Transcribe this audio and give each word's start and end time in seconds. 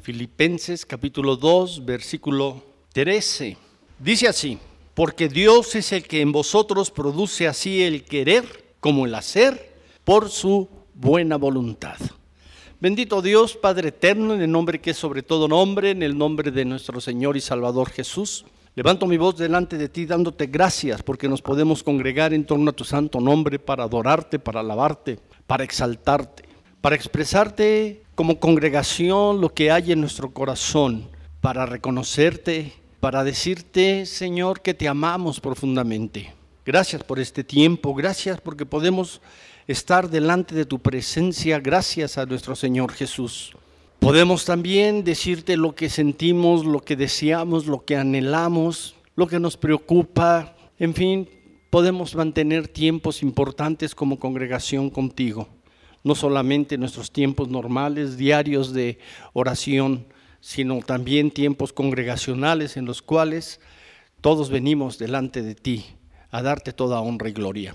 Filipenses 0.00 0.86
capítulo 0.86 1.36
2, 1.36 1.84
versículo 1.84 2.62
13. 2.92 3.56
Dice 3.98 4.28
así, 4.28 4.58
porque 4.94 5.28
Dios 5.28 5.74
es 5.74 5.92
el 5.92 6.04
que 6.04 6.20
en 6.20 6.32
vosotros 6.32 6.90
produce 6.90 7.46
así 7.46 7.82
el 7.82 8.04
querer 8.04 8.74
como 8.80 9.06
el 9.06 9.14
hacer 9.14 9.76
por 10.04 10.30
su 10.30 10.68
buena 10.94 11.36
voluntad. 11.36 11.96
Bendito 12.80 13.22
Dios, 13.22 13.56
Padre 13.56 13.88
eterno, 13.88 14.34
en 14.34 14.40
el 14.40 14.50
nombre 14.50 14.80
que 14.80 14.90
es 14.90 14.96
sobre 14.96 15.22
todo 15.22 15.48
nombre, 15.48 15.90
en 15.90 16.02
el 16.02 16.16
nombre 16.16 16.50
de 16.50 16.64
nuestro 16.64 17.00
Señor 17.00 17.36
y 17.36 17.40
Salvador 17.40 17.90
Jesús. 17.90 18.44
Levanto 18.74 19.06
mi 19.06 19.16
voz 19.16 19.36
delante 19.36 19.76
de 19.76 19.88
ti 19.88 20.06
dándote 20.06 20.46
gracias 20.46 21.02
porque 21.02 21.28
nos 21.28 21.42
podemos 21.42 21.82
congregar 21.82 22.32
en 22.32 22.44
torno 22.44 22.70
a 22.70 22.74
tu 22.74 22.84
santo 22.84 23.20
nombre 23.20 23.58
para 23.58 23.84
adorarte, 23.84 24.38
para 24.38 24.60
alabarte, 24.60 25.18
para 25.46 25.64
exaltarte, 25.64 26.44
para 26.80 26.94
expresarte 26.94 28.04
como 28.18 28.40
congregación 28.40 29.40
lo 29.40 29.54
que 29.54 29.70
hay 29.70 29.92
en 29.92 30.00
nuestro 30.00 30.32
corazón, 30.32 31.08
para 31.40 31.66
reconocerte, 31.66 32.72
para 32.98 33.22
decirte, 33.22 34.06
Señor, 34.06 34.60
que 34.60 34.74
te 34.74 34.88
amamos 34.88 35.38
profundamente. 35.38 36.34
Gracias 36.66 37.04
por 37.04 37.20
este 37.20 37.44
tiempo, 37.44 37.94
gracias 37.94 38.40
porque 38.40 38.66
podemos 38.66 39.20
estar 39.68 40.10
delante 40.10 40.56
de 40.56 40.64
tu 40.64 40.80
presencia 40.80 41.60
gracias 41.60 42.18
a 42.18 42.26
nuestro 42.26 42.56
Señor 42.56 42.90
Jesús. 42.90 43.52
Podemos 44.00 44.44
también 44.44 45.04
decirte 45.04 45.56
lo 45.56 45.76
que 45.76 45.88
sentimos, 45.88 46.66
lo 46.66 46.80
que 46.80 46.96
deseamos, 46.96 47.66
lo 47.66 47.84
que 47.84 47.94
anhelamos, 47.94 48.96
lo 49.14 49.28
que 49.28 49.38
nos 49.38 49.56
preocupa. 49.56 50.56
En 50.76 50.92
fin, 50.92 51.28
podemos 51.70 52.16
mantener 52.16 52.66
tiempos 52.66 53.22
importantes 53.22 53.94
como 53.94 54.18
congregación 54.18 54.90
contigo. 54.90 55.46
No 56.08 56.14
solamente 56.14 56.78
nuestros 56.78 57.12
tiempos 57.12 57.50
normales, 57.50 58.16
diarios 58.16 58.72
de 58.72 58.98
oración, 59.34 60.06
sino 60.40 60.78
también 60.78 61.30
tiempos 61.30 61.70
congregacionales 61.74 62.78
en 62.78 62.86
los 62.86 63.02
cuales 63.02 63.60
todos 64.22 64.48
venimos 64.48 64.96
delante 64.96 65.42
de 65.42 65.54
ti 65.54 65.84
a 66.30 66.40
darte 66.40 66.72
toda 66.72 67.02
honra 67.02 67.28
y 67.28 67.34
gloria. 67.34 67.74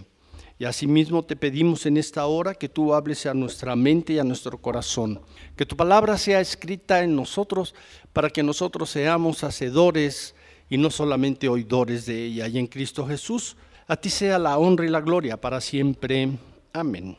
Y 0.58 0.66
asimismo 0.66 1.24
te 1.24 1.36
pedimos 1.36 1.86
en 1.86 1.96
esta 1.96 2.26
hora 2.26 2.56
que 2.56 2.70
tú 2.70 2.96
hables 2.96 3.28
a 3.28 3.36
nuestra 3.36 3.76
mente 3.76 4.14
y 4.14 4.18
a 4.18 4.24
nuestro 4.24 4.58
corazón, 4.58 5.22
que 5.56 5.68
tu 5.68 5.78
palabra 5.78 6.18
sea 6.18 6.42
escrita 6.42 7.04
en 7.04 7.16
nosotros 7.16 7.76
para 8.14 8.32
que 8.32 8.42
nosotros 8.42 8.90
seamos 8.90 9.44
hacedores 9.44 10.34
y 10.72 10.80
no 10.80 10.90
solamente 10.90 11.48
oidores 11.48 12.08
de 12.08 12.26
ella. 12.26 12.48
Y 12.48 12.58
en 12.58 12.66
Cristo 12.66 13.06
Jesús, 13.06 13.56
a 13.88 13.96
ti 13.96 14.10
sea 14.10 14.40
la 14.40 14.58
honra 14.58 14.88
y 14.88 14.90
la 14.90 15.02
gloria 15.02 15.40
para 15.40 15.62
siempre. 15.62 16.32
Amén. 16.74 17.16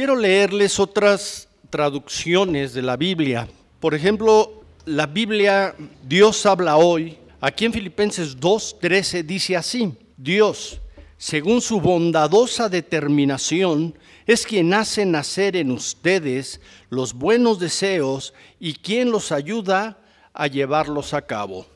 Quiero 0.00 0.16
leerles 0.16 0.80
otras 0.80 1.46
traducciones 1.68 2.72
de 2.72 2.80
la 2.80 2.96
Biblia. 2.96 3.46
Por 3.80 3.94
ejemplo, 3.94 4.62
la 4.86 5.04
Biblia 5.04 5.74
Dios 6.08 6.46
habla 6.46 6.78
hoy, 6.78 7.18
aquí 7.38 7.66
en 7.66 7.74
Filipenses 7.74 8.40
2:13 8.40 9.22
dice 9.22 9.58
así: 9.58 9.92
Dios 10.16 10.80
según 11.18 11.60
su 11.60 11.82
bondadosa 11.82 12.70
determinación, 12.70 13.94
es 14.26 14.46
quien 14.46 14.72
hace 14.72 15.04
nacer 15.04 15.54
en 15.54 15.70
ustedes 15.70 16.62
los 16.88 17.12
buenos 17.12 17.58
deseos 17.58 18.32
y 18.58 18.72
quien 18.72 19.10
los 19.10 19.30
ayuda 19.30 19.98
a 20.32 20.46
llevarlos 20.46 21.12
a 21.12 21.20
cabo. 21.20 21.66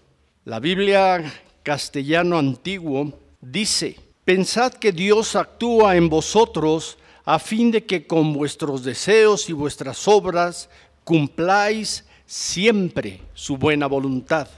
La 0.47 0.61
Biblia 0.61 1.31
castellano 1.63 2.39
antiguo 2.39 3.13
dice, 3.43 3.99
pensad 4.25 4.73
que 4.73 4.93
Dios 4.93 5.37
actúa 5.37 5.97
en 5.97 6.09
vosotros 6.09 6.97
a 7.25 7.39
fin 7.39 7.71
de 7.71 7.85
que 7.85 8.07
con 8.07 8.33
vuestros 8.33 8.85
deseos 8.85 9.49
y 9.49 9.53
vuestras 9.53 10.07
obras 10.07 10.69
cumpláis 11.05 12.05
siempre 12.27 13.23
su 13.35 13.57
buena 13.57 13.87
voluntad. 13.87 14.49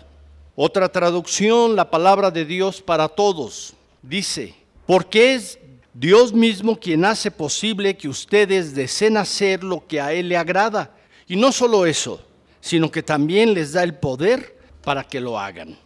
Otra 0.54 0.88
traducción, 0.90 1.76
la 1.76 1.90
palabra 1.90 2.30
de 2.30 2.44
Dios 2.44 2.80
para 2.80 3.08
todos, 3.08 3.74
dice, 4.02 4.54
porque 4.86 5.34
es 5.34 5.58
Dios 5.92 6.32
mismo 6.32 6.78
quien 6.78 7.04
hace 7.04 7.30
posible 7.30 7.96
que 7.96 8.08
ustedes 8.08 8.74
deseen 8.74 9.16
hacer 9.16 9.62
lo 9.62 9.86
que 9.86 10.00
a 10.00 10.12
Él 10.12 10.28
le 10.28 10.36
agrada. 10.36 10.94
Y 11.28 11.36
no 11.36 11.52
solo 11.52 11.86
eso, 11.86 12.20
sino 12.60 12.90
que 12.90 13.02
también 13.02 13.54
les 13.54 13.72
da 13.72 13.82
el 13.82 13.94
poder 13.94 14.58
para 14.82 15.04
que 15.04 15.20
lo 15.20 15.38
hagan. 15.38 15.76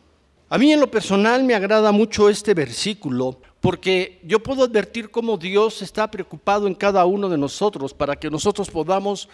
A 0.49 0.59
mí 0.59 0.72
en 0.72 0.81
lo 0.81 0.91
personal 0.91 1.44
me 1.44 1.54
agrada 1.54 1.93
mucho 1.93 2.28
este 2.28 2.54
versículo 2.54 3.41
porque 3.60 4.21
yo 4.25 4.43
puedo 4.43 4.65
advertir 4.65 5.10
cómo 5.10 5.37
Dios 5.37 5.82
está 5.82 6.10
preocupado 6.10 6.66
en 6.66 6.75
cada 6.75 7.04
uno 7.04 7.28
de 7.28 7.38
nosotros 7.38 7.93
para 7.93 8.16
que 8.16 8.31
nosotros 8.31 8.71
podamos 8.71 9.28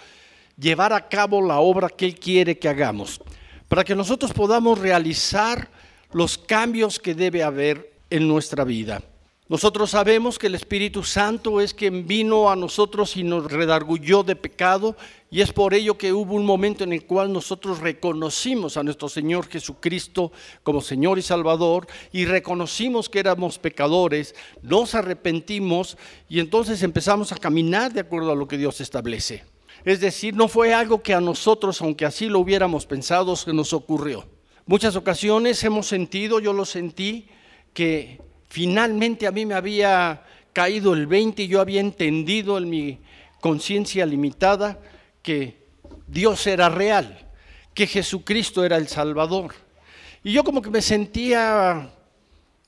llevar 0.59 0.92
a 0.92 1.09
cabo 1.09 1.41
la 1.41 1.60
obra 1.60 1.88
que 1.88 2.06
Él 2.06 2.19
quiere 2.19 2.59
que 2.59 2.69
hagamos, 2.69 3.20
para 3.69 3.84
que 3.84 3.94
nosotros 3.94 4.32
podamos 4.32 4.78
realizar 4.78 5.70
los 6.12 6.38
cambios 6.38 6.98
que 6.98 7.14
debe 7.14 7.42
haber 7.42 7.92
en 8.10 8.26
nuestra 8.26 8.64
vida. 8.64 9.03
Nosotros 9.48 9.90
sabemos 9.90 10.40
que 10.40 10.48
el 10.48 10.56
Espíritu 10.56 11.04
Santo 11.04 11.60
es 11.60 11.72
quien 11.72 12.04
vino 12.04 12.50
a 12.50 12.56
nosotros 12.56 13.16
y 13.16 13.22
nos 13.22 13.48
redargulló 13.48 14.24
de 14.24 14.34
pecado 14.34 14.96
y 15.30 15.40
es 15.40 15.52
por 15.52 15.72
ello 15.72 15.96
que 15.96 16.12
hubo 16.12 16.34
un 16.34 16.44
momento 16.44 16.82
en 16.82 16.92
el 16.92 17.06
cual 17.06 17.32
nosotros 17.32 17.78
reconocimos 17.78 18.76
a 18.76 18.82
nuestro 18.82 19.08
Señor 19.08 19.46
Jesucristo 19.46 20.32
como 20.64 20.80
Señor 20.80 21.20
y 21.20 21.22
Salvador 21.22 21.86
y 22.10 22.24
reconocimos 22.24 23.08
que 23.08 23.20
éramos 23.20 23.60
pecadores, 23.60 24.34
nos 24.62 24.96
arrepentimos 24.96 25.96
y 26.28 26.40
entonces 26.40 26.82
empezamos 26.82 27.30
a 27.30 27.36
caminar 27.36 27.92
de 27.92 28.00
acuerdo 28.00 28.32
a 28.32 28.36
lo 28.36 28.48
que 28.48 28.58
Dios 28.58 28.80
establece. 28.80 29.44
Es 29.84 30.00
decir, 30.00 30.34
no 30.34 30.48
fue 30.48 30.74
algo 30.74 31.04
que 31.04 31.14
a 31.14 31.20
nosotros, 31.20 31.80
aunque 31.80 32.04
así 32.04 32.26
lo 32.26 32.40
hubiéramos 32.40 32.84
pensado, 32.84 33.36
se 33.36 33.52
nos 33.52 33.72
ocurrió. 33.72 34.26
Muchas 34.64 34.96
ocasiones 34.96 35.62
hemos 35.62 35.86
sentido, 35.86 36.40
yo 36.40 36.52
lo 36.52 36.64
sentí, 36.64 37.28
que 37.72 38.25
finalmente 38.56 39.27
a 39.27 39.33
mí 39.33 39.44
me 39.44 39.53
había 39.53 40.22
caído 40.55 40.94
el 40.94 41.06
20 41.06 41.43
y 41.43 41.47
yo 41.47 41.61
había 41.61 41.83
entendido 41.83 42.56
en 42.56 42.71
mi 42.71 42.99
conciencia 43.39 44.06
limitada 44.06 44.81
que 45.21 45.67
Dios 46.06 46.47
era 46.47 46.71
real, 46.71 47.28
que 47.75 47.87
Jesucristo 47.87 48.65
era 48.65 48.78
el 48.78 48.89
Salvador. 48.89 49.55
Y 50.25 50.33
yo 50.33 50.43
como 50.43 50.62
que 50.62 50.71
me 50.71 50.81
sentía 50.81 51.91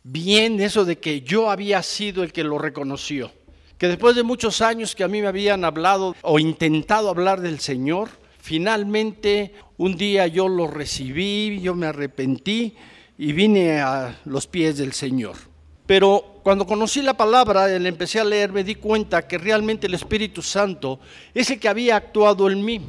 bien 0.03 0.61
eso 0.61 0.85
de 0.85 0.99
que 0.99 1.23
yo 1.23 1.51
había 1.51 1.83
sido 1.83 2.23
el 2.23 2.35
que 2.35 2.45
lo 2.45 2.59
reconoció. 2.59 3.33
Que 3.79 3.89
después 3.89 4.15
de 4.15 4.25
muchos 4.25 4.61
años 4.61 4.95
que 4.95 5.05
a 5.05 5.09
mí 5.09 5.23
me 5.23 5.29
habían 5.29 5.65
hablado 5.65 6.15
o 6.21 6.39
intentado 6.39 7.09
hablar 7.09 7.41
del 7.41 7.61
Señor, 7.61 8.11
finalmente 8.37 9.55
un 9.79 9.97
día 9.97 10.27
yo 10.27 10.49
lo 10.49 10.67
recibí, 10.67 11.63
yo 11.63 11.75
me 11.75 11.87
arrepentí 11.87 12.77
y 13.17 13.33
vine 13.33 13.81
a 13.81 14.21
los 14.27 14.47
pies 14.47 14.77
del 14.77 14.93
Señor. 14.93 15.48
Pero 15.89 16.41
cuando 16.43 16.67
conocí 16.67 17.01
la 17.01 17.17
palabra, 17.17 17.67
le 17.67 17.89
empecé 17.89 18.21
a 18.21 18.25
leer, 18.25 18.53
me 18.53 18.63
di 18.63 18.75
cuenta 18.75 19.27
que 19.27 19.39
realmente 19.39 19.87
el 19.87 19.95
Espíritu 19.95 20.43
Santo, 20.43 21.01
ese 21.33 21.59
que 21.59 21.67
había 21.67 21.97
actuado 21.97 22.51
en 22.51 22.63
mí, 22.63 22.83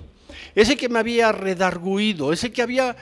ese 0.54 0.76
que 0.76 0.90
me 0.90 1.00
había 1.00 1.32
redarguido, 1.32 2.34
ese 2.34 2.52
que 2.52 2.62
había 2.62 2.98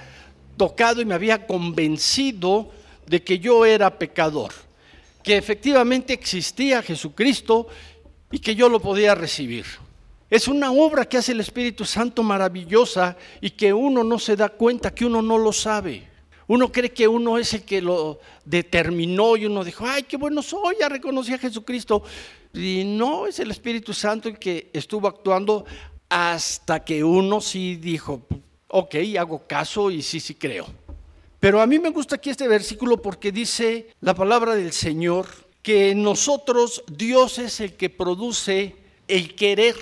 tocado 0.55 1.01
y 1.01 1.05
me 1.05 1.15
había 1.15 1.47
convencido 1.47 2.69
de 3.07 3.23
que 3.23 3.39
yo 3.39 3.65
era 3.65 3.97
pecador, 3.97 4.53
que 5.23 5.35
efectivamente 5.35 6.13
existía 6.13 6.83
Jesucristo 6.83 7.67
y 8.29 8.37
que 8.37 8.53
yo 8.53 8.69
lo 8.69 8.79
podía 8.79 9.15
recibir. 9.15 9.65
Es 10.29 10.47
una 10.47 10.71
obra 10.71 11.05
que 11.05 11.17
hace 11.17 11.31
el 11.31 11.39
Espíritu 11.39 11.85
Santo 11.85 12.21
maravillosa 12.21 13.17
y 13.41 13.49
que 13.49 13.73
uno 13.73 14.03
no 14.03 14.19
se 14.19 14.35
da 14.35 14.49
cuenta, 14.49 14.93
que 14.93 15.05
uno 15.05 15.23
no 15.23 15.39
lo 15.39 15.51
sabe. 15.51 16.06
Uno 16.47 16.71
cree 16.71 16.93
que 16.93 17.07
uno 17.07 17.37
es 17.37 17.53
el 17.53 17.63
que 17.63 17.81
lo 17.81 18.19
determinó 18.45 19.35
y 19.35 19.45
uno 19.45 19.63
dijo, 19.63 19.85
ay, 19.85 20.03
qué 20.03 20.15
bueno 20.17 20.41
soy, 20.41 20.77
ya 20.79 20.87
reconocí 20.87 21.33
a 21.33 21.37
Jesucristo. 21.37 22.03
Y 22.53 22.83
no, 22.85 23.27
es 23.27 23.39
el 23.39 23.51
Espíritu 23.51 23.93
Santo 23.93 24.29
el 24.29 24.39
que 24.39 24.69
estuvo 24.73 25.07
actuando 25.07 25.65
hasta 26.09 26.83
que 26.85 27.03
uno 27.03 27.41
sí 27.41 27.75
dijo, 27.75 28.21
ok, 28.69 28.95
hago 29.19 29.45
caso 29.45 29.91
y 29.91 30.01
sí, 30.01 30.19
sí 30.19 30.35
creo. 30.35 30.65
Pero 31.39 31.61
a 31.61 31.67
mí 31.67 31.79
me 31.79 31.89
gusta 31.89 32.15
aquí 32.15 32.29
este 32.29 32.47
versículo 32.47 33.01
porque 33.01 33.31
dice 33.31 33.89
la 34.01 34.15
palabra 34.15 34.55
del 34.55 34.71
Señor 34.71 35.27
que 35.61 35.93
nosotros 35.93 36.83
Dios 36.89 37.39
es 37.39 37.59
el 37.59 37.73
que 37.73 37.89
produce 37.89 38.75
el 39.07 39.35
querer, 39.35 39.75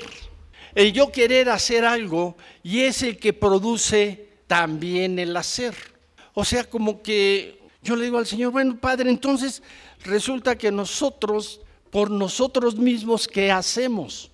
el 0.74 0.92
yo 0.92 1.12
querer 1.12 1.50
hacer 1.50 1.86
algo 1.86 2.36
y 2.64 2.82
es 2.82 3.04
el 3.04 3.18
que 3.18 3.34
produce 3.34 4.30
también 4.48 5.20
el 5.20 5.38
hacer. 5.38 5.95
O 6.36 6.46
sea, 6.46 6.66
como 6.66 7.02
que 7.02 7.60
yo 7.82 7.96
le 7.96 8.04
digo 8.04 8.18
al 8.18 8.28
Señor, 8.28 8.52
bueno, 8.52 8.78
Padre, 8.78 9.10
entonces 9.10 9.64
resulta 10.04 10.58
que 10.58 10.70
nosotros, 10.70 11.62
por 11.90 12.12
nosotros 12.12 12.76
mismos, 12.76 13.28
¿qué 13.28 13.52
hacemos? 13.52 14.30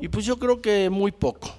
Y 0.00 0.08
pues 0.08 0.24
yo 0.24 0.38
creo 0.38 0.62
que 0.62 0.88
muy 0.88 1.12
poco. 1.12 1.54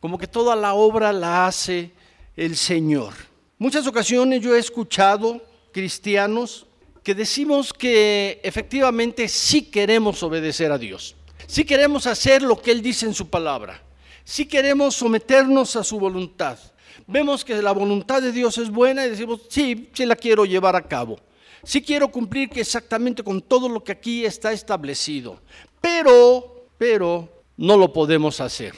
Como 0.00 0.18
que 0.18 0.26
toda 0.26 0.56
la 0.56 0.74
obra 0.74 1.12
la 1.12 1.46
hace 1.46 1.92
el 2.36 2.56
Señor. 2.56 3.12
Muchas 3.58 3.86
ocasiones 3.86 4.40
yo 4.40 4.56
he 4.56 4.58
escuchado 4.58 5.42
cristianos 5.72 6.66
que 7.02 7.14
decimos 7.14 7.72
que 7.72 8.40
efectivamente 8.42 9.28
sí 9.28 9.62
queremos 9.62 10.22
obedecer 10.22 10.72
a 10.72 10.78
Dios. 10.78 11.16
Sí 11.46 11.64
queremos 11.64 12.06
hacer 12.06 12.42
lo 12.42 12.60
que 12.60 12.70
Él 12.70 12.80
dice 12.80 13.04
en 13.04 13.14
su 13.14 13.28
palabra. 13.28 13.82
Sí 14.24 14.46
queremos 14.46 14.94
someternos 14.94 15.76
a 15.76 15.84
su 15.84 15.98
voluntad. 15.98 16.58
Vemos 17.06 17.44
que 17.44 17.60
la 17.60 17.72
voluntad 17.72 18.22
de 18.22 18.32
Dios 18.32 18.56
es 18.58 18.70
buena 18.70 19.06
y 19.06 19.10
decimos, 19.10 19.42
sí, 19.48 19.90
sí 19.92 20.06
la 20.06 20.16
quiero 20.16 20.44
llevar 20.44 20.74
a 20.76 20.86
cabo. 20.86 21.18
Sí 21.62 21.82
quiero 21.82 22.08
cumplir 22.08 22.50
exactamente 22.54 23.22
con 23.22 23.40
todo 23.40 23.68
lo 23.68 23.82
que 23.82 23.92
aquí 23.92 24.24
está 24.24 24.52
establecido. 24.52 25.40
Pero, 25.80 26.68
pero, 26.78 27.42
no 27.56 27.76
lo 27.76 27.92
podemos 27.92 28.40
hacer. 28.40 28.74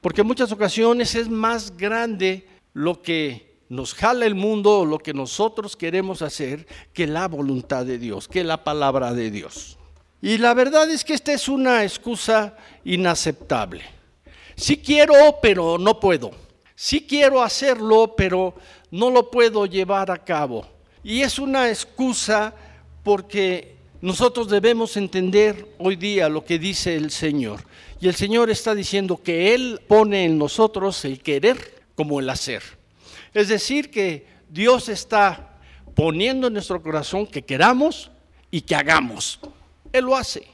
Porque 0.00 0.20
en 0.20 0.26
muchas 0.26 0.52
ocasiones 0.52 1.14
es 1.14 1.28
más 1.28 1.76
grande 1.76 2.46
lo 2.72 3.02
que 3.02 3.48
nos 3.68 3.94
jala 3.94 4.26
el 4.26 4.34
mundo 4.34 4.80
o 4.80 4.86
lo 4.86 4.98
que 4.98 5.12
nosotros 5.12 5.76
queremos 5.76 6.22
hacer 6.22 6.66
que 6.92 7.06
la 7.06 7.28
voluntad 7.28 7.84
de 7.84 7.98
Dios, 7.98 8.28
que 8.28 8.44
la 8.44 8.64
palabra 8.64 9.12
de 9.12 9.30
Dios. 9.30 9.78
Y 10.20 10.38
la 10.38 10.54
verdad 10.54 10.90
es 10.90 11.04
que 11.04 11.14
esta 11.14 11.32
es 11.32 11.48
una 11.48 11.84
excusa 11.84 12.56
inaceptable. 12.84 13.84
Sí 14.56 14.78
quiero, 14.78 15.14
pero 15.40 15.78
no 15.78 16.00
puedo. 16.00 16.47
Sí 16.80 17.00
quiero 17.00 17.42
hacerlo, 17.42 18.14
pero 18.16 18.54
no 18.92 19.10
lo 19.10 19.32
puedo 19.32 19.66
llevar 19.66 20.12
a 20.12 20.24
cabo. 20.24 20.64
Y 21.02 21.22
es 21.22 21.40
una 21.40 21.68
excusa 21.68 22.54
porque 23.02 23.74
nosotros 24.00 24.48
debemos 24.48 24.96
entender 24.96 25.74
hoy 25.78 25.96
día 25.96 26.28
lo 26.28 26.44
que 26.44 26.56
dice 26.56 26.94
el 26.94 27.10
Señor. 27.10 27.64
Y 28.00 28.06
el 28.06 28.14
Señor 28.14 28.48
está 28.48 28.76
diciendo 28.76 29.20
que 29.20 29.56
Él 29.56 29.80
pone 29.88 30.24
en 30.24 30.38
nosotros 30.38 31.04
el 31.04 31.20
querer 31.20 31.82
como 31.96 32.20
el 32.20 32.30
hacer. 32.30 32.62
Es 33.34 33.48
decir, 33.48 33.90
que 33.90 34.24
Dios 34.48 34.88
está 34.88 35.58
poniendo 35.96 36.46
en 36.46 36.52
nuestro 36.52 36.80
corazón 36.80 37.26
que 37.26 37.42
queramos 37.42 38.08
y 38.52 38.60
que 38.60 38.76
hagamos. 38.76 39.40
Él 39.92 40.04
lo 40.04 40.14
hace. 40.14 40.46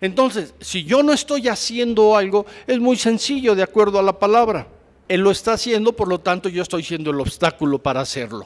Entonces, 0.00 0.54
si 0.60 0.84
yo 0.84 1.02
no 1.02 1.12
estoy 1.12 1.48
haciendo 1.48 2.16
algo, 2.16 2.46
es 2.68 2.78
muy 2.78 2.96
sencillo 2.96 3.56
de 3.56 3.64
acuerdo 3.64 3.98
a 3.98 4.04
la 4.04 4.16
palabra. 4.16 4.68
Él 5.08 5.20
lo 5.20 5.30
está 5.30 5.52
haciendo, 5.52 5.92
por 5.94 6.08
lo 6.08 6.20
tanto 6.20 6.48
yo 6.48 6.62
estoy 6.62 6.82
siendo 6.82 7.10
el 7.10 7.20
obstáculo 7.20 7.78
para 7.78 8.00
hacerlo. 8.00 8.44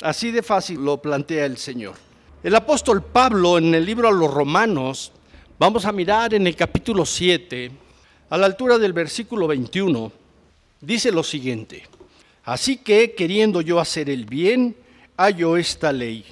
Así 0.00 0.32
de 0.32 0.42
fácil 0.42 0.84
lo 0.84 1.00
plantea 1.00 1.46
el 1.46 1.56
Señor. 1.58 1.94
El 2.42 2.56
apóstol 2.56 3.04
Pablo 3.04 3.58
en 3.58 3.72
el 3.72 3.86
libro 3.86 4.08
a 4.08 4.12
los 4.12 4.32
romanos, 4.32 5.12
vamos 5.60 5.84
a 5.84 5.92
mirar 5.92 6.34
en 6.34 6.46
el 6.48 6.56
capítulo 6.56 7.06
7, 7.06 7.70
a 8.30 8.36
la 8.36 8.46
altura 8.46 8.78
del 8.78 8.92
versículo 8.92 9.46
21, 9.46 10.10
dice 10.80 11.12
lo 11.12 11.22
siguiente. 11.22 11.84
Así 12.44 12.78
que, 12.78 13.14
queriendo 13.14 13.60
yo 13.60 13.78
hacer 13.78 14.10
el 14.10 14.24
bien, 14.24 14.74
hallo 15.16 15.56
esta 15.56 15.92
ley, 15.92 16.24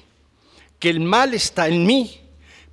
que 0.79 0.89
el 0.89 0.99
mal 0.99 1.33
está 1.33 1.69
en 1.69 1.85
mí, 1.85 2.19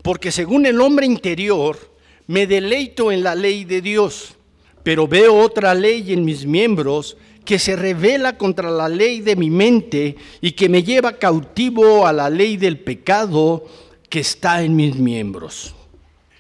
porque 0.03 0.33
según 0.33 0.67
el 0.67 0.81
hombre 0.81 1.06
interior, 1.06 1.79
me 2.27 2.49
deleito 2.49 3.12
en 3.12 3.23
la 3.23 3.37
ley 3.37 3.65
de 3.65 3.81
Dios, 3.81 4.35
pero 4.82 5.06
veo 5.06 5.34
otra 5.34 5.75
ley 5.75 6.12
en 6.12 6.25
mis 6.25 6.46
miembros 6.46 7.16
que 7.44 7.58
se 7.58 7.76
revela 7.76 8.36
contra 8.36 8.70
la 8.70 8.88
ley 8.88 9.20
de 9.20 9.34
mi 9.34 9.50
mente 9.50 10.16
y 10.40 10.52
que 10.52 10.69
me 10.69 10.82
lleva 10.82 11.14
cautivo 11.14 12.06
a 12.06 12.12
la 12.12 12.28
ley 12.28 12.56
del 12.56 12.78
pecado 12.78 13.64
que 14.08 14.20
está 14.20 14.62
en 14.62 14.76
mis 14.76 14.96
miembros. 14.96 15.75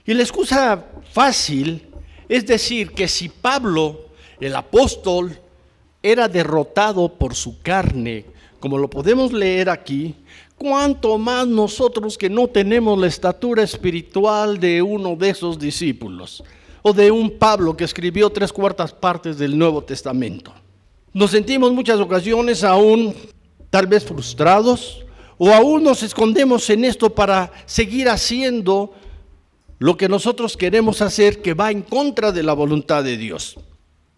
Y 0.04 0.14
la 0.14 0.22
excusa 0.22 0.86
fácil 1.12 1.86
es 2.28 2.46
decir 2.46 2.92
que 2.92 3.08
si 3.08 3.28
Pablo, 3.28 4.08
el 4.40 4.54
apóstol, 4.54 5.38
era 6.02 6.28
derrotado 6.28 7.08
por 7.08 7.34
su 7.34 7.60
carne, 7.60 8.26
como 8.60 8.78
lo 8.78 8.88
podemos 8.88 9.32
leer 9.32 9.70
aquí, 9.70 10.14
cuánto 10.56 11.16
más 11.18 11.46
nosotros 11.46 12.18
que 12.18 12.28
no 12.28 12.48
tenemos 12.48 12.98
la 12.98 13.06
estatura 13.06 13.62
espiritual 13.62 14.58
de 14.58 14.82
uno 14.82 15.16
de 15.16 15.30
esos 15.30 15.58
discípulos, 15.58 16.42
de 16.92 17.10
un 17.10 17.38
Pablo 17.38 17.76
que 17.76 17.84
escribió 17.84 18.30
tres 18.30 18.52
cuartas 18.52 18.92
partes 18.92 19.38
del 19.38 19.56
Nuevo 19.56 19.82
Testamento. 19.82 20.52
Nos 21.12 21.30
sentimos 21.30 21.72
muchas 21.72 21.98
ocasiones 22.00 22.64
aún 22.64 23.14
tal 23.70 23.86
vez 23.86 24.04
frustrados, 24.04 25.04
o 25.36 25.52
aún 25.52 25.84
nos 25.84 26.02
escondemos 26.02 26.68
en 26.70 26.84
esto 26.84 27.10
para 27.10 27.52
seguir 27.66 28.08
haciendo 28.08 28.92
lo 29.78 29.96
que 29.96 30.08
nosotros 30.08 30.56
queremos 30.56 31.00
hacer 31.00 31.40
que 31.40 31.54
va 31.54 31.70
en 31.70 31.82
contra 31.82 32.32
de 32.32 32.42
la 32.42 32.52
voluntad 32.52 33.04
de 33.04 33.16
Dios. 33.16 33.56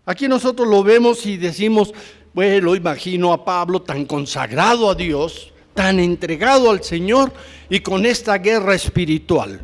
Aquí 0.06 0.28
nosotros 0.28 0.66
lo 0.66 0.82
vemos 0.82 1.26
y 1.26 1.36
decimos, 1.36 1.92
bueno, 2.32 2.74
imagino 2.74 3.32
a 3.32 3.44
Pablo 3.44 3.82
tan 3.82 4.06
consagrado 4.06 4.88
a 4.88 4.94
Dios, 4.94 5.52
tan 5.74 6.00
entregado 6.00 6.70
al 6.70 6.82
Señor 6.82 7.32
y 7.68 7.80
con 7.80 8.06
esta 8.06 8.38
guerra 8.38 8.74
espiritual. 8.74 9.60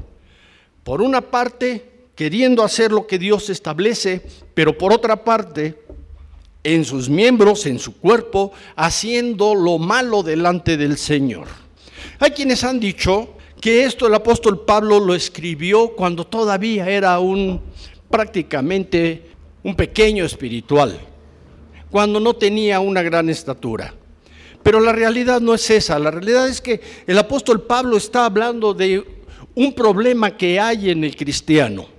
Por 0.85 1.01
una 1.01 1.23
parte, 1.23 1.96
queriendo 2.17 2.65
hacer 2.65 2.91
lo 2.91 3.07
que 3.07 3.19
Dios 3.19 3.51
establece, 3.51 4.23
pero 4.55 4.77
por 4.77 4.93
otra 4.93 5.23
parte, 5.23 5.79
en 6.65 6.85
sus 6.85 7.09
miembros, 7.09 7.67
en 7.67 7.79
su 7.79 7.97
cuerpo, 7.97 8.51
haciendo 8.75 9.55
lo 9.55 9.79
malo 9.79 10.25
delante 10.25 10.77
del 10.77 10.97
Señor. 10.97 11.47
Hay 12.19 12.31
quienes 12.33 12.65
han 12.65 12.81
dicho 12.81 13.35
que 13.61 13.85
esto 13.85 14.09
el 14.09 14.15
apóstol 14.15 14.65
Pablo 14.65 14.99
lo 14.99 15.15
escribió 15.15 15.91
cuando 15.91 16.27
todavía 16.27 16.89
era 16.89 17.21
un 17.21 17.61
prácticamente 18.11 19.31
un 19.63 19.75
pequeño 19.75 20.25
espiritual, 20.25 20.99
cuando 21.91 22.19
no 22.19 22.35
tenía 22.35 22.81
una 22.81 23.03
gran 23.03 23.29
estatura. 23.29 23.95
Pero 24.63 24.81
la 24.81 24.93
realidad 24.93 25.41
no 25.41 25.55
es 25.55 25.69
esa, 25.71 25.99
la 25.99 26.11
realidad 26.11 26.49
es 26.49 26.61
que 26.61 26.81
el 27.07 27.19
apóstol 27.19 27.63
Pablo 27.63 27.97
está 27.97 28.25
hablando 28.25 28.75
de 28.75 29.05
un 29.55 29.73
problema 29.73 30.37
que 30.37 30.59
hay 30.59 30.91
en 30.91 31.05
el 31.05 31.15
cristiano. 31.15 31.96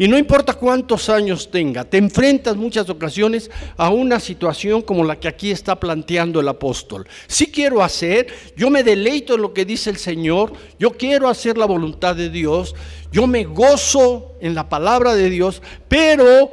Y 0.00 0.06
no 0.06 0.16
importa 0.16 0.54
cuántos 0.54 1.08
años 1.08 1.50
tenga, 1.50 1.82
te 1.82 1.98
enfrentas 1.98 2.56
muchas 2.56 2.88
ocasiones 2.88 3.50
a 3.76 3.90
una 3.90 4.20
situación 4.20 4.80
como 4.80 5.02
la 5.02 5.18
que 5.18 5.26
aquí 5.26 5.50
está 5.50 5.74
planteando 5.80 6.38
el 6.38 6.46
apóstol. 6.46 7.04
Si 7.26 7.48
quiero 7.48 7.82
hacer, 7.82 8.28
yo 8.56 8.70
me 8.70 8.84
deleito 8.84 9.34
en 9.34 9.42
lo 9.42 9.52
que 9.52 9.64
dice 9.64 9.90
el 9.90 9.96
Señor, 9.96 10.52
yo 10.78 10.92
quiero 10.92 11.28
hacer 11.28 11.58
la 11.58 11.66
voluntad 11.66 12.14
de 12.14 12.30
Dios, 12.30 12.76
yo 13.10 13.26
me 13.26 13.42
gozo 13.42 14.36
en 14.40 14.54
la 14.54 14.68
palabra 14.68 15.16
de 15.16 15.30
Dios, 15.30 15.62
pero 15.88 16.48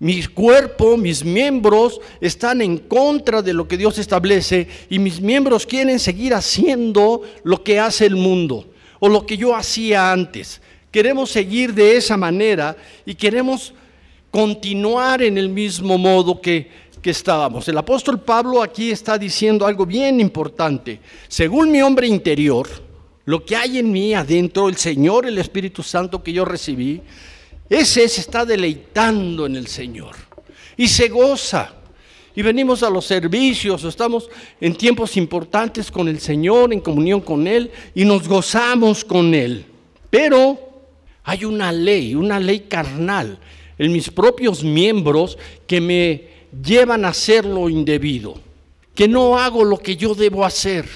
mi 0.00 0.24
cuerpo, 0.24 0.96
mis 0.96 1.24
miembros 1.24 2.00
están 2.20 2.60
en 2.60 2.78
contra 2.78 3.40
de 3.40 3.52
lo 3.52 3.68
que 3.68 3.76
Dios 3.76 3.98
establece 3.98 4.66
y 4.90 4.98
mis 4.98 5.20
miembros 5.20 5.64
quieren 5.64 6.00
seguir 6.00 6.34
haciendo 6.34 7.22
lo 7.44 7.62
que 7.62 7.78
hace 7.78 8.06
el 8.06 8.16
mundo 8.16 8.66
o 8.98 9.08
lo 9.08 9.24
que 9.24 9.36
yo 9.36 9.54
hacía 9.54 10.10
antes. 10.10 10.60
Queremos 10.94 11.28
seguir 11.28 11.74
de 11.74 11.96
esa 11.96 12.16
manera 12.16 12.76
y 13.04 13.16
queremos 13.16 13.74
continuar 14.30 15.24
en 15.24 15.36
el 15.36 15.48
mismo 15.48 15.98
modo 15.98 16.40
que, 16.40 16.70
que 17.02 17.10
estábamos. 17.10 17.66
El 17.66 17.76
apóstol 17.78 18.20
Pablo 18.20 18.62
aquí 18.62 18.92
está 18.92 19.18
diciendo 19.18 19.66
algo 19.66 19.86
bien 19.86 20.20
importante. 20.20 21.00
Según 21.26 21.72
mi 21.72 21.82
hombre 21.82 22.06
interior, 22.06 22.68
lo 23.24 23.44
que 23.44 23.56
hay 23.56 23.78
en 23.78 23.90
mí 23.90 24.14
adentro, 24.14 24.68
el 24.68 24.76
Señor, 24.76 25.26
el 25.26 25.36
Espíritu 25.38 25.82
Santo 25.82 26.22
que 26.22 26.32
yo 26.32 26.44
recibí, 26.44 27.00
ese 27.68 28.08
se 28.08 28.20
está 28.20 28.44
deleitando 28.44 29.46
en 29.46 29.56
el 29.56 29.66
Señor 29.66 30.14
y 30.76 30.86
se 30.86 31.08
goza. 31.08 31.74
Y 32.36 32.42
venimos 32.42 32.84
a 32.84 32.90
los 32.90 33.04
servicios, 33.04 33.82
estamos 33.82 34.30
en 34.60 34.76
tiempos 34.76 35.16
importantes 35.16 35.90
con 35.90 36.06
el 36.06 36.20
Señor, 36.20 36.72
en 36.72 36.78
comunión 36.78 37.20
con 37.20 37.48
Él, 37.48 37.72
y 37.96 38.04
nos 38.04 38.28
gozamos 38.28 39.04
con 39.04 39.34
Él. 39.34 39.66
Pero 40.08 40.73
hay 41.24 41.44
una 41.44 41.72
ley, 41.72 42.14
una 42.14 42.38
ley 42.38 42.60
carnal 42.60 43.38
en 43.78 43.92
mis 43.92 44.10
propios 44.10 44.62
miembros 44.62 45.38
que 45.66 45.80
me 45.80 46.28
llevan 46.62 47.04
a 47.04 47.08
hacer 47.08 47.44
lo 47.44 47.68
indebido, 47.68 48.34
que 48.94 49.08
no 49.08 49.38
hago 49.38 49.64
lo 49.64 49.78
que 49.78 49.96
yo 49.96 50.14
debo 50.14 50.44
hacer. 50.44 50.86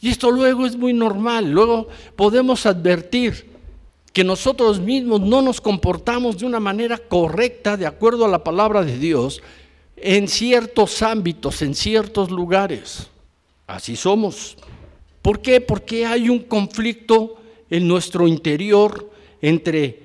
Y 0.00 0.08
esto 0.08 0.30
luego 0.30 0.66
es 0.66 0.76
muy 0.76 0.92
normal, 0.92 1.50
luego 1.50 1.88
podemos 2.16 2.66
advertir 2.66 3.46
que 4.12 4.24
nosotros 4.24 4.80
mismos 4.80 5.20
no 5.20 5.42
nos 5.42 5.60
comportamos 5.60 6.38
de 6.38 6.46
una 6.46 6.58
manera 6.58 6.96
correcta 6.96 7.76
de 7.76 7.86
acuerdo 7.86 8.24
a 8.24 8.28
la 8.28 8.42
palabra 8.42 8.82
de 8.82 8.98
Dios 8.98 9.42
en 9.96 10.26
ciertos 10.26 11.02
ámbitos, 11.02 11.60
en 11.60 11.74
ciertos 11.74 12.30
lugares. 12.30 13.08
Así 13.66 13.94
somos. 13.94 14.56
¿Por 15.20 15.40
qué? 15.40 15.60
Porque 15.60 16.06
hay 16.06 16.30
un 16.30 16.40
conflicto 16.40 17.36
en 17.68 17.86
nuestro 17.86 18.26
interior 18.26 19.10
entre 19.40 20.00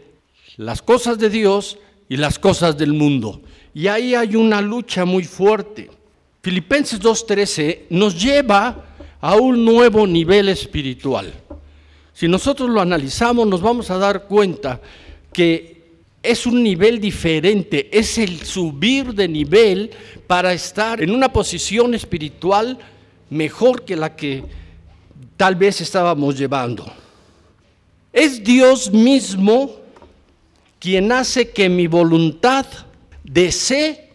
las 0.58 0.82
cosas 0.82 1.18
de 1.18 1.30
Dios 1.30 1.78
y 2.10 2.18
las 2.18 2.40
cosas 2.40 2.78
del 2.78 2.94
mundo. 2.94 3.42
Y 3.74 3.88
ahí 3.88 4.16
hay 4.16 4.36
una 4.36 4.62
lucha 4.62 5.06
muy 5.06 5.24
fuerte. 5.24 5.90
Filipenses 6.42 7.00
2.13 7.00 7.84
nos 7.90 8.22
lleva 8.22 8.86
a 9.22 9.36
un 9.36 9.64
nuevo 9.64 10.06
nivel 10.06 10.50
espiritual. 10.50 11.32
Si 12.14 12.28
nosotros 12.28 12.70
lo 12.70 12.82
analizamos, 12.82 13.48
nos 13.48 13.62
vamos 13.62 13.90
a 13.90 13.98
dar 13.98 14.28
cuenta 14.28 14.82
que 15.32 15.82
es 16.22 16.46
un 16.46 16.62
nivel 16.62 17.00
diferente, 17.00 17.90
es 17.98 18.18
el 18.18 18.42
subir 18.42 19.14
de 19.14 19.28
nivel 19.28 19.92
para 20.28 20.54
estar 20.54 21.02
en 21.02 21.12
una 21.12 21.32
posición 21.32 21.94
espiritual 21.96 22.78
mejor 23.30 23.84
que 23.84 23.96
la 23.96 24.16
que 24.16 24.44
tal 25.38 25.56
vez 25.56 25.82
estábamos 25.82 26.38
llevando. 26.38 26.86
Es 28.14 28.44
Dios 28.44 28.92
mismo 28.92 29.72
quien 30.80 31.12
hace 31.12 31.50
que 31.50 31.70
mi 31.70 31.88
voluntad 31.88 32.66
desee 33.24 34.10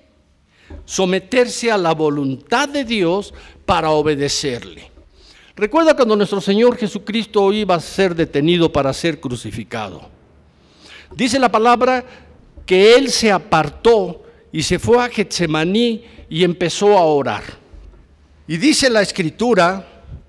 someterse 0.85 1.71
a 1.71 1.79
la 1.79 1.93
voluntad 1.93 2.69
de 2.69 2.85
Dios 2.85 3.33
para 3.65 3.91
obedecerle. 3.91 4.91
Recuerda 5.55 5.95
cuando 5.95 6.17
nuestro 6.17 6.41
Señor 6.41 6.77
Jesucristo 6.77 7.53
iba 7.53 7.77
a 7.77 7.81
ser 7.81 8.15
detenido 8.15 8.71
para 8.71 8.93
ser 8.93 9.21
crucificado. 9.21 10.11
Dice 11.15 11.39
la 11.39 11.51
palabra 11.51 12.05
que 12.67 12.95
Él 12.95 13.11
se 13.11 13.31
apartó 13.31 14.25
y 14.53 14.63
se 14.63 14.79
fue 14.79 15.03
a 15.03 15.09
Getsemaní 15.09 16.05
y 16.29 16.45
empezó 16.45 16.99
a 16.99 17.05
orar. 17.05 17.45
Y 18.47 18.59
dice 18.59 18.91
la 18.91 19.03
escritura 19.03 19.87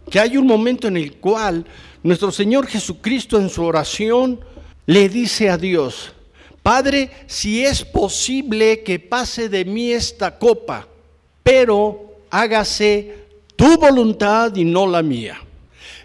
que 0.10 0.20
hay 0.20 0.38
un 0.38 0.48
momento 0.48 0.88
en 0.88 0.98
el 0.98 1.18
cual 1.18 1.66
nuestro 2.08 2.32
Señor 2.32 2.68
Jesucristo 2.68 3.38
en 3.38 3.50
su 3.50 3.66
oración 3.66 4.40
le 4.86 5.10
dice 5.10 5.50
a 5.50 5.58
Dios, 5.58 6.14
Padre, 6.64 7.12
si 7.28 7.66
es 7.66 7.84
posible 7.84 8.82
que 8.82 8.98
pase 8.98 9.50
de 9.50 9.66
mí 9.66 9.92
esta 9.92 10.40
copa, 10.40 10.88
pero 11.44 12.22
hágase 12.30 13.26
tu 13.58 13.78
voluntad 13.78 14.56
y 14.56 14.64
no 14.64 14.88
la 14.88 15.04
mía. 15.04 15.38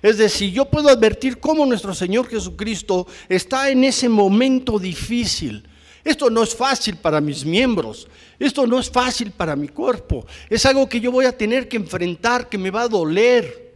Es 0.02 0.18
decir, 0.18 0.52
yo 0.52 0.64
puedo 0.64 0.88
advertir 0.88 1.38
cómo 1.38 1.64
nuestro 1.64 1.94
Señor 1.94 2.28
Jesucristo 2.28 3.06
está 3.28 3.70
en 3.70 3.84
ese 3.84 4.08
momento 4.08 4.80
difícil. 4.80 5.62
Esto 6.02 6.28
no 6.30 6.42
es 6.42 6.52
fácil 6.52 6.96
para 6.96 7.20
mis 7.20 7.44
miembros, 7.44 8.08
esto 8.40 8.66
no 8.66 8.80
es 8.80 8.90
fácil 8.90 9.30
para 9.30 9.54
mi 9.54 9.68
cuerpo, 9.68 10.26
es 10.50 10.66
algo 10.66 10.88
que 10.88 10.98
yo 10.98 11.12
voy 11.12 11.26
a 11.26 11.38
tener 11.38 11.68
que 11.68 11.76
enfrentar, 11.76 12.48
que 12.48 12.58
me 12.58 12.72
va 12.72 12.82
a 12.82 12.88
doler, 12.88 13.71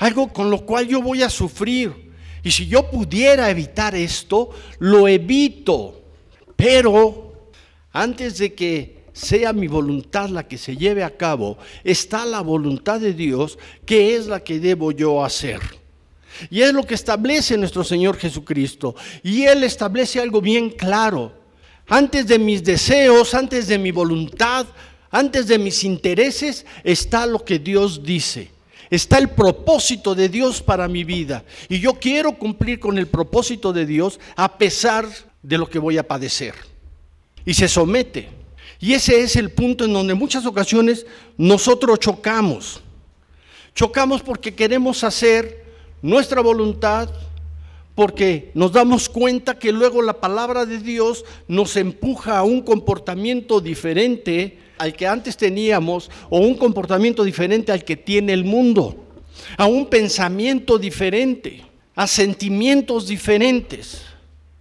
algo 0.00 0.32
con 0.32 0.50
lo 0.50 0.64
cual 0.64 0.88
yo 0.88 1.02
voy 1.02 1.22
a 1.22 1.30
sufrir. 1.30 2.10
Y 2.42 2.50
si 2.50 2.66
yo 2.66 2.90
pudiera 2.90 3.50
evitar 3.50 3.94
esto, 3.94 4.50
lo 4.78 5.06
evito. 5.06 6.00
Pero 6.56 7.52
antes 7.92 8.38
de 8.38 8.54
que 8.54 9.04
sea 9.12 9.52
mi 9.52 9.66
voluntad 9.66 10.30
la 10.30 10.48
que 10.48 10.56
se 10.56 10.74
lleve 10.74 11.04
a 11.04 11.14
cabo, 11.16 11.58
está 11.84 12.24
la 12.24 12.40
voluntad 12.40 12.98
de 12.98 13.12
Dios, 13.12 13.58
que 13.84 14.16
es 14.16 14.26
la 14.26 14.40
que 14.40 14.58
debo 14.58 14.90
yo 14.90 15.22
hacer. 15.22 15.60
Y 16.48 16.62
es 16.62 16.72
lo 16.72 16.82
que 16.84 16.94
establece 16.94 17.58
nuestro 17.58 17.84
Señor 17.84 18.16
Jesucristo. 18.16 18.94
Y 19.22 19.42
Él 19.42 19.62
establece 19.64 20.18
algo 20.18 20.40
bien 20.40 20.70
claro. 20.70 21.30
Antes 21.86 22.26
de 22.26 22.38
mis 22.38 22.64
deseos, 22.64 23.34
antes 23.34 23.66
de 23.66 23.76
mi 23.76 23.90
voluntad, 23.90 24.66
antes 25.10 25.46
de 25.46 25.58
mis 25.58 25.84
intereses, 25.84 26.64
está 26.84 27.26
lo 27.26 27.44
que 27.44 27.58
Dios 27.58 28.02
dice. 28.02 28.59
Está 28.90 29.18
el 29.18 29.30
propósito 29.30 30.16
de 30.16 30.28
Dios 30.28 30.60
para 30.60 30.88
mi 30.88 31.04
vida. 31.04 31.44
Y 31.68 31.78
yo 31.78 31.94
quiero 31.94 32.36
cumplir 32.36 32.80
con 32.80 32.98
el 32.98 33.06
propósito 33.06 33.72
de 33.72 33.86
Dios 33.86 34.18
a 34.34 34.58
pesar 34.58 35.06
de 35.42 35.58
lo 35.58 35.70
que 35.70 35.78
voy 35.78 35.96
a 35.96 36.06
padecer. 36.06 36.54
Y 37.44 37.54
se 37.54 37.68
somete. 37.68 38.28
Y 38.80 38.94
ese 38.94 39.20
es 39.20 39.36
el 39.36 39.50
punto 39.50 39.84
en 39.84 39.92
donde 39.92 40.14
muchas 40.14 40.44
ocasiones 40.44 41.06
nosotros 41.36 42.00
chocamos. 42.00 42.80
Chocamos 43.74 44.22
porque 44.22 44.54
queremos 44.54 45.04
hacer 45.04 45.64
nuestra 46.02 46.40
voluntad, 46.40 47.08
porque 47.94 48.50
nos 48.54 48.72
damos 48.72 49.08
cuenta 49.08 49.58
que 49.58 49.70
luego 49.70 50.02
la 50.02 50.14
palabra 50.14 50.66
de 50.66 50.78
Dios 50.78 51.24
nos 51.46 51.76
empuja 51.76 52.38
a 52.38 52.42
un 52.42 52.62
comportamiento 52.62 53.60
diferente 53.60 54.58
al 54.80 54.94
que 54.94 55.06
antes 55.06 55.36
teníamos 55.36 56.10
o 56.30 56.38
un 56.38 56.54
comportamiento 56.54 57.22
diferente 57.22 57.70
al 57.70 57.84
que 57.84 57.96
tiene 57.96 58.32
el 58.32 58.44
mundo, 58.44 59.04
a 59.58 59.66
un 59.66 59.86
pensamiento 59.86 60.78
diferente, 60.78 61.62
a 61.94 62.06
sentimientos 62.06 63.06
diferentes. 63.06 64.00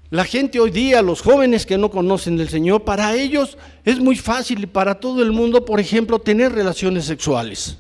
La 0.09 0.25
gente 0.25 0.59
hoy 0.59 0.71
día, 0.71 1.01
los 1.01 1.21
jóvenes 1.21 1.65
que 1.65 1.77
no 1.77 1.89
conocen 1.89 2.35
del 2.35 2.49
Señor, 2.49 2.83
para 2.83 3.15
ellos 3.15 3.57
es 3.85 3.99
muy 3.99 4.17
fácil 4.17 4.63
y 4.63 4.65
para 4.65 4.99
todo 4.99 5.23
el 5.23 5.31
mundo, 5.31 5.63
por 5.63 5.79
ejemplo, 5.79 6.19
tener 6.19 6.51
relaciones 6.51 7.05
sexuales. 7.05 7.77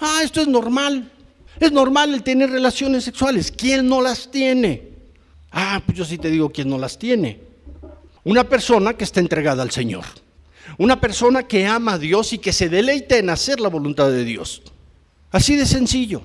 Ah, 0.00 0.22
esto 0.24 0.40
es 0.40 0.48
normal. 0.48 1.12
Es 1.60 1.70
normal 1.70 2.12
el 2.12 2.24
tener 2.24 2.50
relaciones 2.50 3.04
sexuales. 3.04 3.52
¿Quién 3.52 3.86
no 3.86 4.02
las 4.02 4.32
tiene? 4.32 4.82
Ah, 5.52 5.80
pues 5.86 5.96
yo 5.96 6.04
sí 6.04 6.18
te 6.18 6.28
digo 6.28 6.50
quién 6.50 6.68
no 6.68 6.78
las 6.78 6.98
tiene. 6.98 7.38
Una 8.24 8.42
persona 8.42 8.94
que 8.94 9.04
está 9.04 9.20
entregada 9.20 9.62
al 9.62 9.70
Señor. 9.70 10.04
Una 10.76 11.00
persona 11.00 11.42
que 11.44 11.66
ama 11.66 11.94
a 11.94 11.98
Dios 11.98 12.32
y 12.32 12.38
que 12.38 12.52
se 12.52 12.68
deleita 12.68 13.16
en 13.16 13.30
hacer 13.30 13.60
la 13.60 13.68
voluntad 13.68 14.10
de 14.10 14.24
Dios. 14.24 14.62
Así 15.30 15.56
de 15.56 15.66
sencillo. 15.66 16.22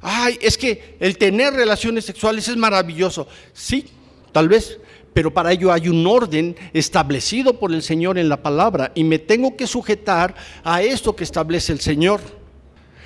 Ay, 0.00 0.38
es 0.40 0.58
que 0.58 0.96
el 0.98 1.16
tener 1.16 1.52
relaciones 1.52 2.04
sexuales 2.04 2.48
es 2.48 2.56
maravilloso. 2.56 3.28
Sí, 3.52 3.86
tal 4.32 4.48
vez, 4.48 4.78
pero 5.14 5.32
para 5.32 5.52
ello 5.52 5.72
hay 5.72 5.88
un 5.88 6.06
orden 6.06 6.56
establecido 6.72 7.58
por 7.58 7.72
el 7.72 7.82
Señor 7.82 8.18
en 8.18 8.28
la 8.28 8.42
palabra 8.42 8.90
y 8.94 9.04
me 9.04 9.18
tengo 9.18 9.56
que 9.56 9.66
sujetar 9.66 10.34
a 10.64 10.82
esto 10.82 11.14
que 11.14 11.24
establece 11.24 11.72
el 11.72 11.80
Señor. 11.80 12.20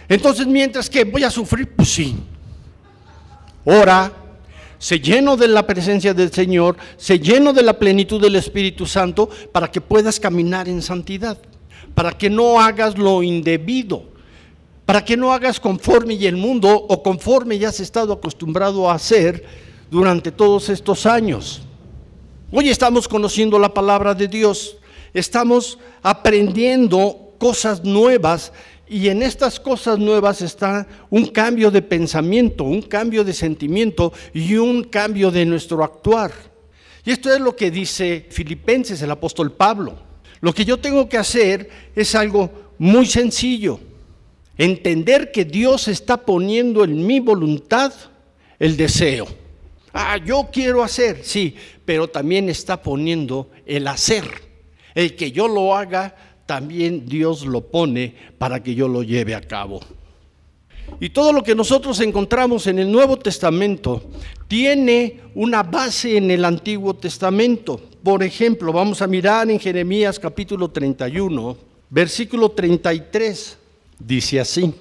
Entonces, 0.08 0.46
mientras 0.46 0.88
que 0.88 1.04
voy 1.04 1.24
a 1.24 1.30
sufrir, 1.30 1.74
pues 1.74 1.88
sí. 1.88 2.16
Ora, 3.64 4.12
se 4.78 5.00
lleno 5.00 5.36
de 5.36 5.48
la 5.48 5.66
presencia 5.66 6.12
del 6.14 6.32
Señor, 6.32 6.76
se 6.96 7.18
lleno 7.18 7.52
de 7.52 7.62
la 7.62 7.78
plenitud 7.78 8.20
del 8.20 8.36
Espíritu 8.36 8.86
Santo 8.86 9.28
para 9.52 9.70
que 9.70 9.80
puedas 9.80 10.20
caminar 10.20 10.68
en 10.68 10.82
santidad, 10.82 11.38
para 11.94 12.12
que 12.12 12.28
no 12.28 12.60
hagas 12.60 12.98
lo 12.98 13.22
indebido, 13.22 14.04
para 14.84 15.04
que 15.04 15.16
no 15.16 15.32
hagas 15.32 15.58
conforme 15.58 16.14
y 16.14 16.26
el 16.26 16.36
mundo 16.36 16.68
o 16.70 17.02
conforme 17.02 17.58
ya 17.58 17.68
has 17.68 17.80
estado 17.80 18.12
acostumbrado 18.12 18.88
a 18.88 18.94
hacer 18.94 19.44
durante 19.90 20.30
todos 20.30 20.68
estos 20.68 21.06
años. 21.06 21.62
Hoy 22.52 22.68
estamos 22.68 23.08
conociendo 23.08 23.58
la 23.58 23.74
palabra 23.74 24.14
de 24.14 24.28
Dios, 24.28 24.76
estamos 25.12 25.78
aprendiendo 26.02 27.32
cosas 27.38 27.84
nuevas 27.84 28.52
y 28.88 29.08
en 29.08 29.22
estas 29.22 29.58
cosas 29.58 29.98
nuevas 29.98 30.42
está 30.42 30.86
un 31.10 31.26
cambio 31.26 31.70
de 31.70 31.82
pensamiento, 31.82 32.64
un 32.64 32.82
cambio 32.82 33.24
de 33.24 33.32
sentimiento 33.32 34.12
y 34.32 34.54
un 34.56 34.84
cambio 34.84 35.30
de 35.30 35.44
nuestro 35.44 35.82
actuar. 35.82 36.32
Y 37.04 37.10
esto 37.10 37.32
es 37.32 37.40
lo 37.40 37.56
que 37.56 37.70
dice 37.70 38.26
Filipenses, 38.30 39.02
el 39.02 39.10
apóstol 39.10 39.52
Pablo. 39.52 39.98
Lo 40.40 40.52
que 40.52 40.64
yo 40.64 40.78
tengo 40.78 41.08
que 41.08 41.18
hacer 41.18 41.68
es 41.94 42.14
algo 42.14 42.74
muy 42.78 43.06
sencillo. 43.06 43.80
Entender 44.58 45.32
que 45.32 45.44
Dios 45.44 45.88
está 45.88 46.16
poniendo 46.16 46.84
en 46.84 47.06
mi 47.06 47.20
voluntad 47.20 47.92
el 48.58 48.76
deseo. 48.76 49.26
Ah, 49.92 50.18
yo 50.18 50.48
quiero 50.52 50.82
hacer, 50.82 51.20
sí, 51.24 51.56
pero 51.84 52.08
también 52.08 52.48
está 52.48 52.82
poniendo 52.82 53.50
el 53.64 53.88
hacer. 53.88 54.24
El 54.94 55.16
que 55.16 55.32
yo 55.32 55.48
lo 55.48 55.74
haga 55.74 56.14
también 56.46 57.06
Dios 57.06 57.44
lo 57.44 57.60
pone 57.60 58.14
para 58.38 58.62
que 58.62 58.74
yo 58.74 58.88
lo 58.88 59.02
lleve 59.02 59.34
a 59.34 59.40
cabo. 59.40 59.80
Y 61.00 61.10
todo 61.10 61.32
lo 61.32 61.42
que 61.42 61.54
nosotros 61.54 62.00
encontramos 62.00 62.66
en 62.68 62.78
el 62.78 62.90
Nuevo 62.90 63.18
Testamento 63.18 64.04
tiene 64.48 65.20
una 65.34 65.62
base 65.62 66.16
en 66.16 66.30
el 66.30 66.44
Antiguo 66.44 66.94
Testamento. 66.94 67.80
Por 68.02 68.22
ejemplo, 68.22 68.72
vamos 68.72 69.02
a 69.02 69.06
mirar 69.06 69.50
en 69.50 69.58
Jeremías 69.58 70.18
capítulo 70.18 70.70
31, 70.70 71.56
versículo 71.90 72.50
33. 72.50 73.58
Dice 73.98 74.40
así, 74.40 74.72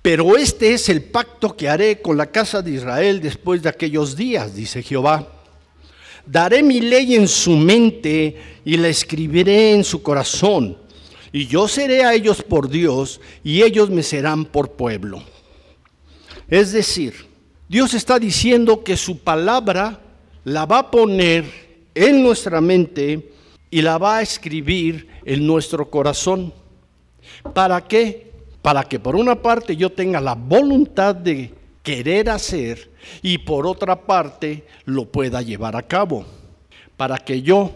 pero 0.00 0.36
este 0.36 0.72
es 0.72 0.88
el 0.88 1.02
pacto 1.02 1.54
que 1.56 1.68
haré 1.68 2.00
con 2.00 2.16
la 2.16 2.26
casa 2.26 2.62
de 2.62 2.72
Israel 2.72 3.20
después 3.20 3.62
de 3.62 3.68
aquellos 3.68 4.16
días, 4.16 4.54
dice 4.54 4.82
Jehová. 4.82 5.28
Daré 6.24 6.62
mi 6.62 6.80
ley 6.80 7.14
en 7.16 7.28
su 7.28 7.52
mente 7.52 8.36
y 8.64 8.76
la 8.76 8.88
escribiré 8.88 9.74
en 9.74 9.84
su 9.84 10.02
corazón 10.02 10.78
y 11.32 11.46
yo 11.46 11.66
seré 11.66 12.04
a 12.04 12.12
ellos 12.12 12.42
por 12.42 12.68
Dios 12.68 13.20
y 13.42 13.62
ellos 13.62 13.88
me 13.88 14.02
serán 14.02 14.44
por 14.44 14.72
pueblo. 14.72 15.22
Es 16.48 16.72
decir, 16.72 17.26
Dios 17.68 17.94
está 17.94 18.18
diciendo 18.18 18.84
que 18.84 18.98
su 18.98 19.18
palabra 19.18 20.00
la 20.44 20.66
va 20.66 20.80
a 20.80 20.90
poner 20.90 21.46
en 21.94 22.22
nuestra 22.22 22.60
mente 22.60 23.32
y 23.70 23.80
la 23.80 23.96
va 23.96 24.18
a 24.18 24.22
escribir 24.22 25.08
en 25.24 25.46
nuestro 25.46 25.88
corazón. 25.88 26.52
¿Para 27.54 27.80
qué? 27.80 28.30
Para 28.60 28.84
que 28.84 29.00
por 29.00 29.16
una 29.16 29.40
parte 29.40 29.74
yo 29.74 29.90
tenga 29.90 30.20
la 30.20 30.34
voluntad 30.34 31.14
de 31.14 31.54
querer 31.82 32.28
hacer 32.28 32.90
y 33.22 33.38
por 33.38 33.66
otra 33.66 34.02
parte 34.02 34.66
lo 34.84 35.06
pueda 35.06 35.40
llevar 35.40 35.74
a 35.76 35.82
cabo. 35.82 36.26
Para 36.98 37.16
que 37.16 37.40
yo 37.40 37.72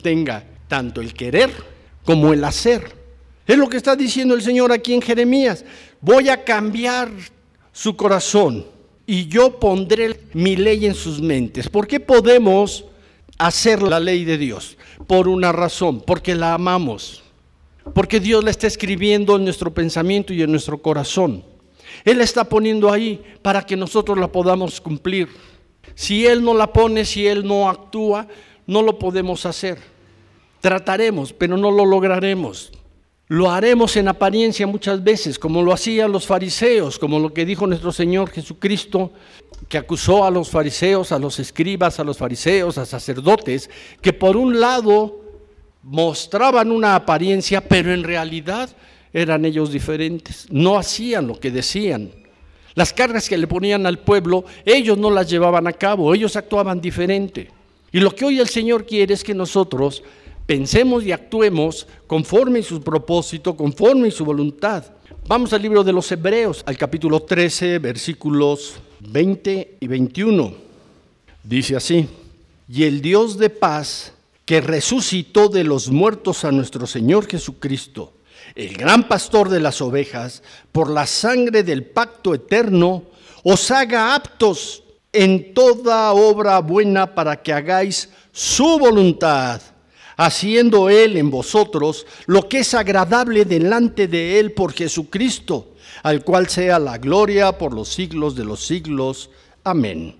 tenga 0.00 0.44
tanto 0.68 1.00
el 1.00 1.12
querer 1.12 1.50
como 2.04 2.32
el 2.32 2.44
hacer. 2.44 2.99
Es 3.50 3.58
lo 3.58 3.68
que 3.68 3.78
está 3.78 3.96
diciendo 3.96 4.36
el 4.36 4.42
Señor 4.42 4.70
aquí 4.70 4.94
en 4.94 5.02
Jeremías. 5.02 5.64
Voy 6.00 6.28
a 6.28 6.44
cambiar 6.44 7.10
su 7.72 7.96
corazón 7.96 8.64
y 9.04 9.26
yo 9.26 9.58
pondré 9.58 10.20
mi 10.34 10.54
ley 10.54 10.86
en 10.86 10.94
sus 10.94 11.20
mentes. 11.20 11.68
¿Por 11.68 11.88
qué 11.88 11.98
podemos 11.98 12.84
hacer 13.38 13.82
la 13.82 13.98
ley 13.98 14.24
de 14.24 14.38
Dios? 14.38 14.76
Por 15.08 15.26
una 15.26 15.50
razón, 15.50 16.00
porque 16.00 16.36
la 16.36 16.54
amamos. 16.54 17.24
Porque 17.92 18.20
Dios 18.20 18.44
la 18.44 18.52
está 18.52 18.68
escribiendo 18.68 19.34
en 19.34 19.42
nuestro 19.42 19.74
pensamiento 19.74 20.32
y 20.32 20.42
en 20.42 20.52
nuestro 20.52 20.80
corazón. 20.80 21.42
Él 22.04 22.18
la 22.18 22.22
está 22.22 22.44
poniendo 22.44 22.92
ahí 22.92 23.20
para 23.42 23.66
que 23.66 23.74
nosotros 23.76 24.16
la 24.16 24.30
podamos 24.30 24.80
cumplir. 24.80 25.28
Si 25.96 26.24
Él 26.24 26.44
no 26.44 26.54
la 26.54 26.72
pone, 26.72 27.04
si 27.04 27.26
Él 27.26 27.44
no 27.44 27.68
actúa, 27.68 28.28
no 28.68 28.80
lo 28.80 28.96
podemos 28.96 29.44
hacer. 29.44 29.76
Trataremos, 30.60 31.32
pero 31.32 31.56
no 31.56 31.72
lo 31.72 31.84
lograremos. 31.84 32.70
Lo 33.30 33.48
haremos 33.48 33.96
en 33.96 34.08
apariencia 34.08 34.66
muchas 34.66 35.04
veces, 35.04 35.38
como 35.38 35.62
lo 35.62 35.72
hacían 35.72 36.10
los 36.10 36.26
fariseos, 36.26 36.98
como 36.98 37.20
lo 37.20 37.32
que 37.32 37.44
dijo 37.44 37.64
nuestro 37.64 37.92
Señor 37.92 38.28
Jesucristo, 38.28 39.12
que 39.68 39.78
acusó 39.78 40.24
a 40.24 40.32
los 40.32 40.50
fariseos, 40.50 41.12
a 41.12 41.18
los 41.20 41.38
escribas, 41.38 42.00
a 42.00 42.04
los 42.04 42.18
fariseos, 42.18 42.76
a 42.76 42.84
sacerdotes, 42.84 43.70
que 44.00 44.12
por 44.12 44.36
un 44.36 44.58
lado 44.58 45.20
mostraban 45.84 46.72
una 46.72 46.96
apariencia, 46.96 47.60
pero 47.60 47.94
en 47.94 48.02
realidad 48.02 48.68
eran 49.12 49.44
ellos 49.44 49.70
diferentes, 49.70 50.48
no 50.50 50.76
hacían 50.76 51.28
lo 51.28 51.38
que 51.38 51.52
decían. 51.52 52.10
Las 52.74 52.92
cargas 52.92 53.28
que 53.28 53.38
le 53.38 53.46
ponían 53.46 53.86
al 53.86 54.00
pueblo, 54.00 54.44
ellos 54.64 54.98
no 54.98 55.08
las 55.08 55.30
llevaban 55.30 55.68
a 55.68 55.72
cabo, 55.72 56.12
ellos 56.16 56.34
actuaban 56.34 56.80
diferente. 56.80 57.48
Y 57.92 58.00
lo 58.00 58.12
que 58.12 58.24
hoy 58.24 58.40
el 58.40 58.48
Señor 58.48 58.86
quiere 58.86 59.14
es 59.14 59.22
que 59.22 59.34
nosotros 59.34 60.02
pensemos 60.50 61.04
y 61.04 61.12
actuemos 61.12 61.86
conforme 62.08 62.58
a 62.58 62.62
su 62.64 62.82
propósito, 62.82 63.56
conforme 63.56 64.08
a 64.08 64.10
su 64.10 64.24
voluntad. 64.24 64.84
Vamos 65.28 65.52
al 65.52 65.62
libro 65.62 65.84
de 65.84 65.92
los 65.92 66.10
Hebreos, 66.10 66.64
al 66.66 66.76
capítulo 66.76 67.20
13, 67.20 67.78
versículos 67.78 68.74
20 68.98 69.76
y 69.78 69.86
21. 69.86 70.52
Dice 71.44 71.76
así, 71.76 72.08
y 72.68 72.82
el 72.82 73.00
Dios 73.00 73.38
de 73.38 73.48
paz 73.48 74.12
que 74.44 74.60
resucitó 74.60 75.48
de 75.48 75.62
los 75.62 75.88
muertos 75.88 76.44
a 76.44 76.50
nuestro 76.50 76.84
Señor 76.88 77.28
Jesucristo, 77.28 78.12
el 78.56 78.76
gran 78.76 79.06
pastor 79.06 79.50
de 79.50 79.60
las 79.60 79.80
ovejas, 79.80 80.42
por 80.72 80.90
la 80.90 81.06
sangre 81.06 81.62
del 81.62 81.84
pacto 81.84 82.34
eterno, 82.34 83.04
os 83.44 83.70
haga 83.70 84.16
aptos 84.16 84.82
en 85.12 85.54
toda 85.54 86.10
obra 86.12 86.58
buena 86.58 87.14
para 87.14 87.40
que 87.40 87.52
hagáis 87.52 88.08
su 88.32 88.80
voluntad, 88.80 89.62
haciendo 90.20 90.90
Él 90.90 91.16
en 91.16 91.30
vosotros 91.30 92.06
lo 92.26 92.46
que 92.46 92.58
es 92.58 92.74
agradable 92.74 93.46
delante 93.46 94.06
de 94.06 94.38
Él 94.38 94.52
por 94.52 94.74
Jesucristo, 94.74 95.68
al 96.02 96.22
cual 96.24 96.46
sea 96.50 96.78
la 96.78 96.98
gloria 96.98 97.56
por 97.56 97.72
los 97.72 97.88
siglos 97.88 98.36
de 98.36 98.44
los 98.44 98.62
siglos. 98.66 99.30
Amén. 99.64 100.14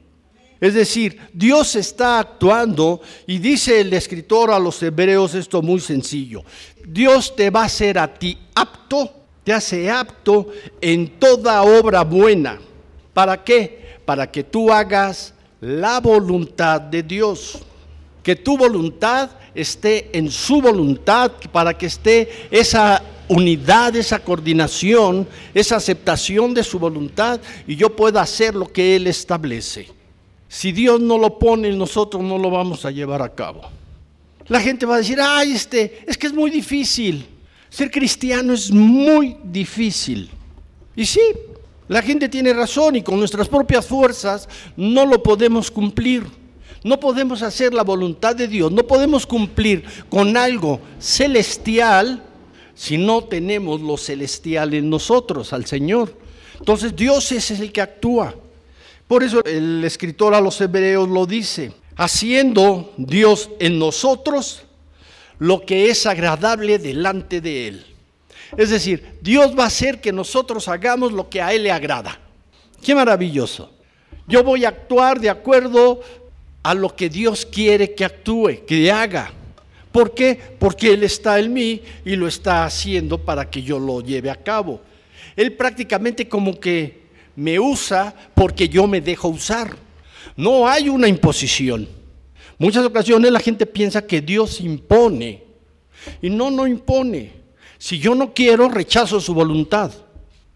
Es 0.58 0.72
decir, 0.72 1.20
Dios 1.34 1.76
está 1.76 2.18
actuando 2.18 3.02
y 3.26 3.38
dice 3.38 3.82
el 3.82 3.92
escritor 3.92 4.50
a 4.50 4.58
los 4.58 4.82
hebreos 4.82 5.34
esto 5.34 5.60
muy 5.60 5.80
sencillo. 5.80 6.44
Dios 6.82 7.36
te 7.36 7.50
va 7.50 7.62
a 7.62 7.66
hacer 7.66 7.98
a 7.98 8.14
ti 8.14 8.38
apto, 8.54 9.12
te 9.44 9.52
hace 9.52 9.90
apto 9.90 10.48
en 10.80 11.18
toda 11.18 11.62
obra 11.62 12.04
buena. 12.04 12.58
¿Para 13.12 13.44
qué? 13.44 13.98
Para 14.06 14.30
que 14.30 14.44
tú 14.44 14.72
hagas 14.72 15.34
la 15.60 16.00
voluntad 16.00 16.80
de 16.80 17.02
Dios. 17.02 17.66
Que 18.22 18.36
tu 18.36 18.56
voluntad 18.56 19.30
esté 19.54 20.16
en 20.16 20.30
su 20.30 20.60
voluntad, 20.60 21.32
para 21.52 21.76
que 21.76 21.86
esté 21.86 22.48
esa 22.50 23.02
unidad, 23.28 23.94
esa 23.94 24.18
coordinación, 24.18 25.26
esa 25.54 25.76
aceptación 25.76 26.52
de 26.52 26.64
su 26.64 26.78
voluntad 26.78 27.40
y 27.66 27.76
yo 27.76 27.94
pueda 27.94 28.20
hacer 28.20 28.54
lo 28.56 28.66
que 28.66 28.96
Él 28.96 29.06
establece. 29.06 29.88
Si 30.48 30.72
Dios 30.72 31.00
no 31.00 31.16
lo 31.16 31.38
pone, 31.38 31.70
nosotros 31.70 32.22
no 32.24 32.36
lo 32.38 32.50
vamos 32.50 32.84
a 32.84 32.90
llevar 32.90 33.22
a 33.22 33.32
cabo. 33.32 33.62
La 34.48 34.60
gente 34.60 34.84
va 34.84 34.96
a 34.96 34.98
decir, 34.98 35.20
ay, 35.22 35.52
este, 35.52 36.04
es 36.08 36.18
que 36.18 36.26
es 36.26 36.32
muy 36.32 36.50
difícil. 36.50 37.24
Ser 37.68 37.88
cristiano 37.88 38.52
es 38.52 38.68
muy 38.72 39.36
difícil. 39.44 40.28
Y 40.96 41.06
sí, 41.06 41.20
la 41.86 42.02
gente 42.02 42.28
tiene 42.28 42.52
razón 42.52 42.96
y 42.96 43.02
con 43.02 43.16
nuestras 43.16 43.48
propias 43.48 43.86
fuerzas 43.86 44.48
no 44.76 45.06
lo 45.06 45.22
podemos 45.22 45.70
cumplir. 45.70 46.26
No 46.82 46.98
podemos 46.98 47.42
hacer 47.42 47.74
la 47.74 47.82
voluntad 47.82 48.34
de 48.34 48.48
Dios, 48.48 48.72
no 48.72 48.82
podemos 48.84 49.26
cumplir 49.26 49.84
con 50.08 50.36
algo 50.36 50.80
celestial 50.98 52.22
si 52.74 52.96
no 52.96 53.24
tenemos 53.24 53.80
lo 53.82 53.98
celestial 53.98 54.72
en 54.72 54.88
nosotros, 54.88 55.52
al 55.52 55.66
Señor. 55.66 56.14
Entonces 56.58 56.96
Dios 56.96 57.30
es 57.32 57.50
el 57.50 57.70
que 57.72 57.82
actúa. 57.82 58.34
Por 59.06 59.22
eso 59.22 59.44
el 59.44 59.84
escritor 59.84 60.34
a 60.34 60.40
los 60.40 60.58
hebreos 60.60 61.08
lo 61.08 61.26
dice, 61.26 61.72
haciendo 61.96 62.94
Dios 62.96 63.50
en 63.58 63.78
nosotros 63.78 64.62
lo 65.38 65.66
que 65.66 65.90
es 65.90 66.06
agradable 66.06 66.78
delante 66.78 67.40
de 67.40 67.68
Él. 67.68 67.86
Es 68.56 68.70
decir, 68.70 69.18
Dios 69.20 69.58
va 69.58 69.64
a 69.64 69.68
hacer 69.68 70.00
que 70.00 70.12
nosotros 70.12 70.68
hagamos 70.68 71.12
lo 71.12 71.28
que 71.28 71.42
a 71.42 71.52
Él 71.52 71.64
le 71.64 71.72
agrada. 71.72 72.18
Qué 72.82 72.94
maravilloso. 72.94 73.70
Yo 74.26 74.42
voy 74.42 74.64
a 74.64 74.68
actuar 74.68 75.20
de 75.20 75.28
acuerdo 75.28 76.00
a 76.62 76.74
lo 76.74 76.94
que 76.94 77.08
Dios 77.08 77.46
quiere 77.46 77.94
que 77.94 78.04
actúe, 78.04 78.64
que 78.66 78.90
haga. 78.90 79.32
¿Por 79.92 80.14
qué? 80.14 80.38
Porque 80.58 80.92
Él 80.92 81.02
está 81.02 81.38
en 81.38 81.52
mí 81.52 81.82
y 82.04 82.16
lo 82.16 82.28
está 82.28 82.64
haciendo 82.64 83.18
para 83.18 83.50
que 83.50 83.62
yo 83.62 83.78
lo 83.78 84.00
lleve 84.00 84.30
a 84.30 84.36
cabo. 84.36 84.80
Él 85.36 85.54
prácticamente 85.54 86.28
como 86.28 86.58
que 86.60 87.00
me 87.36 87.58
usa 87.58 88.14
porque 88.34 88.68
yo 88.68 88.86
me 88.86 89.00
dejo 89.00 89.28
usar. 89.28 89.76
No 90.36 90.68
hay 90.68 90.88
una 90.88 91.08
imposición. 91.08 91.88
Muchas 92.58 92.84
ocasiones 92.84 93.32
la 93.32 93.40
gente 93.40 93.66
piensa 93.66 94.06
que 94.06 94.20
Dios 94.20 94.60
impone. 94.60 95.44
Y 96.22 96.30
no, 96.30 96.50
no 96.50 96.66
impone. 96.66 97.32
Si 97.78 97.98
yo 97.98 98.14
no 98.14 98.34
quiero, 98.34 98.68
rechazo 98.68 99.20
su 99.20 99.32
voluntad. 99.34 99.90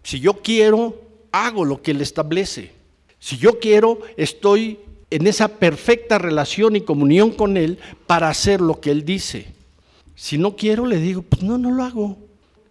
Si 0.03 0.19
yo 0.19 0.35
quiero, 0.35 1.01
hago 1.31 1.65
lo 1.65 1.81
que 1.81 1.91
Él 1.91 2.01
establece. 2.01 2.71
Si 3.19 3.37
yo 3.37 3.59
quiero, 3.59 3.99
estoy 4.17 4.79
en 5.15 5.27
esa 5.27 5.47
perfecta 5.47 6.17
relación 6.17 6.75
y 6.75 6.81
comunión 6.81 7.31
con 7.31 7.55
Él 7.55 7.79
para 8.05 8.27
hacer 8.27 8.59
lo 8.59 8.81
que 8.81 8.91
Él 8.91 9.05
dice. 9.05 9.53
Si 10.13 10.37
no 10.37 10.57
quiero, 10.57 10.85
le 10.85 10.97
digo, 10.97 11.21
pues 11.21 11.41
no, 11.41 11.57
no 11.57 11.71
lo 11.71 11.83
hago. 11.83 12.17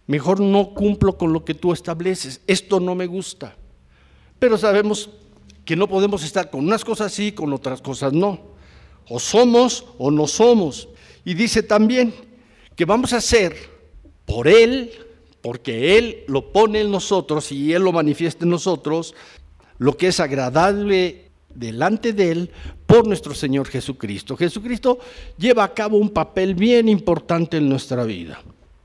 Mejor 0.05 0.39
no 0.39 0.75
cumplo 0.75 1.17
con 1.17 1.33
lo 1.33 1.43
que 1.43 1.55
tú 1.55 1.73
estableces. 1.73 2.41
Esto 2.45 2.79
no 2.79 2.93
me 2.93 3.07
gusta. 3.07 3.55
Pero 4.37 4.59
sabemos 4.59 5.09
que 5.65 5.75
no 5.75 5.87
podemos 5.87 6.23
estar 6.23 6.51
con 6.51 6.63
unas 6.65 6.85
cosas 6.85 7.11
sí, 7.11 7.31
con 7.31 7.51
otras 7.51 7.81
cosas 7.81 8.13
no. 8.13 8.39
O 9.09 9.19
somos 9.19 9.85
o 9.97 10.11
no 10.11 10.27
somos. 10.27 10.87
Y 11.23 11.33
dice 11.33 11.63
también 11.63 12.13
que 12.75 12.85
vamos 12.85 13.13
a 13.13 13.17
hacer 13.17 13.55
por 14.25 14.47
Él, 14.47 14.91
porque 15.41 15.97
Él 15.97 16.23
lo 16.27 16.51
pone 16.51 16.81
en 16.81 16.91
nosotros 16.91 17.51
y 17.51 17.73
Él 17.73 17.81
lo 17.81 17.91
manifiesta 17.91 18.45
en 18.45 18.51
nosotros, 18.51 19.15
lo 19.79 19.97
que 19.97 20.09
es 20.09 20.19
agradable 20.19 21.24
delante 21.55 22.13
de 22.13 22.31
Él 22.31 22.51
por 22.85 23.07
nuestro 23.07 23.33
Señor 23.33 23.67
Jesucristo. 23.67 24.37
Jesucristo 24.37 24.99
lleva 25.37 25.63
a 25.63 25.73
cabo 25.73 25.97
un 25.97 26.09
papel 26.09 26.53
bien 26.53 26.87
importante 26.89 27.57
en 27.57 27.69
nuestra 27.69 28.03
vida. 28.03 28.39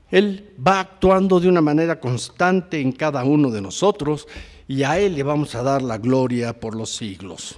Él 0.09 0.49
va 0.65 0.81
actuando 0.81 1.39
de 1.39 1.47
una 1.47 1.61
manera 1.61 1.99
constante 1.99 2.81
en 2.81 2.91
cada 2.91 3.23
uno 3.23 3.49
de 3.49 3.61
nosotros 3.61 4.27
y 4.67 4.83
a 4.83 4.99
Él 4.99 5.15
le 5.15 5.23
vamos 5.23 5.55
a 5.55 5.63
dar 5.63 5.81
la 5.81 5.97
gloria 5.97 6.59
por 6.59 6.75
los 6.75 6.95
siglos. 6.95 7.57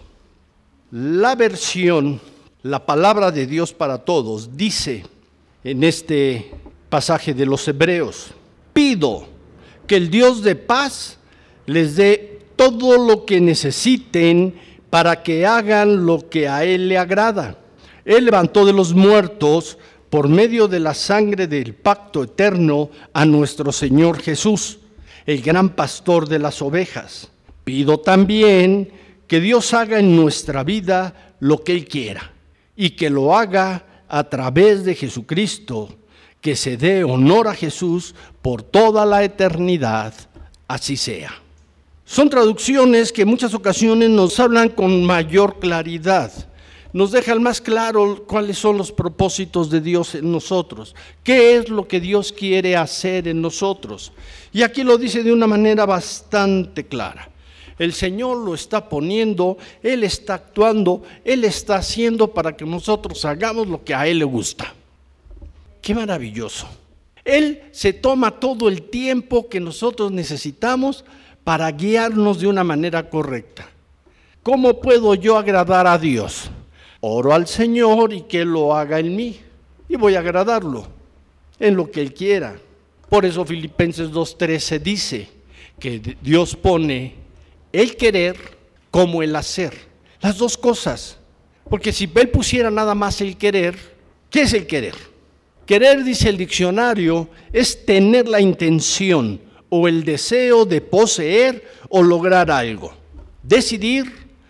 La 0.91 1.35
versión, 1.35 2.21
la 2.61 2.85
palabra 2.85 3.31
de 3.31 3.47
Dios 3.47 3.73
para 3.73 3.99
todos, 3.99 4.55
dice 4.55 5.03
en 5.63 5.83
este 5.83 6.51
pasaje 6.89 7.33
de 7.33 7.47
los 7.47 7.67
Hebreos, 7.67 8.31
pido 8.73 9.25
que 9.87 9.95
el 9.95 10.11
Dios 10.11 10.43
de 10.43 10.55
paz 10.55 11.17
les 11.65 11.95
dé 11.95 12.41
todo 12.55 13.03
lo 13.03 13.25
que 13.25 13.41
necesiten 13.41 14.53
para 14.93 15.23
que 15.23 15.47
hagan 15.47 16.05
lo 16.05 16.29
que 16.29 16.47
a 16.47 16.65
Él 16.65 16.87
le 16.87 16.99
agrada. 16.99 17.57
Él 18.05 18.25
levantó 18.25 18.63
de 18.63 18.73
los 18.73 18.93
muertos 18.93 19.79
por 20.11 20.29
medio 20.29 20.67
de 20.67 20.79
la 20.79 20.93
sangre 20.93 21.47
del 21.47 21.73
pacto 21.73 22.21
eterno 22.21 22.91
a 23.11 23.25
nuestro 23.25 23.71
Señor 23.71 24.21
Jesús 24.21 24.77
el 25.25 25.41
gran 25.41 25.69
pastor 25.69 26.29
de 26.29 26.37
las 26.37 26.61
ovejas. 26.61 27.31
Pido 27.63 28.01
también 28.01 28.91
que 29.25 29.39
Dios 29.39 29.73
haga 29.73 29.97
en 29.97 30.15
nuestra 30.15 30.63
vida 30.63 31.33
lo 31.39 31.63
que 31.63 31.71
Él 31.71 31.87
quiera 31.87 32.31
y 32.75 32.91
que 32.91 33.09
lo 33.09 33.35
haga 33.35 34.03
a 34.07 34.25
través 34.25 34.85
de 34.85 34.93
Jesucristo, 34.93 35.89
que 36.39 36.55
se 36.55 36.77
dé 36.77 37.03
honor 37.03 37.47
a 37.47 37.55
Jesús 37.55 38.13
por 38.43 38.61
toda 38.61 39.07
la 39.07 39.23
eternidad. 39.23 40.13
Así 40.67 40.97
sea. 40.97 41.42
Son 42.05 42.29
traducciones 42.29 43.11
que 43.11 43.23
en 43.23 43.29
muchas 43.29 43.53
ocasiones 43.53 44.09
nos 44.09 44.39
hablan 44.39 44.69
con 44.69 45.05
mayor 45.05 45.59
claridad 45.59 46.31
nos 46.93 47.11
dejan 47.11 47.41
más 47.41 47.59
claro 47.59 48.23
cuáles 48.27 48.59
son 48.59 48.77
los 48.77 48.91
propósitos 48.91 49.71
de 49.71 49.81
Dios 49.81 50.13
en 50.13 50.31
nosotros, 50.31 50.95
qué 51.23 51.57
es 51.57 51.67
lo 51.67 51.87
que 51.87 51.99
Dios 51.99 52.31
quiere 52.31 52.77
hacer 52.77 53.27
en 53.27 53.41
nosotros. 53.41 54.13
Y 54.53 54.61
aquí 54.61 54.83
lo 54.83 54.99
dice 54.99 55.23
de 55.23 55.33
una 55.33 55.47
manera 55.47 55.87
bastante 55.87 56.85
clara. 56.85 57.29
El 57.79 57.93
Señor 57.93 58.37
lo 58.37 58.53
está 58.53 58.87
poniendo, 58.87 59.57
Él 59.81 60.03
está 60.03 60.35
actuando, 60.35 61.01
Él 61.25 61.43
está 61.43 61.77
haciendo 61.77 62.27
para 62.31 62.55
que 62.55 62.63
nosotros 62.63 63.25
hagamos 63.25 63.67
lo 63.67 63.83
que 63.83 63.95
a 63.95 64.05
Él 64.05 64.19
le 64.19 64.25
gusta. 64.25 64.75
Qué 65.81 65.95
maravilloso. 65.95 66.67
Él 67.25 67.63
se 67.71 67.93
toma 67.93 68.39
todo 68.39 68.69
el 68.69 68.83
tiempo 68.83 69.49
que 69.49 69.59
nosotros 69.59 70.11
necesitamos 70.11 71.03
para 71.43 71.71
guiarnos 71.71 72.39
de 72.39 72.47
una 72.47 72.63
manera 72.63 73.09
correcta. 73.09 73.67
¿Cómo 74.41 74.79
puedo 74.79 75.15
yo 75.15 75.37
agradar 75.37 75.87
a 75.87 75.97
Dios? 75.97 76.51
oro 77.05 77.33
al 77.33 77.47
Señor 77.47 78.13
y 78.13 78.21
que 78.21 78.45
lo 78.45 78.73
haga 78.73 78.99
en 78.99 79.15
mí. 79.15 79.37
Y 79.89 79.97
voy 79.97 80.15
a 80.15 80.19
agradarlo 80.19 80.87
en 81.59 81.75
lo 81.75 81.91
que 81.91 82.01
Él 82.01 82.13
quiera. 82.13 82.55
Por 83.09 83.25
eso 83.25 83.45
Filipenses 83.45 84.09
2.13 84.09 84.79
dice 84.79 85.29
que 85.79 86.17
Dios 86.21 86.55
pone 86.55 87.15
el 87.73 87.97
querer 87.97 88.37
como 88.89 89.21
el 89.21 89.35
hacer. 89.35 89.73
Las 90.21 90.37
dos 90.37 90.57
cosas. 90.57 91.17
Porque 91.69 91.91
si 91.91 92.09
Él 92.15 92.29
pusiera 92.29 92.71
nada 92.71 92.95
más 92.95 93.19
el 93.19 93.35
querer, 93.35 93.75
¿qué 94.29 94.43
es 94.43 94.53
el 94.53 94.65
querer? 94.65 94.95
Querer, 95.65 96.05
dice 96.05 96.29
el 96.29 96.37
diccionario, 96.37 97.29
es 97.51 97.85
tener 97.85 98.29
la 98.29 98.39
intención 98.39 99.41
o 99.75 99.87
el 99.87 100.03
deseo 100.03 100.65
de 100.65 100.81
poseer 100.81 101.67
o 101.89 102.03
lograr 102.03 102.51
algo. 102.51 102.93
Decidir, 103.41 104.05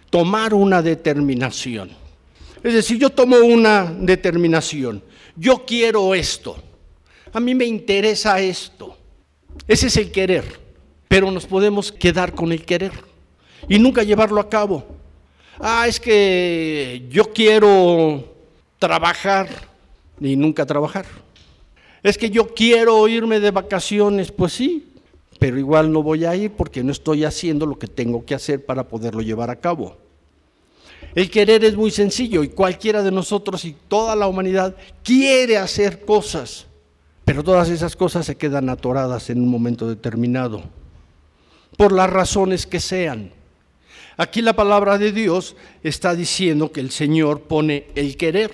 tomar 0.09 0.53
una 0.53 0.81
determinación. 0.81 1.91
Es 2.61 2.73
decir, 2.73 2.99
yo 2.99 3.09
tomo 3.09 3.37
una 3.37 3.85
determinación. 3.85 5.01
Yo 5.37 5.65
quiero 5.65 6.13
esto. 6.13 6.61
A 7.31 7.39
mí 7.39 7.55
me 7.55 7.63
interesa 7.63 8.37
esto. 8.41 8.97
Ese 9.65 9.87
es 9.87 9.95
el 9.95 10.11
querer. 10.11 10.59
Pero 11.07 11.31
nos 11.31 11.45
podemos 11.45 11.89
quedar 11.89 12.35
con 12.35 12.51
el 12.51 12.65
querer 12.65 12.91
y 13.69 13.79
nunca 13.79 14.03
llevarlo 14.03 14.41
a 14.41 14.49
cabo. 14.49 14.85
Ah, 15.57 15.85
es 15.87 16.01
que 16.01 17.05
yo 17.09 17.31
quiero 17.31 18.25
trabajar 18.77 19.47
y 20.19 20.35
nunca 20.35 20.65
trabajar. 20.65 21.05
Es 22.01 22.17
que 22.17 22.29
yo 22.29 22.53
quiero 22.53 23.07
irme 23.07 23.39
de 23.39 23.51
vacaciones, 23.51 24.29
pues 24.29 24.51
sí, 24.51 24.92
pero 25.39 25.57
igual 25.57 25.91
no 25.91 26.01
voy 26.03 26.25
a 26.25 26.35
ir 26.35 26.51
porque 26.51 26.83
no 26.83 26.91
estoy 26.91 27.23
haciendo 27.23 27.65
lo 27.65 27.77
que 27.77 27.87
tengo 27.87 28.25
que 28.25 28.35
hacer 28.35 28.65
para 28.65 28.87
poderlo 28.87 29.21
llevar 29.21 29.49
a 29.49 29.59
cabo. 29.59 29.97
El 31.15 31.29
querer 31.29 31.63
es 31.63 31.75
muy 31.75 31.91
sencillo 31.91 32.43
y 32.43 32.49
cualquiera 32.49 33.03
de 33.03 33.11
nosotros 33.11 33.65
y 33.65 33.75
toda 33.87 34.15
la 34.15 34.27
humanidad 34.27 34.75
quiere 35.03 35.57
hacer 35.57 36.05
cosas, 36.05 36.65
pero 37.25 37.43
todas 37.43 37.69
esas 37.69 37.95
cosas 37.95 38.25
se 38.25 38.35
quedan 38.35 38.69
atoradas 38.69 39.29
en 39.29 39.41
un 39.41 39.49
momento 39.49 39.87
determinado, 39.87 40.63
por 41.77 41.91
las 41.91 42.09
razones 42.09 42.65
que 42.65 42.79
sean. 42.79 43.31
Aquí 44.17 44.41
la 44.41 44.53
palabra 44.53 44.97
de 44.97 45.11
Dios 45.11 45.55
está 45.83 46.15
diciendo 46.15 46.71
que 46.71 46.79
el 46.79 46.91
Señor 46.91 47.41
pone 47.41 47.87
el 47.95 48.15
querer. 48.17 48.51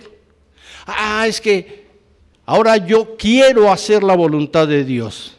Ah, 0.86 1.26
es 1.28 1.42
que 1.42 1.88
ahora 2.46 2.78
yo 2.78 3.15
quiero 3.18 3.72
hacer 3.72 4.04
la 4.04 4.15
voluntad 4.15 4.68
de 4.68 4.84
Dios. 4.84 5.38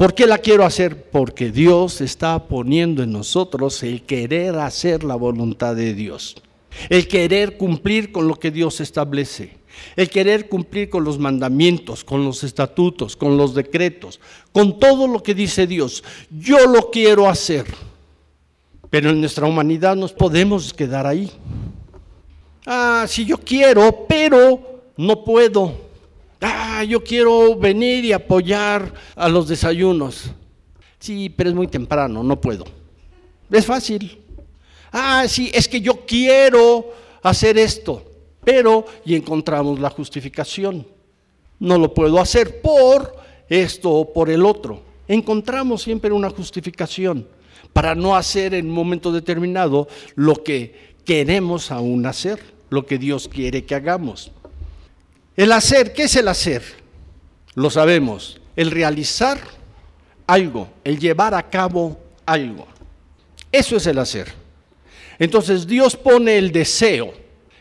¿Por 0.00 0.14
qué 0.14 0.26
la 0.26 0.38
quiero 0.38 0.64
hacer? 0.64 1.10
Porque 1.10 1.50
Dios 1.50 2.00
está 2.00 2.48
poniendo 2.48 3.02
en 3.02 3.12
nosotros 3.12 3.82
el 3.82 4.00
querer 4.00 4.54
hacer 4.56 5.04
la 5.04 5.14
voluntad 5.14 5.76
de 5.76 5.92
Dios. 5.92 6.36
El 6.88 7.06
querer 7.06 7.58
cumplir 7.58 8.10
con 8.10 8.26
lo 8.26 8.36
que 8.36 8.50
Dios 8.50 8.80
establece. 8.80 9.58
El 9.96 10.08
querer 10.08 10.48
cumplir 10.48 10.88
con 10.88 11.04
los 11.04 11.18
mandamientos, 11.18 12.02
con 12.02 12.24
los 12.24 12.44
estatutos, 12.44 13.14
con 13.14 13.36
los 13.36 13.54
decretos, 13.54 14.20
con 14.52 14.78
todo 14.78 15.06
lo 15.06 15.22
que 15.22 15.34
dice 15.34 15.66
Dios. 15.66 16.02
Yo 16.30 16.66
lo 16.66 16.90
quiero 16.90 17.28
hacer. 17.28 17.66
Pero 18.88 19.10
en 19.10 19.20
nuestra 19.20 19.46
humanidad 19.46 19.96
nos 19.96 20.14
podemos 20.14 20.72
quedar 20.72 21.06
ahí. 21.06 21.30
Ah, 22.64 23.04
si 23.06 23.26
yo 23.26 23.36
quiero, 23.36 24.06
pero 24.08 24.82
no 24.96 25.22
puedo. 25.22 25.89
Ah, 26.80 26.84
yo 26.84 27.04
quiero 27.04 27.56
venir 27.56 28.06
y 28.06 28.14
apoyar 28.14 28.94
a 29.14 29.28
los 29.28 29.46
desayunos. 29.48 30.30
Sí, 30.98 31.28
pero 31.28 31.50
es 31.50 31.54
muy 31.54 31.66
temprano, 31.66 32.22
no 32.22 32.40
puedo. 32.40 32.64
Es 33.50 33.66
fácil. 33.66 34.18
Ah, 34.90 35.26
sí, 35.28 35.50
es 35.52 35.68
que 35.68 35.82
yo 35.82 36.06
quiero 36.06 36.90
hacer 37.22 37.58
esto, 37.58 38.02
pero 38.42 38.86
y 39.04 39.14
encontramos 39.14 39.78
la 39.78 39.90
justificación. 39.90 40.86
No 41.58 41.76
lo 41.76 41.92
puedo 41.92 42.18
hacer 42.18 42.62
por 42.62 43.14
esto 43.50 43.90
o 43.90 44.10
por 44.10 44.30
el 44.30 44.46
otro. 44.46 44.80
Encontramos 45.06 45.82
siempre 45.82 46.10
una 46.10 46.30
justificación 46.30 47.28
para 47.74 47.94
no 47.94 48.16
hacer 48.16 48.54
en 48.54 48.68
un 48.68 48.74
momento 48.74 49.12
determinado 49.12 49.86
lo 50.14 50.42
que 50.42 50.94
queremos 51.04 51.72
aún 51.72 52.06
hacer, 52.06 52.40
lo 52.70 52.86
que 52.86 52.96
Dios 52.96 53.28
quiere 53.28 53.66
que 53.66 53.74
hagamos. 53.74 54.32
El 55.40 55.52
hacer, 55.52 55.94
¿qué 55.94 56.02
es 56.02 56.16
el 56.16 56.28
hacer? 56.28 56.62
Lo 57.54 57.70
sabemos, 57.70 58.38
el 58.56 58.70
realizar 58.70 59.40
algo, 60.26 60.68
el 60.84 60.98
llevar 60.98 61.32
a 61.32 61.48
cabo 61.48 61.98
algo. 62.26 62.66
Eso 63.50 63.74
es 63.78 63.86
el 63.86 63.98
hacer. 64.00 64.30
Entonces 65.18 65.66
Dios 65.66 65.96
pone 65.96 66.36
el 66.36 66.52
deseo 66.52 67.14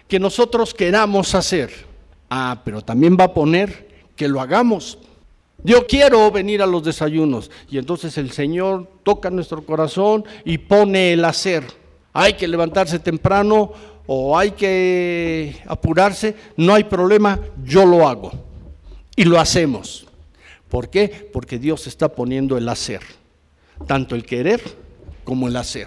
que 0.10 0.20
nosotros 0.20 0.74
queramos 0.74 1.34
hacer. 1.34 1.72
Ah, 2.30 2.64
pero 2.66 2.82
también 2.82 3.16
va 3.18 3.24
a 3.24 3.34
poner 3.34 3.88
que 4.18 4.28
lo 4.28 4.42
hagamos. 4.42 4.98
Yo 5.64 5.88
quiero 5.88 6.30
venir 6.32 6.62
a 6.62 6.68
los 6.68 6.84
desayunos. 6.84 7.50
Y 7.70 7.78
entonces 7.78 8.18
el 8.18 8.32
Señor 8.32 8.92
toca 9.04 9.30
nuestro 9.30 9.66
corazón 9.66 10.26
y 10.44 10.58
pone 10.58 11.14
el 11.14 11.24
hacer. 11.24 11.64
Hay 12.12 12.34
que 12.34 12.46
levantarse 12.46 13.00
temprano 13.00 13.72
o 14.12 14.36
hay 14.36 14.52
que 14.52 15.62
apurarse. 15.68 16.36
No 16.58 16.74
hay 16.74 16.86
problema, 16.86 17.40
yo 17.64 17.86
lo 17.86 18.08
hago. 18.08 18.32
Y 19.16 19.24
lo 19.24 19.40
hacemos. 19.40 20.08
¿Por 20.68 20.90
qué? 20.90 21.30
Porque 21.32 21.60
Dios 21.60 21.86
está 21.86 22.10
poniendo 22.10 22.58
el 22.58 22.68
hacer. 22.70 23.02
Tanto 23.86 24.16
el 24.16 24.26
querer 24.26 24.62
como 25.24 25.48
el 25.48 25.56
hacer. 25.56 25.86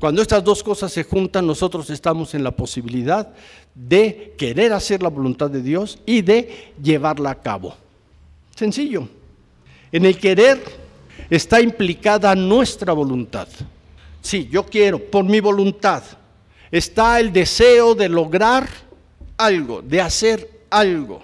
Cuando 0.00 0.22
estas 0.22 0.42
dos 0.42 0.62
cosas 0.62 0.90
se 0.90 1.04
juntan, 1.04 1.46
nosotros 1.46 1.90
estamos 1.90 2.32
en 2.34 2.42
la 2.42 2.52
posibilidad 2.52 3.34
de 3.74 4.34
querer 4.38 4.72
hacer 4.72 5.02
la 5.02 5.10
voluntad 5.10 5.50
de 5.50 5.60
Dios 5.60 5.98
y 6.06 6.22
de 6.22 6.72
llevarla 6.82 7.32
a 7.32 7.42
cabo. 7.42 7.74
Sencillo. 8.56 9.06
En 9.92 10.06
el 10.06 10.16
querer 10.16 10.58
está 11.28 11.60
implicada 11.60 12.34
nuestra 12.34 12.94
voluntad. 12.94 13.46
Sí, 14.22 14.48
yo 14.50 14.64
quiero, 14.64 14.98
por 14.98 15.24
mi 15.24 15.40
voluntad, 15.40 16.02
está 16.70 17.20
el 17.20 17.32
deseo 17.32 17.94
de 17.94 18.08
lograr 18.08 18.68
algo, 19.36 19.82
de 19.82 20.00
hacer 20.00 20.62
algo. 20.70 21.22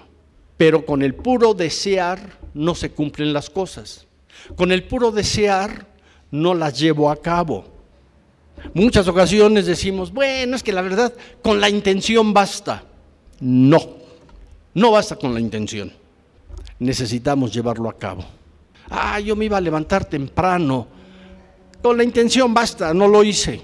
Pero 0.56 0.86
con 0.86 1.02
el 1.02 1.14
puro 1.14 1.54
desear 1.54 2.38
no 2.54 2.74
se 2.74 2.90
cumplen 2.90 3.32
las 3.32 3.50
cosas. 3.50 4.06
Con 4.56 4.72
el 4.72 4.84
puro 4.84 5.10
desear 5.10 5.86
no 6.30 6.54
las 6.54 6.78
llevo 6.78 7.10
a 7.10 7.16
cabo. 7.16 7.64
Muchas 8.72 9.08
ocasiones 9.08 9.66
decimos, 9.66 10.12
bueno, 10.12 10.56
es 10.56 10.62
que 10.62 10.72
la 10.72 10.82
verdad, 10.82 11.12
con 11.42 11.60
la 11.60 11.68
intención 11.68 12.32
basta. 12.32 12.84
No, 13.40 13.80
no 14.74 14.90
basta 14.92 15.16
con 15.16 15.34
la 15.34 15.40
intención 15.40 15.92
necesitamos 16.78 17.52
llevarlo 17.52 17.88
a 17.88 17.94
cabo. 17.94 18.24
Ah, 18.90 19.18
yo 19.20 19.36
me 19.36 19.46
iba 19.46 19.56
a 19.56 19.60
levantar 19.60 20.04
temprano. 20.04 20.86
Con 21.82 21.96
la 21.96 22.04
intención 22.04 22.52
basta, 22.54 22.92
no 22.94 23.08
lo 23.08 23.22
hice. 23.22 23.60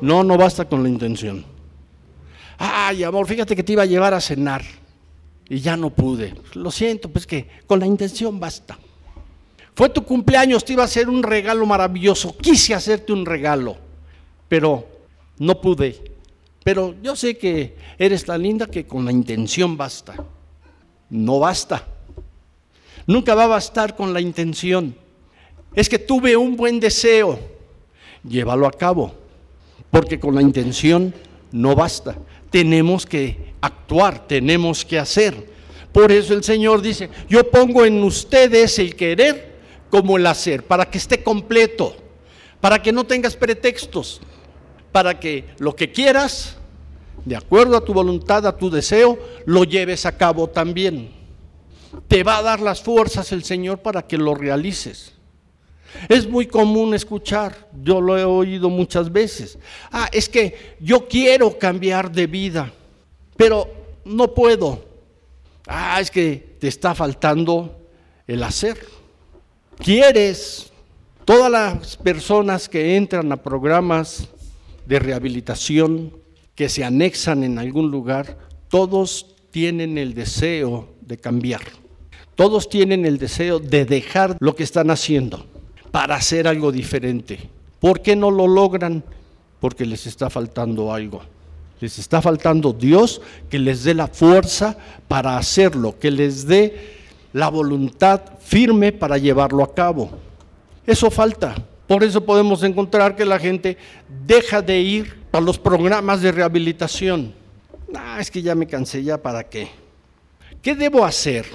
No, 0.00 0.24
no 0.24 0.36
basta 0.36 0.66
con 0.66 0.82
la 0.82 0.88
intención. 0.88 1.44
Ay, 2.58 3.04
amor, 3.04 3.26
fíjate 3.26 3.56
que 3.56 3.62
te 3.62 3.72
iba 3.72 3.82
a 3.82 3.86
llevar 3.86 4.14
a 4.14 4.20
cenar 4.20 4.62
y 5.48 5.60
ya 5.60 5.76
no 5.76 5.90
pude. 5.90 6.34
Lo 6.54 6.70
siento, 6.70 7.08
pues 7.08 7.26
que 7.26 7.48
con 7.66 7.80
la 7.80 7.86
intención 7.86 8.38
basta. 8.38 8.78
Fue 9.74 9.88
tu 9.88 10.04
cumpleaños, 10.04 10.64
te 10.64 10.74
iba 10.74 10.82
a 10.82 10.86
hacer 10.86 11.08
un 11.08 11.22
regalo 11.22 11.64
maravilloso. 11.64 12.36
Quise 12.36 12.74
hacerte 12.74 13.12
un 13.12 13.24
regalo, 13.24 13.76
pero 14.48 14.86
no 15.38 15.60
pude. 15.60 16.10
Pero 16.62 16.94
yo 17.02 17.16
sé 17.16 17.38
que 17.38 17.76
eres 17.98 18.24
tan 18.24 18.42
linda 18.42 18.66
que 18.66 18.86
con 18.86 19.04
la 19.04 19.12
intención 19.12 19.76
basta. 19.76 20.14
No 21.08 21.38
basta. 21.38 21.86
Nunca 23.06 23.34
va 23.34 23.44
a 23.44 23.48
bastar 23.48 23.96
con 23.96 24.12
la 24.12 24.20
intención. 24.20 24.94
Es 25.74 25.88
que 25.88 25.98
tuve 25.98 26.36
un 26.36 26.56
buen 26.56 26.78
deseo. 26.78 27.38
Llévalo 28.22 28.66
a 28.66 28.72
cabo. 28.72 29.14
Porque 29.90 30.20
con 30.20 30.34
la 30.34 30.42
intención 30.42 31.14
no 31.52 31.74
basta. 31.74 32.16
Tenemos 32.50 33.06
que 33.06 33.54
actuar, 33.60 34.26
tenemos 34.26 34.84
que 34.84 34.98
hacer. 34.98 35.50
Por 35.92 36.12
eso 36.12 36.34
el 36.34 36.44
Señor 36.44 36.82
dice, 36.82 37.10
yo 37.28 37.50
pongo 37.50 37.84
en 37.84 38.02
ustedes 38.02 38.78
el 38.78 38.94
querer 38.94 39.50
como 39.90 40.16
el 40.16 40.26
hacer, 40.26 40.64
para 40.64 40.88
que 40.88 40.98
esté 40.98 41.22
completo, 41.22 41.96
para 42.60 42.80
que 42.80 42.92
no 42.92 43.04
tengas 43.04 43.34
pretextos, 43.34 44.20
para 44.92 45.18
que 45.18 45.46
lo 45.58 45.74
que 45.74 45.90
quieras, 45.90 46.56
de 47.24 47.34
acuerdo 47.34 47.76
a 47.76 47.84
tu 47.84 47.92
voluntad, 47.92 48.46
a 48.46 48.56
tu 48.56 48.70
deseo, 48.70 49.18
lo 49.46 49.64
lleves 49.64 50.06
a 50.06 50.16
cabo 50.16 50.48
también 50.48 51.20
te 52.08 52.22
va 52.22 52.38
a 52.38 52.42
dar 52.42 52.60
las 52.60 52.82
fuerzas 52.82 53.32
el 53.32 53.44
Señor 53.44 53.80
para 53.80 54.02
que 54.02 54.18
lo 54.18 54.34
realices. 54.34 55.14
Es 56.08 56.28
muy 56.28 56.46
común 56.46 56.94
escuchar, 56.94 57.68
yo 57.82 58.00
lo 58.00 58.16
he 58.16 58.24
oído 58.24 58.70
muchas 58.70 59.10
veces. 59.12 59.58
Ah, 59.90 60.08
es 60.12 60.28
que 60.28 60.76
yo 60.80 61.06
quiero 61.08 61.58
cambiar 61.58 62.10
de 62.10 62.26
vida, 62.26 62.72
pero 63.36 63.68
no 64.04 64.32
puedo. 64.34 64.84
Ah, 65.66 66.00
es 66.00 66.10
que 66.10 66.56
te 66.58 66.68
está 66.68 66.94
faltando 66.94 67.76
el 68.26 68.42
hacer. 68.42 68.78
Quieres. 69.78 70.66
Todas 71.24 71.50
las 71.50 71.96
personas 71.96 72.68
que 72.68 72.96
entran 72.96 73.30
a 73.30 73.36
programas 73.36 74.28
de 74.86 74.98
rehabilitación, 74.98 76.16
que 76.56 76.68
se 76.68 76.82
anexan 76.82 77.44
en 77.44 77.58
algún 77.58 77.90
lugar, 77.90 78.36
todos 78.68 79.36
tienen 79.52 79.96
el 79.96 80.14
deseo 80.14 80.88
de 81.02 81.18
cambiar. 81.18 81.60
Todos 82.34 82.68
tienen 82.68 83.06
el 83.06 83.18
deseo 83.18 83.60
de 83.60 83.84
dejar 83.84 84.38
lo 84.40 84.56
que 84.56 84.64
están 84.64 84.90
haciendo 84.90 85.49
para 85.90 86.16
hacer 86.16 86.46
algo 86.46 86.72
diferente. 86.72 87.50
¿Por 87.80 88.00
qué 88.00 88.14
no 88.16 88.30
lo 88.30 88.46
logran? 88.46 89.02
Porque 89.58 89.86
les 89.86 90.06
está 90.06 90.30
faltando 90.30 90.92
algo. 90.92 91.22
Les 91.80 91.98
está 91.98 92.20
faltando 92.20 92.72
Dios 92.72 93.22
que 93.48 93.58
les 93.58 93.84
dé 93.84 93.94
la 93.94 94.06
fuerza 94.06 94.76
para 95.08 95.38
hacerlo, 95.38 95.98
que 95.98 96.10
les 96.10 96.46
dé 96.46 96.98
la 97.32 97.48
voluntad 97.48 98.20
firme 98.40 98.92
para 98.92 99.16
llevarlo 99.18 99.62
a 99.62 99.74
cabo. 99.74 100.10
Eso 100.86 101.10
falta. 101.10 101.54
Por 101.86 102.04
eso 102.04 102.24
podemos 102.24 102.62
encontrar 102.62 103.16
que 103.16 103.24
la 103.24 103.38
gente 103.38 103.76
deja 104.26 104.62
de 104.62 104.80
ir 104.80 105.16
a 105.32 105.40
los 105.40 105.58
programas 105.58 106.20
de 106.22 106.32
rehabilitación. 106.32 107.32
Ah, 107.94 108.18
es 108.20 108.30
que 108.30 108.42
ya 108.42 108.54
me 108.54 108.66
cansé, 108.66 109.02
ya 109.02 109.18
para 109.18 109.44
qué. 109.44 109.68
¿Qué 110.62 110.74
debo 110.74 111.04
hacer 111.04 111.46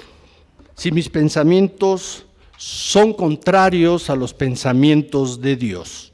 si 0.74 0.90
mis 0.90 1.08
pensamientos 1.08 2.25
son 2.56 3.12
contrarios 3.12 4.10
a 4.10 4.16
los 4.16 4.34
pensamientos 4.34 5.40
de 5.40 5.56
Dios? 5.56 6.12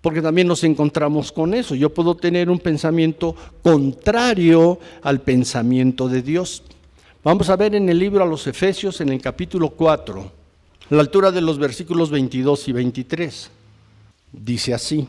Porque 0.00 0.20
también 0.20 0.46
nos 0.46 0.64
encontramos 0.64 1.32
con 1.32 1.54
eso. 1.54 1.74
Yo 1.74 1.92
puedo 1.92 2.14
tener 2.14 2.50
un 2.50 2.58
pensamiento 2.58 3.34
contrario 3.62 4.78
al 5.02 5.20
pensamiento 5.20 6.08
de 6.08 6.22
Dios. 6.22 6.62
Vamos 7.22 7.48
a 7.48 7.56
ver 7.56 7.74
en 7.74 7.88
el 7.88 7.98
libro 7.98 8.22
a 8.22 8.26
los 8.26 8.46
Efesios, 8.46 9.00
en 9.00 9.08
el 9.08 9.22
capítulo 9.22 9.70
4, 9.70 10.20
a 10.90 10.94
la 10.94 11.00
altura 11.00 11.32
de 11.32 11.40
los 11.40 11.58
versículos 11.58 12.10
22 12.10 12.68
y 12.68 12.72
23. 12.72 13.50
Dice 14.30 14.74
así, 14.74 15.08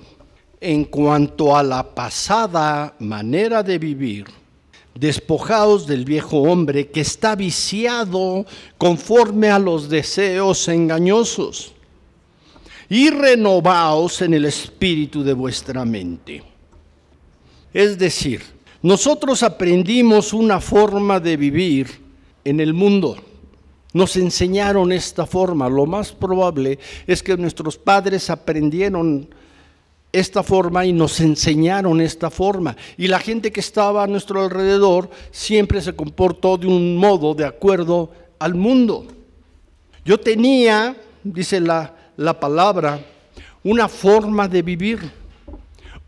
en 0.62 0.86
cuanto 0.86 1.58
a 1.58 1.62
la 1.62 1.84
pasada 1.84 2.96
manera 3.00 3.64
de 3.64 3.78
vivir, 3.78 4.26
despojaos 4.96 5.86
del 5.86 6.06
viejo 6.06 6.40
hombre 6.40 6.88
que 6.88 7.02
está 7.02 7.36
viciado 7.36 8.46
conforme 8.78 9.50
a 9.50 9.60
los 9.60 9.90
deseos 9.90 10.68
engañosos 10.70 11.74
y 12.90 13.10
renovaos 13.10 14.22
en 14.22 14.34
el 14.34 14.46
espíritu 14.46 15.24
de 15.24 15.34
vuestra 15.34 15.84
mente. 15.86 16.44
Es 17.74 17.98
decir, 17.98 18.42
nosotros 18.82 19.44
aprendimos 19.44 20.32
una 20.32 20.62
forma 20.62 21.20
de 21.20 21.36
vivir 21.36 21.90
en 22.46 22.60
el 22.60 22.74
mundo. 22.74 23.18
Nos 23.94 24.16
enseñaron 24.16 24.92
esta 24.92 25.26
forma. 25.26 25.68
Lo 25.68 25.86
más 25.86 26.12
probable 26.12 26.80
es 27.08 27.22
que 27.22 27.36
nuestros 27.36 27.78
padres 27.78 28.30
aprendieron 28.30 29.28
esta 30.20 30.44
forma 30.44 30.86
y 30.86 30.94
nos 30.94 31.20
enseñaron 31.20 32.00
esta 32.00 32.30
forma. 32.30 32.76
Y 32.98 33.08
la 33.08 33.20
gente 33.20 33.52
que 33.52 33.60
estaba 33.60 34.04
a 34.04 34.08
nuestro 34.08 34.42
alrededor 34.42 35.10
siempre 35.32 35.82
se 35.82 35.94
comportó 35.94 36.58
de 36.58 36.68
un 36.68 36.96
modo 36.96 37.34
de 37.34 37.46
acuerdo 37.46 38.12
al 38.40 38.56
mundo. 38.56 39.06
Yo 40.06 40.18
tenía, 40.18 40.96
dice 41.22 41.60
la, 41.60 41.94
la 42.16 42.40
palabra, 42.40 43.06
una 43.64 43.90
forma 43.90 44.48
de 44.48 44.62
vivir. 44.62 45.12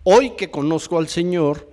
Hoy 0.04 0.32
que 0.32 0.50
conozco 0.50 0.98
al 0.98 1.10
Señor, 1.10 1.70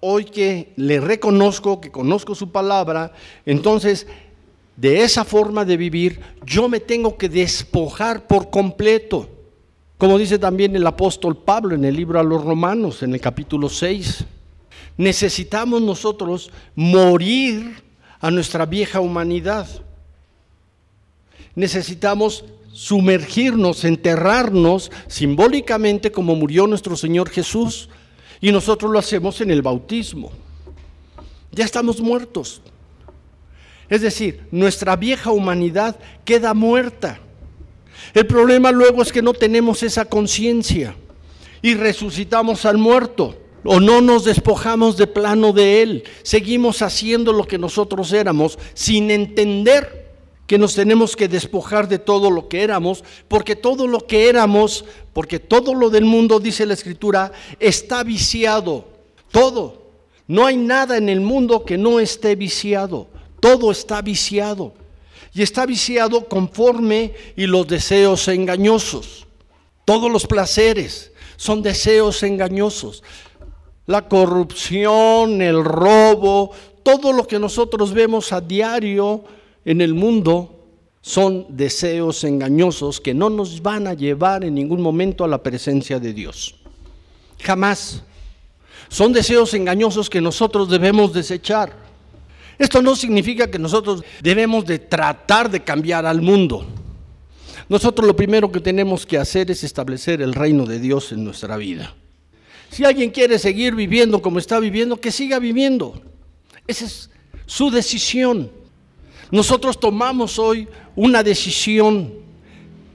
hoy 0.00 0.26
que 0.26 0.74
le 0.76 1.00
reconozco, 1.00 1.80
que 1.80 1.90
conozco 1.90 2.34
su 2.34 2.50
palabra, 2.50 3.12
entonces 3.46 4.06
de 4.76 5.02
esa 5.02 5.24
forma 5.24 5.64
de 5.64 5.76
vivir 5.76 6.20
yo 6.44 6.68
me 6.68 6.80
tengo 6.80 7.16
que 7.16 7.28
despojar 7.28 8.26
por 8.26 8.50
completo. 8.50 9.39
Como 10.00 10.16
dice 10.16 10.38
también 10.38 10.74
el 10.74 10.86
apóstol 10.86 11.36
Pablo 11.36 11.74
en 11.74 11.84
el 11.84 11.94
libro 11.94 12.18
a 12.18 12.22
los 12.22 12.42
Romanos, 12.42 13.02
en 13.02 13.12
el 13.12 13.20
capítulo 13.20 13.68
6. 13.68 14.24
Necesitamos 14.96 15.82
nosotros 15.82 16.50
morir 16.74 17.82
a 18.18 18.30
nuestra 18.30 18.64
vieja 18.64 19.00
humanidad. 19.00 19.68
Necesitamos 21.54 22.46
sumergirnos, 22.72 23.84
enterrarnos 23.84 24.90
simbólicamente 25.06 26.10
como 26.10 26.34
murió 26.34 26.66
nuestro 26.66 26.96
Señor 26.96 27.28
Jesús 27.28 27.90
y 28.40 28.52
nosotros 28.52 28.90
lo 28.90 28.98
hacemos 28.98 29.42
en 29.42 29.50
el 29.50 29.60
bautismo. 29.60 30.32
Ya 31.52 31.66
estamos 31.66 32.00
muertos. 32.00 32.62
Es 33.90 34.00
decir, 34.00 34.46
nuestra 34.50 34.96
vieja 34.96 35.30
humanidad 35.30 35.98
queda 36.24 36.54
muerta. 36.54 37.20
El 38.14 38.26
problema 38.26 38.72
luego 38.72 39.02
es 39.02 39.12
que 39.12 39.22
no 39.22 39.32
tenemos 39.32 39.82
esa 39.82 40.04
conciencia 40.04 40.94
y 41.62 41.74
resucitamos 41.74 42.64
al 42.64 42.78
muerto 42.78 43.36
o 43.64 43.80
no 43.80 44.00
nos 44.00 44.24
despojamos 44.24 44.96
de 44.96 45.06
plano 45.06 45.52
de 45.52 45.82
él. 45.82 46.04
Seguimos 46.22 46.82
haciendo 46.82 47.32
lo 47.32 47.44
que 47.44 47.58
nosotros 47.58 48.12
éramos 48.12 48.58
sin 48.74 49.10
entender 49.10 50.00
que 50.46 50.58
nos 50.58 50.74
tenemos 50.74 51.14
que 51.14 51.28
despojar 51.28 51.86
de 51.86 52.00
todo 52.00 52.28
lo 52.28 52.48
que 52.48 52.64
éramos, 52.64 53.04
porque 53.28 53.54
todo 53.54 53.86
lo 53.86 54.00
que 54.00 54.28
éramos, 54.28 54.84
porque 55.12 55.38
todo 55.38 55.74
lo 55.74 55.90
del 55.90 56.04
mundo, 56.04 56.40
dice 56.40 56.66
la 56.66 56.74
Escritura, 56.74 57.30
está 57.60 58.02
viciado. 58.02 58.88
Todo. 59.30 59.80
No 60.26 60.46
hay 60.46 60.56
nada 60.56 60.96
en 60.96 61.08
el 61.08 61.20
mundo 61.20 61.64
que 61.64 61.78
no 61.78 62.00
esté 62.00 62.34
viciado. 62.34 63.06
Todo 63.38 63.70
está 63.70 64.02
viciado. 64.02 64.74
Y 65.32 65.42
está 65.42 65.66
viciado 65.66 66.28
conforme 66.28 67.14
y 67.36 67.46
los 67.46 67.66
deseos 67.66 68.26
engañosos. 68.28 69.26
Todos 69.84 70.10
los 70.10 70.26
placeres 70.26 71.12
son 71.36 71.62
deseos 71.62 72.22
engañosos. 72.22 73.02
La 73.86 74.08
corrupción, 74.08 75.40
el 75.42 75.64
robo, 75.64 76.52
todo 76.82 77.12
lo 77.12 77.26
que 77.26 77.38
nosotros 77.38 77.92
vemos 77.92 78.32
a 78.32 78.40
diario 78.40 79.24
en 79.64 79.80
el 79.80 79.94
mundo 79.94 80.56
son 81.02 81.46
deseos 81.48 82.24
engañosos 82.24 83.00
que 83.00 83.14
no 83.14 83.30
nos 83.30 83.62
van 83.62 83.86
a 83.86 83.94
llevar 83.94 84.44
en 84.44 84.54
ningún 84.54 84.80
momento 84.82 85.24
a 85.24 85.28
la 85.28 85.42
presencia 85.42 85.98
de 85.98 86.12
Dios. 86.12 86.56
Jamás. 87.38 88.02
Son 88.88 89.12
deseos 89.12 89.54
engañosos 89.54 90.10
que 90.10 90.20
nosotros 90.20 90.68
debemos 90.68 91.12
desechar. 91.12 91.89
Esto 92.60 92.82
no 92.82 92.94
significa 92.94 93.50
que 93.50 93.58
nosotros 93.58 94.04
debemos 94.20 94.66
de 94.66 94.78
tratar 94.78 95.50
de 95.50 95.64
cambiar 95.64 96.04
al 96.04 96.20
mundo. 96.20 96.66
Nosotros 97.70 98.06
lo 98.06 98.14
primero 98.14 98.52
que 98.52 98.60
tenemos 98.60 99.06
que 99.06 99.16
hacer 99.16 99.50
es 99.50 99.64
establecer 99.64 100.20
el 100.20 100.34
reino 100.34 100.66
de 100.66 100.78
Dios 100.78 101.10
en 101.12 101.24
nuestra 101.24 101.56
vida. 101.56 101.94
Si 102.70 102.84
alguien 102.84 103.12
quiere 103.12 103.38
seguir 103.38 103.74
viviendo 103.74 104.20
como 104.20 104.38
está 104.38 104.60
viviendo, 104.60 105.00
que 105.00 105.10
siga 105.10 105.38
viviendo. 105.38 106.02
Esa 106.66 106.84
es 106.84 107.08
su 107.46 107.70
decisión. 107.70 108.50
Nosotros 109.30 109.80
tomamos 109.80 110.38
hoy 110.38 110.68
una 110.96 111.22
decisión 111.22 112.12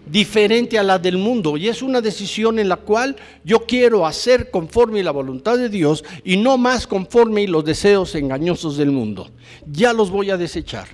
diferente 0.05 0.77
a 0.77 0.83
la 0.83 0.99
del 0.99 1.17
mundo 1.17 1.57
y 1.57 1.67
es 1.67 1.81
una 1.81 2.01
decisión 2.01 2.59
en 2.59 2.69
la 2.69 2.77
cual 2.77 3.15
yo 3.43 3.65
quiero 3.65 4.05
hacer 4.05 4.51
conforme 4.51 5.03
la 5.03 5.11
voluntad 5.11 5.57
de 5.57 5.69
Dios 5.69 6.03
y 6.23 6.37
no 6.37 6.57
más 6.57 6.87
conforme 6.87 7.47
los 7.47 7.65
deseos 7.65 8.13
engañosos 8.15 8.77
del 8.77 8.91
mundo. 8.91 9.29
Ya 9.65 9.93
los 9.93 10.09
voy 10.09 10.29
a 10.29 10.37
desechar. 10.37 10.87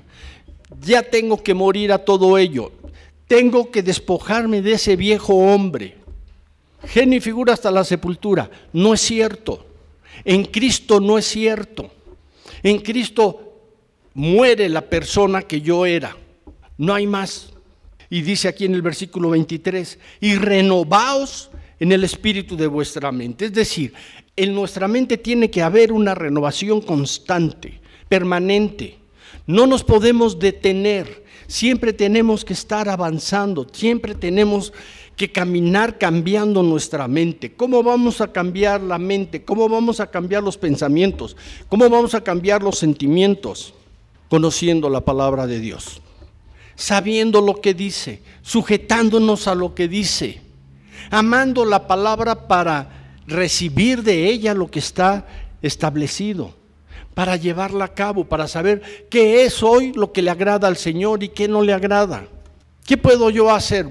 Ya 0.81 1.03
tengo 1.03 1.41
que 1.43 1.53
morir 1.53 1.91
a 1.91 1.99
todo 1.99 2.37
ello. 2.37 2.71
Tengo 3.27 3.71
que 3.71 3.83
despojarme 3.83 4.61
de 4.61 4.73
ese 4.73 4.95
viejo 4.95 5.35
hombre. 5.35 5.95
Genio 6.85 7.17
y 7.17 7.21
figura 7.21 7.53
hasta 7.53 7.71
la 7.71 7.83
sepultura. 7.83 8.49
No 8.73 8.93
es 8.93 9.01
cierto. 9.01 9.65
En 10.23 10.45
Cristo 10.45 10.99
no 10.99 11.17
es 11.17 11.25
cierto. 11.25 11.89
En 12.63 12.79
Cristo 12.79 13.53
muere 14.13 14.69
la 14.69 14.81
persona 14.81 15.41
que 15.41 15.61
yo 15.61 15.85
era. 15.85 16.15
No 16.77 16.93
hay 16.93 17.07
más. 17.07 17.51
Y 18.11 18.21
dice 18.21 18.47
aquí 18.47 18.65
en 18.65 18.75
el 18.75 18.83
versículo 18.83 19.31
23, 19.31 19.97
y 20.19 20.35
renovaos 20.35 21.49
en 21.79 21.91
el 21.91 22.03
espíritu 22.03 22.55
de 22.55 22.67
vuestra 22.67 23.11
mente. 23.11 23.45
Es 23.45 23.53
decir, 23.53 23.93
en 24.35 24.53
nuestra 24.53 24.87
mente 24.87 25.17
tiene 25.17 25.49
que 25.49 25.63
haber 25.63 25.91
una 25.91 26.13
renovación 26.13 26.81
constante, 26.81 27.81
permanente. 28.07 28.99
No 29.47 29.65
nos 29.65 29.83
podemos 29.83 30.37
detener, 30.37 31.25
siempre 31.47 31.91
tenemos 31.91 32.45
que 32.45 32.53
estar 32.53 32.87
avanzando, 32.87 33.67
siempre 33.71 34.13
tenemos 34.13 34.71
que 35.15 35.31
caminar 35.31 35.97
cambiando 35.97 36.61
nuestra 36.61 37.07
mente. 37.07 37.53
¿Cómo 37.53 37.81
vamos 37.81 38.21
a 38.21 38.31
cambiar 38.31 38.81
la 38.81 38.99
mente? 38.99 39.43
¿Cómo 39.43 39.67
vamos 39.67 39.99
a 39.99 40.11
cambiar 40.11 40.43
los 40.43 40.57
pensamientos? 40.57 41.35
¿Cómo 41.67 41.89
vamos 41.89 42.13
a 42.13 42.21
cambiar 42.21 42.61
los 42.61 42.77
sentimientos? 42.77 43.73
conociendo 44.31 44.89
la 44.89 45.01
palabra 45.01 45.45
de 45.45 45.59
Dios, 45.59 45.99
sabiendo 46.81 47.41
lo 47.41 47.61
que 47.61 47.75
dice, 47.75 48.23
sujetándonos 48.41 49.47
a 49.47 49.53
lo 49.53 49.75
que 49.75 49.87
dice, 49.87 50.41
amando 51.11 51.63
la 51.63 51.85
palabra 51.85 52.47
para 52.47 53.19
recibir 53.27 54.01
de 54.01 54.25
ella 54.25 54.55
lo 54.55 54.71
que 54.71 54.79
está 54.79 55.27
establecido, 55.61 56.55
para 57.13 57.35
llevarla 57.35 57.85
a 57.85 57.93
cabo, 57.93 58.25
para 58.25 58.47
saber 58.47 58.81
qué 59.11 59.45
es 59.45 59.61
hoy 59.61 59.93
lo 59.93 60.11
que 60.11 60.23
le 60.23 60.31
agrada 60.31 60.67
al 60.67 60.75
Señor 60.75 61.21
y 61.21 61.29
qué 61.29 61.47
no 61.47 61.61
le 61.61 61.71
agrada. 61.71 62.25
¿Qué 62.83 62.97
puedo 62.97 63.29
yo 63.29 63.53
hacer? 63.53 63.87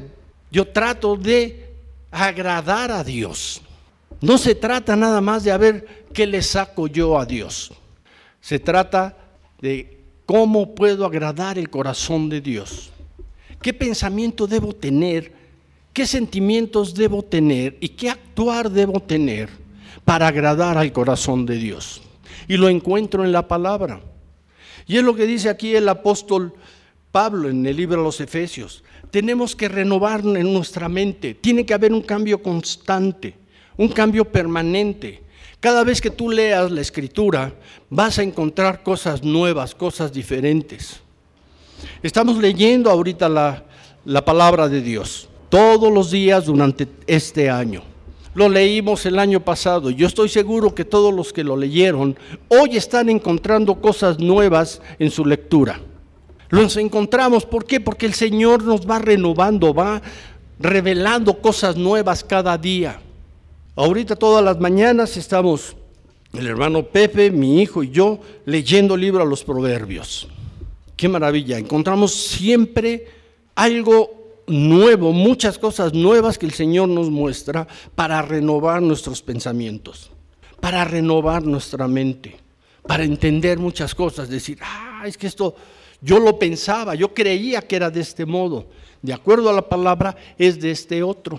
Yo 0.51 0.67
trato 0.67 1.15
de 1.15 1.71
agradar 2.11 2.91
a 2.91 3.05
Dios. 3.05 3.63
No 4.21 4.37
se 4.37 4.57
trata 4.57 4.97
nada 4.97 5.21
más 5.21 5.45
de 5.45 5.53
a 5.53 5.59
ver 5.59 6.07
qué 6.13 6.27
le 6.27 6.43
saco 6.43 6.89
yo 6.89 7.21
a 7.21 7.25
Dios. 7.25 7.71
Se 8.41 8.59
trata 8.59 9.17
de 9.61 10.00
¿Cómo 10.31 10.77
puedo 10.77 11.05
agradar 11.05 11.59
el 11.59 11.69
corazón 11.69 12.29
de 12.29 12.41
Dios? 12.41 12.91
¿Qué 13.61 13.75
pensamiento 13.75 14.47
debo 14.47 14.73
tener? 14.73 15.33
¿Qué 15.93 16.07
sentimientos 16.07 16.95
debo 16.95 17.25
tener? 17.25 17.77
¿Y 17.81 17.89
qué 17.89 18.11
actuar 18.11 18.71
debo 18.71 19.01
tener 19.01 19.49
para 20.05 20.29
agradar 20.29 20.79
al 20.79 20.93
corazón 20.93 21.47
de 21.47 21.57
Dios? 21.57 22.01
Y 22.47 22.59
lo 22.59 22.69
encuentro 22.69 23.25
en 23.25 23.33
la 23.33 23.49
palabra. 23.49 24.03
Y 24.87 24.99
es 24.99 25.03
lo 25.03 25.17
que 25.17 25.27
dice 25.27 25.49
aquí 25.49 25.75
el 25.75 25.89
apóstol 25.89 26.55
Pablo 27.11 27.49
en 27.49 27.67
el 27.67 27.77
libro 27.77 27.97
de 27.97 28.05
los 28.05 28.21
Efesios. 28.21 28.85
Tenemos 29.11 29.57
que 29.57 29.69
renovar 29.69 30.21
en 30.21 30.53
nuestra 30.53 30.89
mente. 30.89 31.35
Tiene 31.35 31.67
que 31.67 31.75
haber 31.75 31.93
un 31.93 32.03
cambio 32.03 32.41
constante, 32.41 33.35
un 33.77 33.89
cambio 33.89 34.25
permanente. 34.25 35.25
Cada 35.61 35.85
vez 35.85 36.01
que 36.01 36.11
tú 36.11 36.31
leas 36.31 36.71
la 36.71 36.81
escritura, 36.81 37.53
vas 37.91 38.19
a 38.19 38.23
encontrar 38.23 38.83
cosas 38.83 39.23
nuevas, 39.23 39.75
cosas 39.75 40.11
diferentes. 40.11 41.01
Estamos 42.03 42.39
leyendo 42.39 42.91
ahorita 42.91 43.29
la, 43.29 43.65
la 44.07 44.25
palabra 44.25 44.69
de 44.69 44.81
Dios 44.81 45.29
todos 45.51 45.93
los 45.93 46.11
días 46.11 46.47
durante 46.47 46.89
este 47.07 47.51
año. 47.51 47.83
Lo 48.35 48.49
leímos 48.49 49.05
el 49.05 49.19
año 49.19 49.41
pasado. 49.41 49.91
Yo 49.91 50.07
estoy 50.07 50.29
seguro 50.29 50.75
que 50.75 50.85
todos 50.85 51.13
los 51.13 51.33
que 51.33 51.45
lo 51.45 51.57
leyeron 51.57 52.17
hoy 52.49 52.77
están 52.77 53.11
encontrando 53.11 53.75
cosas 53.81 54.19
nuevas 54.19 54.81
en 54.99 55.11
su 55.11 55.27
lectura. 55.27 55.81
Los 56.49 56.77
encontramos, 56.77 57.45
¿por 57.45 57.65
qué? 57.65 57.81
Porque 57.81 58.07
el 58.07 58.15
Señor 58.15 58.63
nos 58.63 58.89
va 58.89 58.99
renovando, 58.99 59.75
va 59.75 60.01
revelando 60.59 61.41
cosas 61.41 61.77
nuevas 61.77 62.25
cada 62.25 62.57
día. 62.57 63.01
Ahorita 63.81 64.15
todas 64.15 64.45
las 64.45 64.61
mañanas 64.61 65.17
estamos, 65.17 65.75
el 66.35 66.47
hermano 66.47 66.83
Pepe, 66.83 67.31
mi 67.31 67.63
hijo 67.63 67.83
y 67.83 67.89
yo, 67.89 68.21
leyendo 68.45 68.95
el 68.95 69.01
libro 69.01 69.23
a 69.23 69.25
los 69.25 69.43
proverbios. 69.43 70.29
Qué 70.99 71.09
maravilla, 71.09 71.57
encontramos 71.57 72.13
siempre 72.13 73.07
algo 73.55 74.43
nuevo, 74.47 75.13
muchas 75.15 75.57
cosas 75.57 75.95
nuevas 75.95 76.37
que 76.37 76.45
el 76.45 76.53
Señor 76.53 76.91
nos 76.91 77.09
muestra 77.09 77.67
para 77.95 78.21
renovar 78.21 78.83
nuestros 78.83 79.23
pensamientos, 79.23 80.11
para 80.61 80.85
renovar 80.85 81.43
nuestra 81.43 81.89
mente, 81.89 82.37
para 82.87 83.05
entender 83.05 83.59
muchas 83.59 83.95
cosas, 83.95 84.29
decir, 84.29 84.59
ah, 84.61 85.05
es 85.07 85.17
que 85.17 85.27
esto 85.27 85.57
yo 86.03 86.21
lo 86.21 86.39
pensaba, 86.39 86.95
yo 86.95 87.15
creía 87.15 87.63
que 87.63 87.77
era 87.77 87.89
de 87.89 88.03
este 88.03 88.27
modo. 88.27 88.67
De 89.01 89.15
acuerdo 89.15 89.49
a 89.49 89.55
la 89.55 89.67
palabra, 89.67 90.15
es 90.37 90.61
de 90.61 90.71
este 90.71 91.03
otro. 91.03 91.39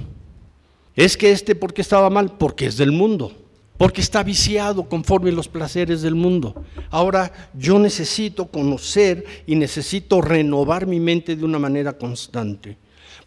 Es 0.95 1.17
que 1.17 1.31
este, 1.31 1.55
¿por 1.55 1.73
qué 1.73 1.81
estaba 1.81 2.09
mal? 2.09 2.37
Porque 2.37 2.65
es 2.65 2.77
del 2.77 2.91
mundo. 2.91 3.31
Porque 3.77 4.01
está 4.01 4.21
viciado 4.23 4.87
conforme 4.87 5.31
los 5.31 5.47
placeres 5.47 6.01
del 6.01 6.15
mundo. 6.15 6.63
Ahora 6.89 7.49
yo 7.53 7.79
necesito 7.79 8.45
conocer 8.45 9.25
y 9.47 9.55
necesito 9.55 10.21
renovar 10.21 10.85
mi 10.85 10.99
mente 10.99 11.35
de 11.35 11.45
una 11.45 11.57
manera 11.57 11.93
constante. 11.93 12.77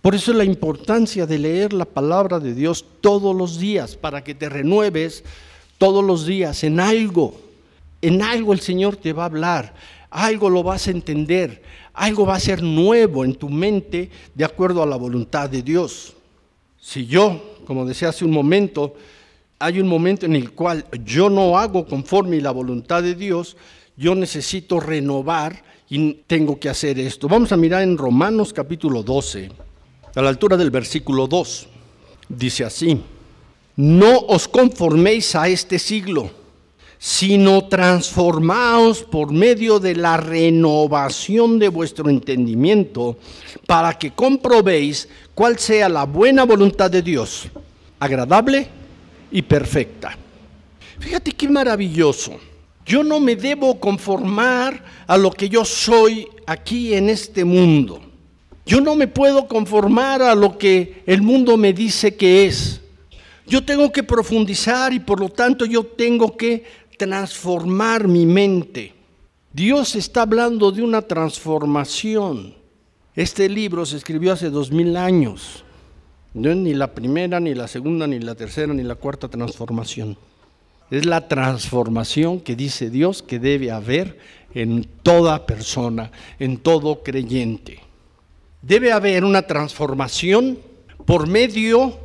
Por 0.00 0.14
eso 0.14 0.30
es 0.30 0.36
la 0.36 0.44
importancia 0.44 1.26
de 1.26 1.38
leer 1.38 1.72
la 1.72 1.86
palabra 1.86 2.38
de 2.38 2.54
Dios 2.54 2.84
todos 3.00 3.34
los 3.34 3.58
días, 3.58 3.96
para 3.96 4.22
que 4.22 4.34
te 4.34 4.48
renueves 4.48 5.24
todos 5.78 6.04
los 6.04 6.26
días 6.26 6.62
en 6.62 6.78
algo. 6.78 7.40
En 8.02 8.22
algo 8.22 8.52
el 8.52 8.60
Señor 8.60 8.96
te 8.96 9.12
va 9.12 9.22
a 9.22 9.26
hablar 9.26 9.74
algo 10.14 10.48
lo 10.48 10.62
vas 10.62 10.86
a 10.86 10.92
entender, 10.92 11.60
algo 11.92 12.24
va 12.24 12.36
a 12.36 12.40
ser 12.40 12.62
nuevo 12.62 13.24
en 13.24 13.34
tu 13.34 13.48
mente 13.48 14.10
de 14.32 14.44
acuerdo 14.44 14.80
a 14.80 14.86
la 14.86 14.94
voluntad 14.94 15.50
de 15.50 15.60
Dios. 15.60 16.14
Si 16.80 17.04
yo, 17.04 17.53
como 17.64 17.84
decía 17.84 18.10
hace 18.10 18.24
un 18.24 18.30
momento, 18.30 18.94
hay 19.58 19.80
un 19.80 19.88
momento 19.88 20.26
en 20.26 20.36
el 20.36 20.52
cual 20.52 20.84
yo 21.04 21.30
no 21.30 21.58
hago 21.58 21.86
conforme 21.86 22.40
la 22.40 22.50
voluntad 22.50 23.02
de 23.02 23.14
Dios, 23.14 23.56
yo 23.96 24.14
necesito 24.14 24.80
renovar 24.80 25.62
y 25.88 26.14
tengo 26.26 26.58
que 26.58 26.68
hacer 26.68 26.98
esto. 26.98 27.28
Vamos 27.28 27.52
a 27.52 27.56
mirar 27.56 27.82
en 27.82 27.96
Romanos 27.96 28.52
capítulo 28.52 29.02
12, 29.02 29.50
a 30.14 30.22
la 30.22 30.28
altura 30.28 30.56
del 30.56 30.70
versículo 30.70 31.26
2. 31.26 31.68
Dice 32.28 32.64
así, 32.64 33.00
no 33.76 34.18
os 34.20 34.48
conforméis 34.48 35.34
a 35.34 35.48
este 35.48 35.78
siglo 35.78 36.43
sino 37.04 37.66
transformaos 37.66 39.02
por 39.02 39.30
medio 39.30 39.78
de 39.78 39.94
la 39.94 40.16
renovación 40.16 41.58
de 41.58 41.68
vuestro 41.68 42.08
entendimiento, 42.08 43.18
para 43.66 43.92
que 43.98 44.12
comprobéis 44.12 45.06
cuál 45.34 45.58
sea 45.58 45.90
la 45.90 46.04
buena 46.04 46.44
voluntad 46.44 46.90
de 46.90 47.02
Dios, 47.02 47.48
agradable 48.00 48.68
y 49.30 49.42
perfecta. 49.42 50.16
Fíjate 50.98 51.32
qué 51.32 51.46
maravilloso. 51.46 52.40
Yo 52.86 53.04
no 53.04 53.20
me 53.20 53.36
debo 53.36 53.78
conformar 53.78 54.82
a 55.06 55.18
lo 55.18 55.30
que 55.30 55.50
yo 55.50 55.62
soy 55.66 56.26
aquí 56.46 56.94
en 56.94 57.10
este 57.10 57.44
mundo. 57.44 58.00
Yo 58.64 58.80
no 58.80 58.94
me 58.94 59.08
puedo 59.08 59.46
conformar 59.46 60.22
a 60.22 60.34
lo 60.34 60.56
que 60.56 61.02
el 61.04 61.20
mundo 61.20 61.58
me 61.58 61.74
dice 61.74 62.16
que 62.16 62.46
es. 62.46 62.80
Yo 63.46 63.62
tengo 63.62 63.92
que 63.92 64.02
profundizar 64.02 64.94
y 64.94 65.00
por 65.00 65.20
lo 65.20 65.28
tanto 65.28 65.66
yo 65.66 65.84
tengo 65.84 66.34
que 66.34 66.64
transformar 66.96 68.08
mi 68.08 68.26
mente. 68.26 68.94
Dios 69.52 69.94
está 69.94 70.22
hablando 70.22 70.72
de 70.72 70.82
una 70.82 71.02
transformación. 71.02 72.54
Este 73.14 73.48
libro 73.48 73.86
se 73.86 73.96
escribió 73.96 74.32
hace 74.32 74.50
dos 74.50 74.72
mil 74.72 74.96
años. 74.96 75.64
No 76.32 76.50
es 76.50 76.56
ni 76.56 76.74
la 76.74 76.92
primera, 76.92 77.38
ni 77.38 77.54
la 77.54 77.68
segunda, 77.68 78.06
ni 78.06 78.18
la 78.18 78.34
tercera, 78.34 78.74
ni 78.74 78.82
la 78.82 78.96
cuarta 78.96 79.28
transformación. 79.28 80.16
Es 80.90 81.06
la 81.06 81.28
transformación 81.28 82.40
que 82.40 82.56
dice 82.56 82.90
Dios 82.90 83.22
que 83.22 83.38
debe 83.38 83.70
haber 83.70 84.18
en 84.52 84.84
toda 85.02 85.46
persona, 85.46 86.10
en 86.38 86.58
todo 86.58 87.02
creyente. 87.02 87.78
Debe 88.62 88.92
haber 88.92 89.24
una 89.24 89.42
transformación 89.42 90.58
por 91.04 91.28
medio 91.28 91.96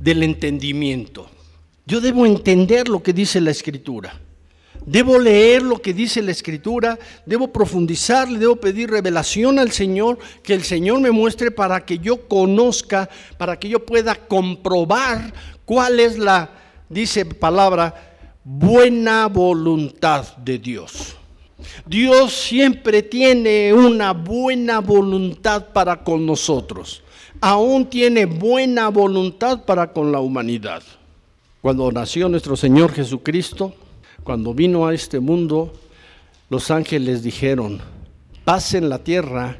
del 0.00 0.22
entendimiento. 0.22 1.28
Yo 1.86 2.00
debo 2.00 2.24
entender 2.24 2.88
lo 2.88 3.02
que 3.02 3.12
dice 3.12 3.40
la 3.40 3.50
escritura. 3.50 4.20
Debo 4.86 5.18
leer 5.18 5.62
lo 5.62 5.80
que 5.80 5.94
dice 5.94 6.20
la 6.20 6.32
escritura, 6.32 6.98
debo 7.24 7.48
profundizar, 7.48 8.30
le 8.30 8.38
debo 8.38 8.56
pedir 8.56 8.90
revelación 8.90 9.58
al 9.58 9.70
Señor, 9.70 10.18
que 10.42 10.52
el 10.52 10.62
Señor 10.62 11.00
me 11.00 11.10
muestre 11.10 11.50
para 11.50 11.86
que 11.86 11.98
yo 11.98 12.28
conozca, 12.28 13.08
para 13.38 13.58
que 13.58 13.68
yo 13.68 13.86
pueda 13.86 14.14
comprobar 14.14 15.32
cuál 15.64 16.00
es 16.00 16.18
la, 16.18 16.50
dice 16.90 17.24
palabra, 17.24 17.94
buena 18.44 19.26
voluntad 19.28 20.36
de 20.36 20.58
Dios. 20.58 21.16
Dios 21.86 22.34
siempre 22.34 23.02
tiene 23.02 23.72
una 23.72 24.12
buena 24.12 24.80
voluntad 24.80 25.68
para 25.72 26.04
con 26.04 26.26
nosotros, 26.26 27.02
aún 27.40 27.88
tiene 27.88 28.26
buena 28.26 28.88
voluntad 28.90 29.64
para 29.64 29.90
con 29.92 30.12
la 30.12 30.20
humanidad. 30.20 30.82
Cuando 31.64 31.90
nació 31.90 32.28
nuestro 32.28 32.56
Señor 32.56 32.92
Jesucristo, 32.92 33.72
cuando 34.22 34.52
vino 34.52 34.86
a 34.86 34.92
este 34.92 35.18
mundo, 35.18 35.72
los 36.50 36.70
ángeles 36.70 37.22
dijeron, 37.22 37.80
paz 38.44 38.74
en 38.74 38.90
la 38.90 38.98
tierra 38.98 39.56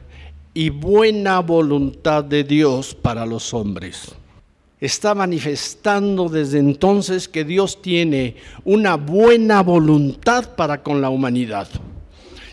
y 0.52 0.68
buena 0.68 1.40
voluntad 1.40 2.22
de 2.22 2.44
Dios 2.44 2.94
para 2.94 3.24
los 3.24 3.54
hombres. 3.54 4.14
Está 4.78 5.14
manifestando 5.14 6.28
desde 6.28 6.58
entonces 6.58 7.26
que 7.26 7.42
Dios 7.42 7.80
tiene 7.80 8.36
una 8.66 8.96
buena 8.96 9.62
voluntad 9.62 10.56
para 10.56 10.82
con 10.82 11.00
la 11.00 11.08
humanidad. 11.08 11.68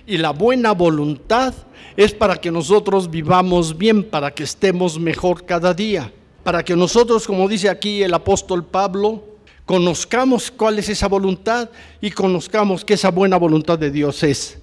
Y 0.07 0.15
la 0.15 0.29
buena 0.29 0.71
voluntad 0.71 1.53
es 1.97 2.13
para 2.13 2.37
que 2.37 2.51
nosotros 2.51 3.11
vivamos 3.11 3.77
bien, 3.77 4.01
para 4.05 4.31
que 4.31 4.43
estemos 4.43 4.97
mejor 4.97 5.43
cada 5.43 5.73
día, 5.73 6.09
para 6.41 6.63
que 6.63 6.73
nosotros, 6.73 7.27
como 7.27 7.49
dice 7.49 7.67
aquí 7.67 8.01
el 8.01 8.13
apóstol 8.13 8.63
Pablo, 8.63 9.25
conozcamos 9.71 10.51
cuál 10.51 10.79
es 10.79 10.89
esa 10.89 11.07
voluntad 11.07 11.69
y 12.01 12.11
conozcamos 12.11 12.83
que 12.83 12.95
esa 12.95 13.09
buena 13.09 13.37
voluntad 13.37 13.79
de 13.79 13.89
Dios 13.89 14.21
es 14.21 14.59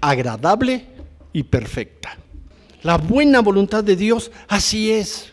agradable 0.00 0.86
y 1.32 1.42
perfecta. 1.42 2.16
La 2.84 2.96
buena 2.96 3.40
voluntad 3.40 3.82
de 3.82 3.96
Dios 3.96 4.30
así 4.46 4.92
es. 4.92 5.32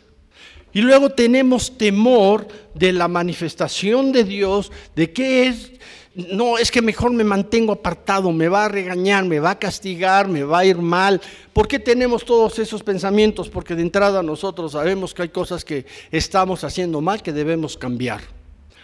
Y 0.73 0.81
luego 0.81 1.11
tenemos 1.11 1.77
temor 1.77 2.47
de 2.73 2.91
la 2.91 3.07
manifestación 3.07 4.11
de 4.11 4.23
Dios, 4.23 4.71
de 4.95 5.13
qué 5.13 5.47
es, 5.47 5.73
no, 6.15 6.57
es 6.57 6.71
que 6.71 6.81
mejor 6.81 7.13
me 7.13 7.23
mantengo 7.23 7.73
apartado, 7.73 8.31
me 8.31 8.47
va 8.47 8.65
a 8.65 8.69
regañar, 8.69 9.25
me 9.25 9.39
va 9.39 9.51
a 9.51 9.59
castigar, 9.59 10.27
me 10.27 10.43
va 10.43 10.57
a 10.57 10.65
ir 10.65 10.79
mal. 10.79 11.21
¿Por 11.53 11.67
qué 11.67 11.77
tenemos 11.77 12.25
todos 12.25 12.57
esos 12.57 12.81
pensamientos? 12.81 13.47
Porque 13.47 13.75
de 13.75 13.83
entrada 13.83 14.23
nosotros 14.23 14.71
sabemos 14.71 15.13
que 15.13 15.21
hay 15.21 15.29
cosas 15.29 15.63
que 15.63 15.85
estamos 16.09 16.63
haciendo 16.63 16.99
mal 16.99 17.21
que 17.21 17.31
debemos 17.31 17.77
cambiar 17.77 18.38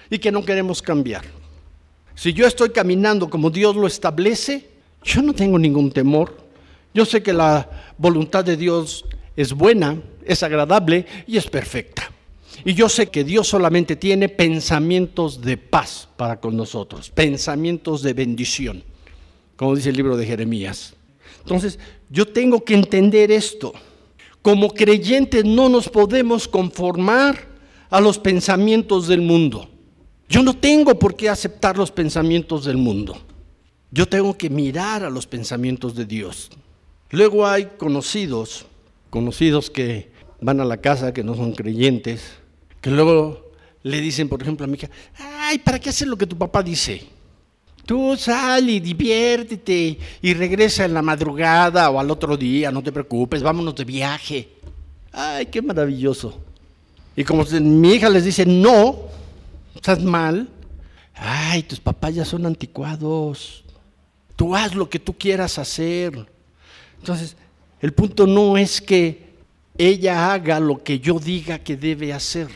y 0.10 0.20
que 0.20 0.32
no 0.32 0.44
queremos 0.44 0.82
cambiar. 0.82 1.24
Si 2.16 2.34
yo 2.34 2.48
estoy 2.48 2.70
caminando 2.70 3.30
como 3.30 3.50
Dios 3.50 3.76
lo 3.76 3.88
establece, 3.88 4.70
yo 5.04 5.22
no 5.22 5.34
tengo 5.34 5.60
ningún 5.60 5.92
temor. 5.92 6.38
Yo 6.94 7.06
sé 7.06 7.22
que 7.22 7.34
la 7.34 7.94
voluntad 7.98 8.44
de 8.46 8.58
Dios 8.58 9.06
es 9.36 9.52
buena, 9.52 10.02
es 10.26 10.42
agradable 10.44 11.06
y 11.28 11.38
es 11.38 11.48
perfecta. 11.48 12.12
Y 12.64 12.74
yo 12.74 12.88
sé 12.88 13.08
que 13.08 13.24
Dios 13.24 13.48
solamente 13.48 13.96
tiene 13.96 14.30
pensamientos 14.30 15.42
de 15.42 15.58
paz 15.58 16.08
para 16.16 16.40
con 16.40 16.56
nosotros, 16.56 17.10
pensamientos 17.10 18.02
de 18.02 18.14
bendición, 18.14 18.84
como 19.58 19.76
dice 19.76 19.90
el 19.90 19.98
libro 19.98 20.16
de 20.16 20.26
Jeremías. 20.26 20.94
Entonces, 21.42 21.78
yo 22.10 22.28
tengo 22.28 22.64
que 22.64 22.74
entender 22.74 23.32
esto. 23.32 23.74
Como 24.42 24.70
creyentes 24.70 25.44
no 25.44 25.70
nos 25.70 25.90
podemos 25.90 26.48
conformar 26.48 27.48
a 27.90 28.00
los 28.00 28.18
pensamientos 28.18 29.08
del 29.08 29.22
mundo. 29.22 29.70
Yo 30.28 30.42
no 30.44 30.56
tengo 30.56 30.98
por 30.98 31.16
qué 31.16 31.30
aceptar 31.30 31.78
los 31.78 31.92
pensamientos 31.92 32.66
del 32.66 32.78
mundo. 32.78 33.18
Yo 33.92 34.08
tengo 34.08 34.38
que 34.38 34.50
mirar 34.50 35.04
a 35.04 35.10
los 35.10 35.28
pensamientos 35.28 35.96
de 35.96 36.06
Dios. 36.06 36.50
Luego 37.12 37.48
hay 37.48 37.66
conocidos, 37.78 38.66
conocidos 39.10 39.70
que 39.70 40.12
van 40.42 40.60
a 40.60 40.66
la 40.66 40.78
casa, 40.78 41.14
que 41.14 41.24
no 41.24 41.36
son 41.36 41.54
creyentes, 41.54 42.22
que 42.82 42.90
luego 42.90 43.52
le 43.84 44.02
dicen, 44.02 44.28
por 44.28 44.42
ejemplo, 44.42 44.66
a 44.66 44.68
mi 44.68 44.76
hija, 44.76 44.90
ay, 45.18 45.60
¿para 45.60 45.80
qué 45.80 45.90
hacer 45.90 46.08
lo 46.08 46.18
que 46.18 46.28
tu 46.28 46.38
papá 46.38 46.64
dice? 46.64 47.04
Tú 47.86 48.18
sal 48.18 48.68
y 48.68 48.80
diviértete 48.80 50.00
y 50.22 50.34
regresa 50.34 50.86
en 50.86 50.94
la 50.96 51.04
madrugada 51.04 51.90
o 51.92 52.00
al 52.00 52.10
otro 52.10 52.36
día, 52.36 52.72
no 52.72 52.82
te 52.82 52.92
preocupes, 52.92 53.44
vámonos 53.44 53.76
de 53.76 53.86
viaje. 53.86 54.50
Ay, 55.12 55.46
qué 55.46 55.62
maravilloso. 55.62 56.40
Y 57.16 57.24
como 57.24 57.46
mi 57.62 57.94
hija 57.94 58.10
les 58.10 58.26
dice, 58.26 58.46
no, 58.46 59.04
estás 59.76 60.04
mal. 60.04 60.50
Ay, 61.14 61.64
tus 61.64 61.80
papás 61.80 62.16
ya 62.16 62.26
son 62.26 62.46
anticuados. 62.46 63.64
Tú 64.36 64.56
haz 64.56 64.76
lo 64.76 64.90
que 64.90 65.00
tú 65.00 65.18
quieras 65.18 65.58
hacer. 65.58 66.26
Entonces, 67.00 67.38
el 67.82 67.94
punto 67.94 68.28
no 68.28 68.58
es 68.58 68.82
que 68.82 69.26
ella 69.78 70.34
haga 70.34 70.60
lo 70.60 70.84
que 70.84 71.00
yo 71.00 71.20
diga 71.20 71.60
que 71.60 71.78
debe 71.78 72.14
hacer. 72.14 72.48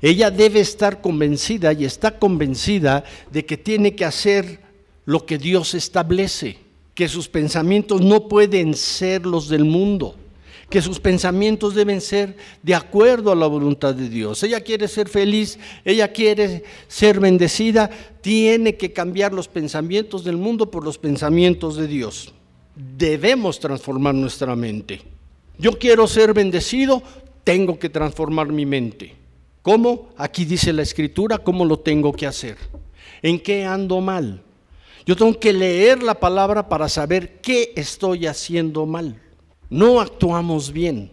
Ella 0.00 0.30
debe 0.30 0.60
estar 0.60 1.00
convencida 1.00 1.72
y 1.72 1.84
está 1.84 2.18
convencida 2.18 3.04
de 3.32 3.44
que 3.44 3.56
tiene 3.56 3.94
que 3.94 4.04
hacer 4.04 4.60
lo 5.04 5.26
que 5.26 5.38
Dios 5.38 5.74
establece, 5.74 6.58
que 6.94 7.08
sus 7.08 7.28
pensamientos 7.28 8.00
no 8.00 8.28
pueden 8.28 8.74
ser 8.74 9.26
los 9.26 9.48
del 9.48 9.64
mundo, 9.64 10.16
que 10.68 10.82
sus 10.82 11.00
pensamientos 11.00 11.74
deben 11.74 12.00
ser 12.00 12.36
de 12.62 12.74
acuerdo 12.74 13.32
a 13.32 13.36
la 13.36 13.46
voluntad 13.46 13.94
de 13.94 14.08
Dios. 14.08 14.42
Ella 14.42 14.60
quiere 14.60 14.88
ser 14.88 15.08
feliz, 15.08 15.58
ella 15.84 16.12
quiere 16.12 16.64
ser 16.88 17.20
bendecida, 17.20 17.90
tiene 18.20 18.76
que 18.76 18.92
cambiar 18.92 19.32
los 19.32 19.48
pensamientos 19.48 20.24
del 20.24 20.36
mundo 20.36 20.70
por 20.70 20.84
los 20.84 20.98
pensamientos 20.98 21.76
de 21.76 21.86
Dios. 21.86 22.32
Debemos 22.74 23.60
transformar 23.60 24.14
nuestra 24.14 24.56
mente. 24.56 25.02
Yo 25.58 25.78
quiero 25.78 26.06
ser 26.06 26.34
bendecido, 26.34 27.02
tengo 27.44 27.78
que 27.78 27.88
transformar 27.88 28.48
mi 28.48 28.66
mente. 28.66 29.14
¿Cómo? 29.62 30.10
Aquí 30.16 30.44
dice 30.44 30.72
la 30.72 30.82
escritura, 30.82 31.38
¿cómo 31.38 31.64
lo 31.64 31.78
tengo 31.78 32.12
que 32.12 32.26
hacer? 32.26 32.56
¿En 33.22 33.40
qué 33.40 33.64
ando 33.64 34.00
mal? 34.00 34.42
Yo 35.06 35.16
tengo 35.16 35.38
que 35.38 35.52
leer 35.52 36.02
la 36.02 36.14
palabra 36.14 36.68
para 36.68 36.88
saber 36.88 37.40
qué 37.40 37.72
estoy 37.76 38.26
haciendo 38.26 38.86
mal. 38.86 39.20
No 39.70 40.00
actuamos 40.00 40.72
bien. 40.72 41.10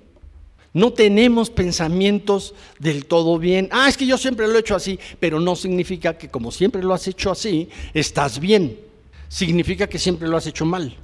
No 0.73 0.93
tenemos 0.93 1.49
pensamientos 1.49 2.53
del 2.79 3.05
todo 3.05 3.37
bien. 3.37 3.67
Ah, 3.71 3.89
es 3.89 3.97
que 3.97 4.05
yo 4.05 4.17
siempre 4.17 4.47
lo 4.47 4.55
he 4.55 4.61
hecho 4.61 4.75
así, 4.75 4.97
pero 5.19 5.39
no 5.39 5.55
significa 5.55 6.17
que 6.17 6.29
como 6.29 6.51
siempre 6.51 6.81
lo 6.81 6.93
has 6.93 7.07
hecho 7.07 7.31
así, 7.31 7.67
estás 7.93 8.39
bien. 8.39 8.79
Significa 9.27 9.87
que 9.87 9.99
siempre 9.99 10.29
lo 10.29 10.37
has 10.37 10.47
hecho 10.47 10.65
mal. 10.65 10.95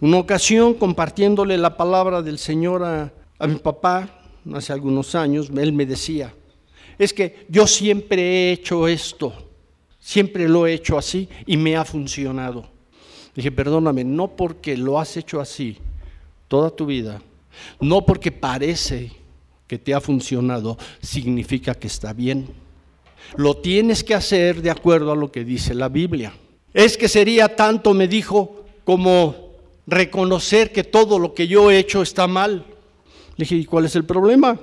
Una 0.00 0.18
ocasión, 0.18 0.74
compartiéndole 0.74 1.56
la 1.56 1.76
palabra 1.76 2.20
del 2.20 2.38
Señor 2.38 2.84
a, 2.84 3.12
a 3.38 3.46
mi 3.46 3.56
papá, 3.56 4.20
hace 4.54 4.72
algunos 4.72 5.14
años, 5.14 5.50
él 5.56 5.72
me 5.72 5.86
decía, 5.86 6.34
es 6.98 7.14
que 7.14 7.46
yo 7.48 7.66
siempre 7.66 8.22
he 8.22 8.52
hecho 8.52 8.86
esto, 8.86 9.32
siempre 9.98 10.46
lo 10.46 10.66
he 10.66 10.74
hecho 10.74 10.98
así 10.98 11.28
y 11.46 11.56
me 11.56 11.76
ha 11.76 11.86
funcionado. 11.86 12.68
Dije, 13.34 13.50
perdóname, 13.50 14.04
no 14.04 14.28
porque 14.28 14.76
lo 14.76 15.00
has 15.00 15.16
hecho 15.16 15.40
así 15.40 15.78
toda 16.48 16.70
tu 16.70 16.86
vida, 16.86 17.20
no 17.80 18.04
porque 18.04 18.32
parece 18.32 19.12
que 19.66 19.78
te 19.78 19.94
ha 19.94 20.00
funcionado, 20.00 20.78
significa 21.00 21.74
que 21.74 21.86
está 21.86 22.12
bien. 22.12 22.48
Lo 23.36 23.56
tienes 23.56 24.04
que 24.04 24.14
hacer 24.14 24.62
de 24.62 24.70
acuerdo 24.70 25.12
a 25.12 25.16
lo 25.16 25.32
que 25.32 25.44
dice 25.44 25.74
la 25.74 25.88
Biblia. 25.88 26.32
Es 26.72 26.96
que 26.96 27.08
sería 27.08 27.56
tanto, 27.56 27.94
me 27.94 28.06
dijo, 28.06 28.64
como 28.84 29.46
reconocer 29.86 30.72
que 30.72 30.84
todo 30.84 31.18
lo 31.18 31.34
que 31.34 31.48
yo 31.48 31.70
he 31.70 31.78
hecho 31.78 32.02
está 32.02 32.26
mal. 32.26 32.64
Le 33.36 33.44
dije, 33.44 33.56
¿y 33.56 33.64
cuál 33.64 33.86
es 33.86 33.96
el 33.96 34.04
problema? 34.04 34.58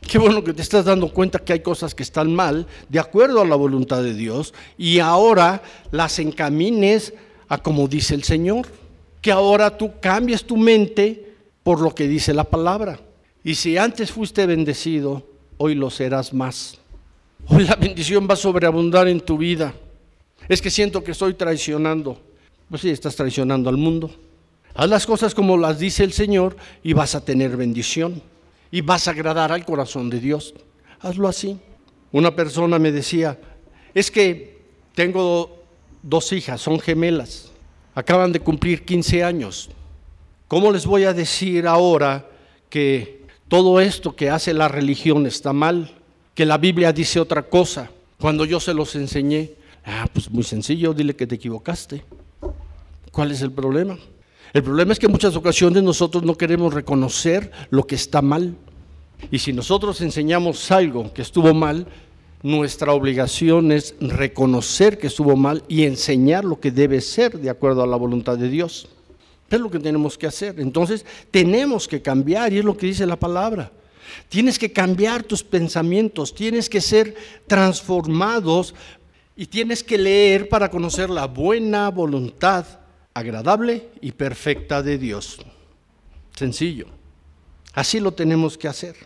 Qué 0.00 0.18
bueno 0.18 0.44
que 0.44 0.52
te 0.52 0.62
estás 0.62 0.84
dando 0.84 1.12
cuenta 1.12 1.40
que 1.40 1.52
hay 1.52 1.60
cosas 1.60 1.94
que 1.94 2.02
están 2.02 2.34
mal 2.34 2.66
de 2.88 3.00
acuerdo 3.00 3.40
a 3.40 3.46
la 3.46 3.56
voluntad 3.56 4.02
de 4.02 4.14
Dios 4.14 4.54
y 4.78 5.00
ahora 5.00 5.62
las 5.90 6.18
encamines 6.18 7.12
a 7.48 7.58
como 7.58 7.88
dice 7.88 8.14
el 8.14 8.22
Señor. 8.22 8.66
Que 9.26 9.32
ahora 9.32 9.76
tú 9.76 9.90
cambies 10.00 10.44
tu 10.44 10.56
mente 10.56 11.34
por 11.64 11.80
lo 11.80 11.92
que 11.92 12.06
dice 12.06 12.32
la 12.32 12.44
palabra. 12.44 13.00
Y 13.42 13.56
si 13.56 13.76
antes 13.76 14.12
fuiste 14.12 14.46
bendecido, 14.46 15.26
hoy 15.56 15.74
lo 15.74 15.90
serás 15.90 16.32
más. 16.32 16.78
Hoy 17.48 17.64
la 17.64 17.74
bendición 17.74 18.28
va 18.30 18.34
a 18.34 18.36
sobreabundar 18.36 19.08
en 19.08 19.18
tu 19.18 19.36
vida. 19.36 19.74
Es 20.48 20.62
que 20.62 20.70
siento 20.70 21.02
que 21.02 21.10
estoy 21.10 21.34
traicionando. 21.34 22.20
Pues 22.70 22.82
sí, 22.82 22.90
estás 22.90 23.16
traicionando 23.16 23.68
al 23.68 23.76
mundo. 23.76 24.12
Haz 24.76 24.88
las 24.88 25.04
cosas 25.04 25.34
como 25.34 25.56
las 25.56 25.80
dice 25.80 26.04
el 26.04 26.12
Señor 26.12 26.56
y 26.84 26.92
vas 26.92 27.16
a 27.16 27.24
tener 27.24 27.56
bendición 27.56 28.22
y 28.70 28.82
vas 28.82 29.08
a 29.08 29.10
agradar 29.10 29.50
al 29.50 29.64
corazón 29.64 30.08
de 30.08 30.20
Dios. 30.20 30.54
Hazlo 31.00 31.26
así. 31.26 31.58
Una 32.12 32.36
persona 32.36 32.78
me 32.78 32.92
decía, 32.92 33.40
es 33.92 34.08
que 34.08 34.60
tengo 34.94 35.64
dos 36.00 36.32
hijas, 36.32 36.60
son 36.60 36.78
gemelas, 36.78 37.50
acaban 37.96 38.30
de 38.30 38.40
cumplir 38.40 38.84
15 38.84 39.24
años. 39.24 39.70
¿Cómo 40.48 40.70
les 40.70 40.84
voy 40.84 41.04
a 41.04 41.14
decir 41.14 41.66
ahora 41.66 42.28
que 42.68 43.24
todo 43.48 43.80
esto 43.80 44.14
que 44.14 44.28
hace 44.28 44.52
la 44.52 44.68
religión 44.68 45.26
está 45.26 45.54
mal? 45.54 45.90
Que 46.34 46.44
la 46.44 46.58
Biblia 46.58 46.92
dice 46.92 47.18
otra 47.18 47.42
cosa. 47.42 47.90
Cuando 48.20 48.44
yo 48.44 48.60
se 48.60 48.74
los 48.74 48.94
enseñé, 48.96 49.52
ah, 49.84 50.06
pues 50.12 50.30
muy 50.30 50.44
sencillo, 50.44 50.92
dile 50.92 51.16
que 51.16 51.26
te 51.26 51.36
equivocaste. 51.36 52.04
¿Cuál 53.10 53.32
es 53.32 53.40
el 53.40 53.50
problema? 53.50 53.98
El 54.52 54.62
problema 54.62 54.92
es 54.92 54.98
que 54.98 55.06
en 55.06 55.12
muchas 55.12 55.34
ocasiones 55.34 55.82
nosotros 55.82 56.22
no 56.22 56.36
queremos 56.36 56.74
reconocer 56.74 57.50
lo 57.70 57.86
que 57.86 57.94
está 57.94 58.20
mal. 58.20 58.54
Y 59.30 59.38
si 59.38 59.54
nosotros 59.54 60.02
enseñamos 60.02 60.70
algo 60.70 61.14
que 61.14 61.22
estuvo 61.22 61.54
mal, 61.54 61.86
nuestra 62.42 62.92
obligación 62.92 63.72
es 63.72 63.94
reconocer 64.00 64.98
que 64.98 65.06
estuvo 65.06 65.36
mal 65.36 65.64
y 65.68 65.84
enseñar 65.84 66.44
lo 66.44 66.60
que 66.60 66.70
debe 66.70 67.00
ser 67.00 67.38
de 67.38 67.50
acuerdo 67.50 67.82
a 67.82 67.86
la 67.86 67.96
voluntad 67.96 68.36
de 68.38 68.48
Dios. 68.48 68.88
Es 69.50 69.60
lo 69.60 69.70
que 69.70 69.78
tenemos 69.78 70.18
que 70.18 70.26
hacer. 70.26 70.60
Entonces, 70.60 71.04
tenemos 71.30 71.86
que 71.88 72.02
cambiar 72.02 72.52
y 72.52 72.58
es 72.58 72.64
lo 72.64 72.76
que 72.76 72.86
dice 72.86 73.06
la 73.06 73.16
palabra. 73.16 73.70
Tienes 74.28 74.58
que 74.58 74.72
cambiar 74.72 75.22
tus 75.22 75.42
pensamientos, 75.42 76.34
tienes 76.34 76.68
que 76.68 76.80
ser 76.80 77.14
transformados 77.46 78.74
y 79.36 79.46
tienes 79.46 79.82
que 79.82 79.98
leer 79.98 80.48
para 80.48 80.70
conocer 80.70 81.10
la 81.10 81.26
buena 81.26 81.90
voluntad 81.90 82.66
agradable 83.14 83.88
y 84.00 84.12
perfecta 84.12 84.82
de 84.82 84.98
Dios. 84.98 85.38
Sencillo. 86.34 86.86
Así 87.72 88.00
lo 88.00 88.12
tenemos 88.12 88.56
que 88.56 88.68
hacer. 88.68 88.96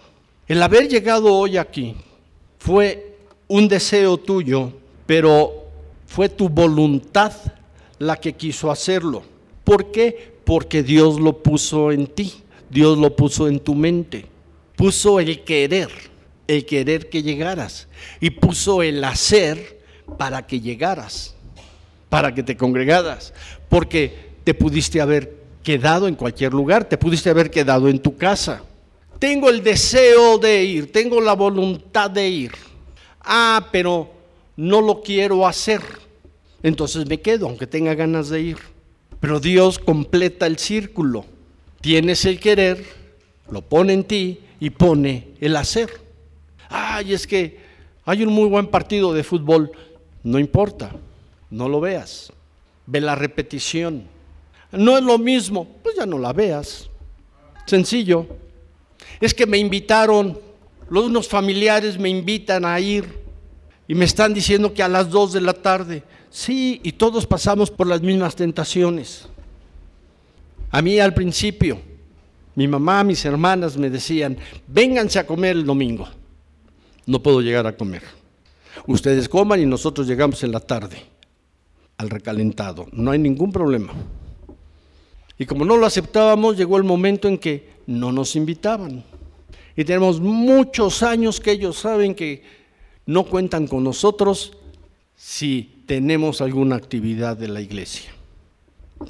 El 0.46 0.62
haber 0.62 0.88
llegado 0.88 1.34
hoy 1.34 1.56
aquí 1.56 1.96
fue 2.58 3.09
un 3.50 3.66
deseo 3.66 4.16
tuyo, 4.16 4.72
pero 5.06 5.66
fue 6.06 6.28
tu 6.28 6.48
voluntad 6.48 7.32
la 7.98 8.16
que 8.16 8.34
quiso 8.34 8.70
hacerlo. 8.70 9.24
¿Por 9.64 9.90
qué? 9.90 10.34
Porque 10.44 10.84
Dios 10.84 11.18
lo 11.18 11.42
puso 11.42 11.90
en 11.90 12.06
ti, 12.06 12.32
Dios 12.70 12.96
lo 12.96 13.16
puso 13.16 13.48
en 13.48 13.58
tu 13.58 13.74
mente, 13.74 14.24
puso 14.76 15.18
el 15.18 15.42
querer, 15.42 15.90
el 16.46 16.64
querer 16.64 17.10
que 17.10 17.24
llegaras, 17.24 17.88
y 18.20 18.30
puso 18.30 18.84
el 18.84 19.02
hacer 19.02 19.80
para 20.16 20.46
que 20.46 20.60
llegaras, 20.60 21.34
para 22.08 22.32
que 22.32 22.44
te 22.44 22.56
congregaras, 22.56 23.34
porque 23.68 24.30
te 24.44 24.54
pudiste 24.54 25.00
haber 25.00 25.40
quedado 25.64 26.06
en 26.06 26.14
cualquier 26.14 26.52
lugar, 26.52 26.84
te 26.84 26.96
pudiste 26.96 27.30
haber 27.30 27.50
quedado 27.50 27.88
en 27.88 27.98
tu 27.98 28.16
casa. 28.16 28.62
Tengo 29.18 29.50
el 29.50 29.60
deseo 29.64 30.38
de 30.38 30.62
ir, 30.62 30.92
tengo 30.92 31.20
la 31.20 31.32
voluntad 31.32 32.08
de 32.08 32.28
ir. 32.28 32.69
Ah, 33.20 33.68
pero 33.72 34.10
no 34.56 34.80
lo 34.80 35.02
quiero 35.02 35.46
hacer. 35.46 35.82
Entonces 36.62 37.06
me 37.06 37.20
quedo, 37.20 37.46
aunque 37.46 37.66
tenga 37.66 37.94
ganas 37.94 38.28
de 38.28 38.40
ir. 38.40 38.58
Pero 39.20 39.40
Dios 39.40 39.78
completa 39.78 40.46
el 40.46 40.58
círculo. 40.58 41.24
Tienes 41.80 42.24
el 42.24 42.38
querer, 42.38 42.84
lo 43.50 43.62
pone 43.62 43.92
en 43.92 44.04
ti 44.04 44.40
y 44.60 44.70
pone 44.70 45.28
el 45.40 45.56
hacer. 45.56 45.90
Ay, 46.68 47.14
es 47.14 47.26
que 47.26 47.58
hay 48.04 48.22
un 48.22 48.32
muy 48.32 48.48
buen 48.48 48.66
partido 48.66 49.12
de 49.12 49.24
fútbol. 49.24 49.72
No 50.22 50.38
importa, 50.38 50.90
no 51.50 51.68
lo 51.68 51.80
veas 51.80 52.32
ve 52.90 53.00
la 53.00 53.14
repetición. 53.14 54.04
No 54.72 54.98
es 54.98 55.04
lo 55.04 55.18
mismo, 55.18 55.66
pues 55.82 55.96
ya 55.96 56.06
no 56.06 56.18
la 56.18 56.32
veas. 56.32 56.90
Sencillo. 57.66 58.26
Es 59.20 59.32
que 59.32 59.46
me 59.46 59.58
invitaron, 59.58 60.38
los 60.90 61.06
unos 61.06 61.28
familiares 61.28 61.98
me 61.98 62.08
invitan 62.08 62.64
a 62.64 62.78
ir 62.80 63.20
y 63.88 63.94
me 63.94 64.04
están 64.04 64.34
diciendo 64.34 64.74
que 64.74 64.82
a 64.82 64.88
las 64.88 65.08
dos 65.08 65.32
de 65.32 65.40
la 65.40 65.52
tarde. 65.52 66.02
Sí, 66.30 66.80
y 66.82 66.92
todos 66.92 67.26
pasamos 67.26 67.70
por 67.70 67.86
las 67.86 68.02
mismas 68.02 68.36
tentaciones. 68.36 69.28
A 70.70 70.82
mí 70.82 71.00
al 71.00 71.14
principio, 71.14 71.80
mi 72.54 72.68
mamá, 72.68 73.02
mis 73.04 73.24
hermanas 73.24 73.76
me 73.76 73.90
decían, 73.90 74.36
vénganse 74.66 75.18
a 75.18 75.26
comer 75.26 75.56
el 75.56 75.64
domingo. 75.64 76.08
No 77.06 77.22
puedo 77.22 77.40
llegar 77.40 77.66
a 77.66 77.76
comer. 77.76 78.02
Ustedes 78.86 79.28
coman 79.28 79.60
y 79.60 79.66
nosotros 79.66 80.06
llegamos 80.06 80.42
en 80.44 80.52
la 80.52 80.60
tarde 80.60 81.02
al 81.96 82.10
recalentado. 82.10 82.86
No 82.92 83.10
hay 83.10 83.18
ningún 83.18 83.52
problema. 83.52 83.92
Y 85.38 85.46
como 85.46 85.64
no 85.64 85.76
lo 85.76 85.86
aceptábamos, 85.86 86.56
llegó 86.56 86.76
el 86.76 86.84
momento 86.84 87.28
en 87.28 87.38
que 87.38 87.70
no 87.86 88.12
nos 88.12 88.36
invitaban. 88.36 89.04
Y 89.80 89.84
tenemos 89.86 90.20
muchos 90.20 91.02
años 91.02 91.40
que 91.40 91.52
ellos 91.52 91.78
saben 91.78 92.14
que 92.14 92.42
no 93.06 93.24
cuentan 93.24 93.66
con 93.66 93.82
nosotros 93.82 94.52
si 95.16 95.82
tenemos 95.86 96.42
alguna 96.42 96.76
actividad 96.76 97.34
de 97.34 97.48
la 97.48 97.62
iglesia. 97.62 98.10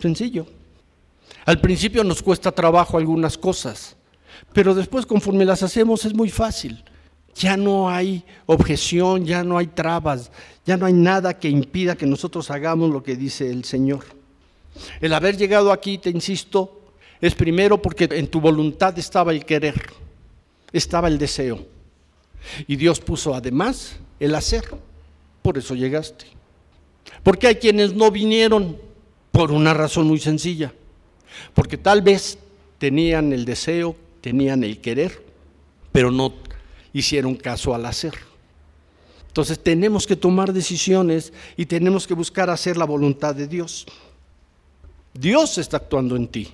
Sencillo. 0.01 0.47
Al 1.45 1.61
principio 1.61 2.05
nos 2.05 2.23
cuesta 2.23 2.53
trabajo 2.53 2.97
algunas 2.97 3.37
cosas, 3.37 3.97
pero 4.53 4.73
después 4.73 5.07
conforme 5.07 5.45
las 5.45 5.65
hacemos 5.65 6.05
es 6.05 6.15
muy 6.15 6.31
fácil. 6.31 6.85
Ya 7.35 7.57
no 7.57 7.91
hay 7.91 8.23
objeción, 8.47 9.27
ya 9.27 9.43
no 9.43 9.59
hay 9.59 9.67
trabas, 9.67 10.31
ya 10.65 10.77
no 10.77 10.87
hay 10.87 10.93
nada 10.93 11.37
que 11.37 11.49
impida 11.49 11.97
que 11.97 12.07
nosotros 12.07 12.49
hagamos 12.49 12.93
lo 12.93 13.03
que 13.03 13.17
dice 13.17 13.51
el 13.51 13.65
Señor. 13.65 14.05
El 15.01 15.15
haber 15.15 15.37
llegado 15.37 15.73
aquí, 15.73 15.99
te 15.99 16.11
insisto, 16.11 16.93
es 17.21 17.35
primero 17.35 17.83
porque 17.83 18.09
en 18.13 18.29
tu 18.29 18.41
voluntad 18.41 18.97
estaba 19.01 19.33
el 19.33 19.45
querer, 19.45 19.75
estaba 20.73 21.09
el 21.09 21.19
deseo. 21.19 21.67
Y 22.67 22.77
Dios 22.77 23.01
puso 23.01 23.35
además 23.35 23.97
el 24.19 24.35
hacer. 24.35 24.65
Por 25.43 25.59
eso 25.59 25.75
llegaste. 25.75 26.27
Porque 27.23 27.47
hay 27.47 27.57
quienes 27.57 27.95
no 27.95 28.11
vinieron 28.11 28.79
por 29.33 29.53
una 29.53 29.75
razón 29.75 30.07
muy 30.07 30.19
sencilla. 30.19 30.73
Porque 31.55 31.77
tal 31.77 32.03
vez 32.03 32.39
tenían 32.79 33.33
el 33.33 33.45
deseo, 33.45 33.97
tenían 34.21 34.65
el 34.65 34.81
querer, 34.81 35.23
pero 35.93 36.11
no 36.11 36.35
hicieron 36.93 37.37
caso 37.37 37.75
al 37.75 37.87
hacer. 37.87 38.15
Entonces 39.29 39.63
tenemos 39.63 40.07
que 40.07 40.17
tomar 40.17 40.53
decisiones 40.53 41.33
y 41.57 41.67
tenemos 41.67 42.07
que 42.07 42.15
buscar 42.15 42.51
hacer 42.51 42.77
la 42.77 42.85
voluntad 42.85 43.35
de 43.35 43.47
Dios. 43.47 43.87
Dios 45.15 45.59
está 45.59 45.77
actuando 45.77 46.17
en 46.17 46.27
ti. 46.27 46.49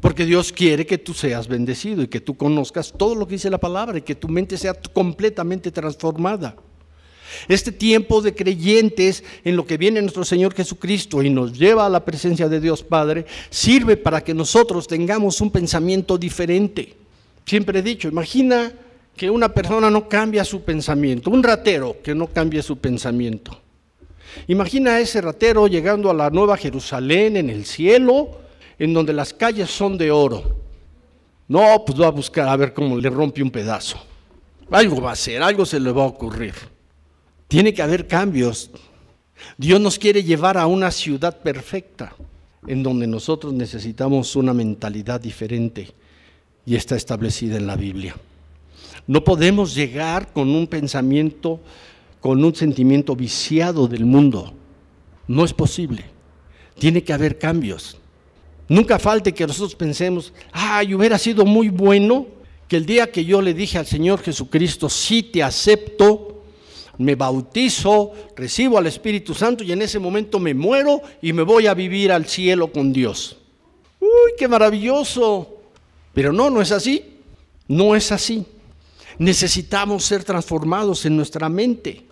Porque 0.00 0.26
Dios 0.26 0.52
quiere 0.52 0.86
que 0.86 0.98
tú 0.98 1.14
seas 1.14 1.48
bendecido 1.48 2.02
y 2.02 2.08
que 2.08 2.20
tú 2.20 2.36
conozcas 2.36 2.92
todo 2.96 3.14
lo 3.14 3.26
que 3.26 3.34
dice 3.34 3.50
la 3.50 3.58
palabra 3.58 3.98
y 3.98 4.02
que 4.02 4.14
tu 4.14 4.28
mente 4.28 4.56
sea 4.58 4.74
completamente 4.74 5.70
transformada. 5.70 6.56
Este 7.48 7.72
tiempo 7.72 8.22
de 8.22 8.34
creyentes 8.34 9.24
en 9.44 9.56
lo 9.56 9.66
que 9.66 9.76
viene 9.76 10.00
nuestro 10.00 10.24
Señor 10.24 10.54
Jesucristo 10.54 11.22
y 11.22 11.30
nos 11.30 11.58
lleva 11.58 11.86
a 11.86 11.90
la 11.90 12.04
presencia 12.04 12.48
de 12.48 12.60
Dios 12.60 12.82
Padre, 12.82 13.26
sirve 13.50 13.96
para 13.96 14.22
que 14.22 14.34
nosotros 14.34 14.86
tengamos 14.86 15.40
un 15.40 15.50
pensamiento 15.50 16.16
diferente. 16.18 16.94
Siempre 17.44 17.80
he 17.80 17.82
dicho, 17.82 18.08
imagina 18.08 18.72
que 19.16 19.30
una 19.30 19.52
persona 19.52 19.90
no 19.90 20.08
cambia 20.08 20.44
su 20.44 20.62
pensamiento, 20.62 21.30
un 21.30 21.42
ratero 21.42 21.96
que 22.02 22.14
no 22.14 22.26
cambie 22.26 22.62
su 22.62 22.78
pensamiento. 22.78 23.60
Imagina 24.48 24.94
a 24.94 25.00
ese 25.00 25.20
ratero 25.20 25.68
llegando 25.68 26.10
a 26.10 26.14
la 26.14 26.30
nueva 26.30 26.56
Jerusalén 26.56 27.36
en 27.36 27.50
el 27.50 27.64
cielo, 27.64 28.43
en 28.78 28.92
donde 28.92 29.12
las 29.12 29.32
calles 29.32 29.70
son 29.70 29.96
de 29.98 30.10
oro. 30.10 30.56
No, 31.46 31.84
pues 31.84 32.00
va 32.00 32.06
a 32.06 32.10
buscar 32.10 32.48
a 32.48 32.56
ver 32.56 32.72
cómo 32.72 32.96
le 32.96 33.10
rompe 33.10 33.42
un 33.42 33.50
pedazo. 33.50 33.98
Algo 34.70 35.00
va 35.00 35.10
a 35.10 35.12
hacer, 35.12 35.42
algo 35.42 35.66
se 35.66 35.78
le 35.78 35.92
va 35.92 36.02
a 36.02 36.06
ocurrir. 36.06 36.54
Tiene 37.48 37.74
que 37.74 37.82
haber 37.82 38.08
cambios. 38.08 38.70
Dios 39.58 39.80
nos 39.80 39.98
quiere 39.98 40.22
llevar 40.22 40.56
a 40.56 40.66
una 40.66 40.90
ciudad 40.90 41.40
perfecta, 41.40 42.14
en 42.66 42.82
donde 42.82 43.06
nosotros 43.06 43.52
necesitamos 43.52 44.34
una 44.36 44.54
mentalidad 44.54 45.20
diferente 45.20 45.92
y 46.64 46.76
está 46.76 46.96
establecida 46.96 47.56
en 47.56 47.66
la 47.66 47.76
Biblia. 47.76 48.16
No 49.06 49.22
podemos 49.22 49.74
llegar 49.74 50.32
con 50.32 50.48
un 50.48 50.66
pensamiento, 50.66 51.60
con 52.20 52.42
un 52.42 52.54
sentimiento 52.54 53.14
viciado 53.14 53.86
del 53.86 54.06
mundo. 54.06 54.54
No 55.28 55.44
es 55.44 55.52
posible. 55.52 56.04
Tiene 56.78 57.04
que 57.04 57.12
haber 57.12 57.38
cambios. 57.38 57.98
Nunca 58.68 58.98
falte 58.98 59.32
que 59.32 59.46
nosotros 59.46 59.74
pensemos, 59.74 60.32
ay, 60.52 60.94
hubiera 60.94 61.18
sido 61.18 61.44
muy 61.44 61.68
bueno 61.68 62.26
que 62.68 62.76
el 62.76 62.86
día 62.86 63.10
que 63.10 63.24
yo 63.24 63.42
le 63.42 63.52
dije 63.52 63.78
al 63.78 63.86
Señor 63.86 64.20
Jesucristo, 64.22 64.88
sí 64.88 65.22
te 65.22 65.42
acepto, 65.42 66.42
me 66.96 67.14
bautizo, 67.14 68.12
recibo 68.36 68.78
al 68.78 68.86
Espíritu 68.86 69.34
Santo 69.34 69.64
y 69.64 69.72
en 69.72 69.82
ese 69.82 69.98
momento 69.98 70.38
me 70.38 70.54
muero 70.54 71.02
y 71.20 71.32
me 71.32 71.42
voy 71.42 71.66
a 71.66 71.74
vivir 71.74 72.12
al 72.12 72.26
cielo 72.26 72.72
con 72.72 72.92
Dios. 72.92 73.36
Uy, 74.00 74.32
qué 74.38 74.48
maravilloso. 74.48 75.50
Pero 76.14 76.32
no, 76.32 76.48
no 76.48 76.62
es 76.62 76.70
así. 76.72 77.18
No 77.66 77.96
es 77.96 78.12
así. 78.12 78.46
Necesitamos 79.18 80.04
ser 80.04 80.24
transformados 80.24 81.04
en 81.06 81.16
nuestra 81.16 81.48
mente, 81.48 82.04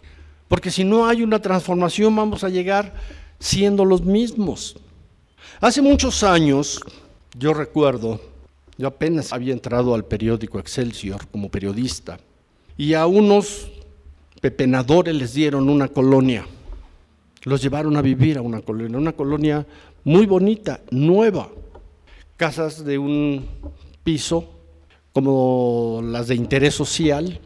porque 0.48 0.70
si 0.70 0.84
no 0.84 1.07
hay 1.07 1.22
una 1.22 1.42
transformación 1.42 2.14
vamos 2.14 2.44
a 2.44 2.48
llegar 2.48 2.94
siendo 3.38 3.84
los 3.84 4.03
mismos. 4.03 4.76
Hace 5.63 5.81
muchos 5.81 6.25
años, 6.25 6.81
yo 7.39 7.55
recuerdo, 7.55 8.21
yo 8.77 8.89
apenas 8.89 9.33
había 9.33 9.53
entrado 9.53 9.95
al 9.95 10.05
periódico 10.05 10.59
Excelsior 10.59 11.29
como 11.29 11.53
periodista, 11.53 12.19
y 12.77 12.95
a 12.95 13.07
unos 13.07 13.71
pepenadores 14.41 15.15
les 15.15 15.35
dieron 15.35 15.69
una 15.69 15.87
colonia, 15.87 16.45
los 17.45 17.63
llevaron 17.63 17.97
a 17.97 18.03
vivir 18.03 18.39
a 18.39 18.43
una 18.43 18.61
colonia, 18.61 18.99
una 18.99 19.13
colonia 19.13 19.65
muy 20.03 20.27
bonita, 20.27 20.81
nueva, 20.91 21.49
casas 22.37 22.85
de 22.85 22.99
un 22.99 23.47
piso 24.03 24.51
como 25.13 26.01
las 26.03 26.27
de 26.27 26.35
interés 26.35 26.75
social, 26.75 27.39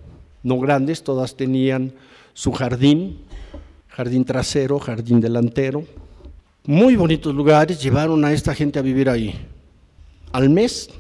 no 0.43 0.59
grandes, 0.59 1.05
todas 1.05 1.37
tenían 1.37 1.93
su 2.33 2.51
jardín, 2.53 3.19
jardín 3.89 4.25
trasero, 4.25 4.79
jardín 4.79 5.21
delantero. 5.21 5.85
Muy 6.69 6.97
bonitos 6.97 7.33
lugares, 7.33 7.81
llevaron 7.81 8.25
a 8.25 8.33
esta 8.33 8.53
gente 8.53 8.81
a 8.81 8.83
vivir 8.83 9.09
ahí. 9.09 9.39
Al 10.33 10.51
mes, 10.51 10.91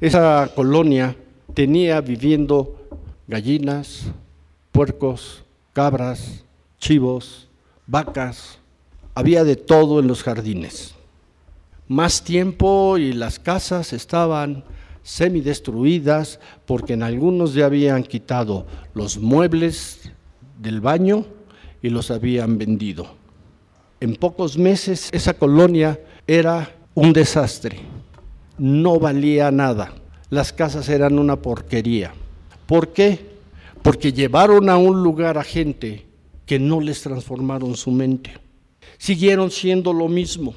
esa 0.00 0.50
colonia 0.54 1.14
tenía 1.52 2.00
viviendo 2.00 2.88
gallinas, 3.28 4.04
puercos, 4.72 5.44
cabras, 5.74 6.44
chivos, 6.78 7.46
vacas, 7.86 8.58
había 9.14 9.44
de 9.44 9.56
todo 9.56 10.00
en 10.00 10.06
los 10.06 10.22
jardines. 10.22 10.94
Más 11.88 12.24
tiempo 12.24 12.96
y 12.96 13.12
las 13.12 13.38
casas 13.38 13.92
estaban 13.92 14.64
semidestruidas 15.02 16.40
porque 16.64 16.94
en 16.94 17.02
algunos 17.02 17.52
ya 17.52 17.66
habían 17.66 18.02
quitado 18.02 18.66
los 18.94 19.18
muebles 19.18 20.10
del 20.58 20.80
baño 20.80 21.26
y 21.82 21.90
los 21.90 22.10
habían 22.10 22.56
vendido. 22.56 23.25
En 23.98 24.14
pocos 24.14 24.58
meses 24.58 25.08
esa 25.12 25.34
colonia 25.34 25.98
era 26.26 26.70
un 26.94 27.12
desastre, 27.14 27.78
no 28.58 28.98
valía 28.98 29.50
nada, 29.50 29.94
las 30.28 30.52
casas 30.52 30.88
eran 30.90 31.18
una 31.18 31.36
porquería. 31.36 32.12
¿Por 32.66 32.88
qué? 32.88 33.36
Porque 33.82 34.12
llevaron 34.12 34.68
a 34.68 34.76
un 34.76 35.02
lugar 35.02 35.38
a 35.38 35.44
gente 35.44 36.04
que 36.44 36.58
no 36.58 36.80
les 36.80 37.00
transformaron 37.00 37.74
su 37.74 37.90
mente. 37.90 38.34
Siguieron 38.98 39.50
siendo 39.50 39.92
lo 39.94 40.08
mismo, 40.08 40.54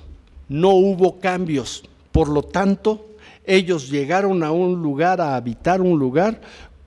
no 0.49 0.71
hubo 0.71 1.19
cambios, 1.19 1.83
por 2.11 2.27
lo 2.27 2.43
tanto 2.43 3.05
ellos 3.45 3.89
llegaron 3.89 4.43
a 4.43 4.51
un 4.51 4.81
lugar, 4.81 5.21
a 5.21 5.35
habitar 5.35 5.81
un 5.81 5.97
lugar 5.97 6.41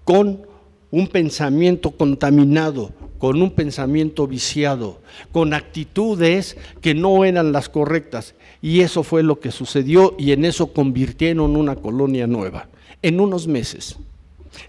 con 0.04 0.51
un 0.92 1.08
pensamiento 1.08 1.90
contaminado, 1.90 2.92
con 3.18 3.42
un 3.42 3.50
pensamiento 3.50 4.28
viciado, 4.28 5.00
con 5.32 5.54
actitudes 5.54 6.56
que 6.80 6.94
no 6.94 7.24
eran 7.24 7.50
las 7.50 7.68
correctas. 7.68 8.36
Y 8.60 8.82
eso 8.82 9.02
fue 9.02 9.24
lo 9.24 9.40
que 9.40 9.50
sucedió 9.50 10.14
y 10.16 10.30
en 10.30 10.44
eso 10.44 10.72
convirtieron 10.72 11.56
una 11.56 11.74
colonia 11.74 12.28
nueva, 12.28 12.68
en 13.02 13.18
unos 13.18 13.48
meses. 13.48 13.96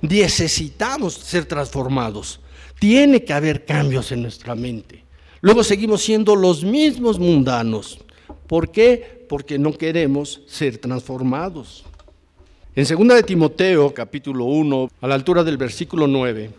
Necesitamos 0.01 1.13
ser 1.13 1.45
transformados. 1.45 2.39
Tiene 2.79 3.23
que 3.23 3.33
haber 3.33 3.65
cambios 3.65 4.11
en 4.11 4.23
nuestra 4.23 4.55
mente. 4.55 5.03
Luego 5.41 5.63
seguimos 5.63 6.01
siendo 6.01 6.35
los 6.35 6.63
mismos 6.63 7.19
mundanos. 7.19 7.99
¿Por 8.47 8.71
qué? 8.71 9.23
porque 9.33 9.57
no 9.57 9.73
queremos 9.73 10.41
ser 10.45 10.77
transformados. 10.77 11.83
En 12.75 12.85
2 12.87 13.07
de 13.17 13.21
Timoteo, 13.21 13.93
capítulo 13.93 14.45
1, 14.45 14.89
a 15.01 15.07
la 15.07 15.13
altura 15.13 15.43
del 15.43 15.57
versículo 15.57 16.07
9, 16.07 16.49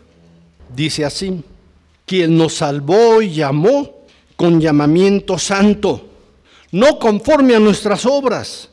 dice 0.73 1.03
así, 1.03 1.43
quien 2.05 2.37
nos 2.37 2.53
salvó 2.53 3.21
y 3.21 3.33
llamó 3.33 4.05
con 4.37 4.61
llamamiento 4.61 5.37
santo, 5.37 6.07
no 6.71 6.99
conforme 6.99 7.53
a 7.53 7.59
nuestras 7.59 8.05
obras, 8.05 8.69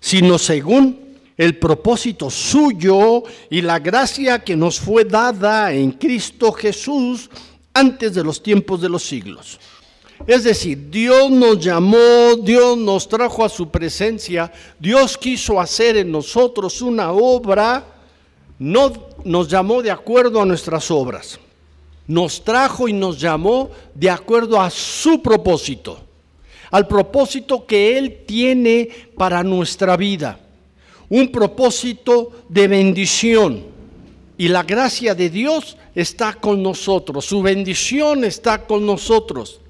sino 0.00 0.38
según 0.38 1.18
el 1.36 1.58
propósito 1.58 2.30
suyo 2.30 3.24
y 3.50 3.60
la 3.60 3.78
gracia 3.78 4.38
que 4.38 4.56
nos 4.56 4.80
fue 4.80 5.04
dada 5.04 5.74
en 5.74 5.92
Cristo 5.92 6.50
Jesús 6.50 7.28
antes 7.74 8.14
de 8.14 8.24
los 8.24 8.42
tiempos 8.42 8.80
de 8.80 8.88
los 8.88 9.02
siglos 9.02 9.60
Es 10.24 10.44
decir, 10.44 10.90
Dios 10.90 11.30
nos 11.30 11.58
llamó, 11.58 12.36
Dios 12.40 12.78
nos 12.78 13.08
trajo 13.08 13.44
a 13.44 13.48
su 13.48 13.68
presencia, 13.68 14.52
Dios 14.78 15.18
quiso 15.18 15.60
hacer 15.60 15.96
en 15.96 16.10
nosotros 16.10 16.80
una 16.80 17.12
obra, 17.12 17.84
no 18.58 18.92
nos 19.24 19.48
llamó 19.48 19.82
de 19.82 19.90
acuerdo 19.90 20.40
a 20.40 20.46
nuestras 20.46 20.90
obras, 20.90 21.38
nos 22.06 22.42
trajo 22.42 22.88
y 22.88 22.92
nos 22.92 23.20
llamó 23.20 23.70
de 23.94 24.08
acuerdo 24.08 24.60
a 24.60 24.70
su 24.70 25.20
propósito, 25.20 25.98
al 26.70 26.88
propósito 26.88 27.66
que 27.66 27.98
Él 27.98 28.24
tiene 28.26 28.88
para 29.16 29.42
nuestra 29.42 29.96
vida, 29.96 30.40
un 31.08 31.30
propósito 31.30 32.32
de 32.48 32.68
bendición. 32.68 33.76
Y 34.38 34.48
la 34.48 34.64
gracia 34.64 35.14
de 35.14 35.30
Dios 35.30 35.78
está 35.94 36.34
con 36.34 36.62
nosotros, 36.62 37.24
su 37.24 37.42
bendición 37.42 38.24
está 38.24 38.66
con 38.66 38.84
nosotros. 38.84 39.60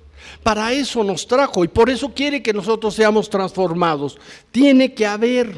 Para 0.46 0.72
eso 0.72 1.02
nos 1.02 1.26
trajo 1.26 1.64
y 1.64 1.66
por 1.66 1.90
eso 1.90 2.12
quiere 2.14 2.40
que 2.40 2.52
nosotros 2.52 2.94
seamos 2.94 3.28
transformados. 3.28 4.16
Tiene 4.52 4.94
que 4.94 5.04
haber 5.04 5.52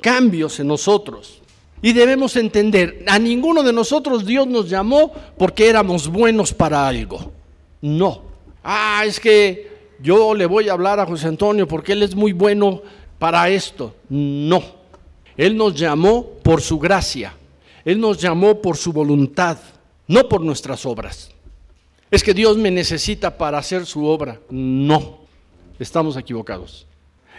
cambios 0.00 0.58
en 0.58 0.68
nosotros. 0.68 1.42
Y 1.82 1.92
debemos 1.92 2.34
entender, 2.36 3.04
a 3.08 3.18
ninguno 3.18 3.62
de 3.62 3.74
nosotros 3.74 4.24
Dios 4.24 4.46
nos 4.46 4.70
llamó 4.70 5.12
porque 5.36 5.68
éramos 5.68 6.08
buenos 6.08 6.54
para 6.54 6.88
algo. 6.88 7.30
No. 7.82 8.22
Ah, 8.64 9.02
es 9.04 9.20
que 9.20 9.70
yo 10.00 10.32
le 10.32 10.46
voy 10.46 10.70
a 10.70 10.72
hablar 10.72 10.98
a 10.98 11.04
José 11.04 11.28
Antonio 11.28 11.68
porque 11.68 11.92
él 11.92 12.02
es 12.02 12.14
muy 12.14 12.32
bueno 12.32 12.80
para 13.18 13.50
esto. 13.50 13.96
No. 14.08 14.62
Él 15.36 15.58
nos 15.58 15.74
llamó 15.74 16.24
por 16.42 16.62
su 16.62 16.78
gracia. 16.78 17.34
Él 17.84 18.00
nos 18.00 18.16
llamó 18.16 18.62
por 18.62 18.78
su 18.78 18.94
voluntad, 18.94 19.58
no 20.06 20.26
por 20.26 20.40
nuestras 20.40 20.86
obras. 20.86 21.31
Es 22.12 22.22
que 22.22 22.34
Dios 22.34 22.58
me 22.58 22.70
necesita 22.70 23.38
para 23.38 23.56
hacer 23.56 23.86
su 23.86 24.04
obra. 24.04 24.38
No, 24.50 25.20
estamos 25.78 26.14
equivocados. 26.18 26.86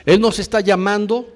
Él 0.04 0.20
nos 0.20 0.40
está 0.40 0.62
llamando 0.62 1.32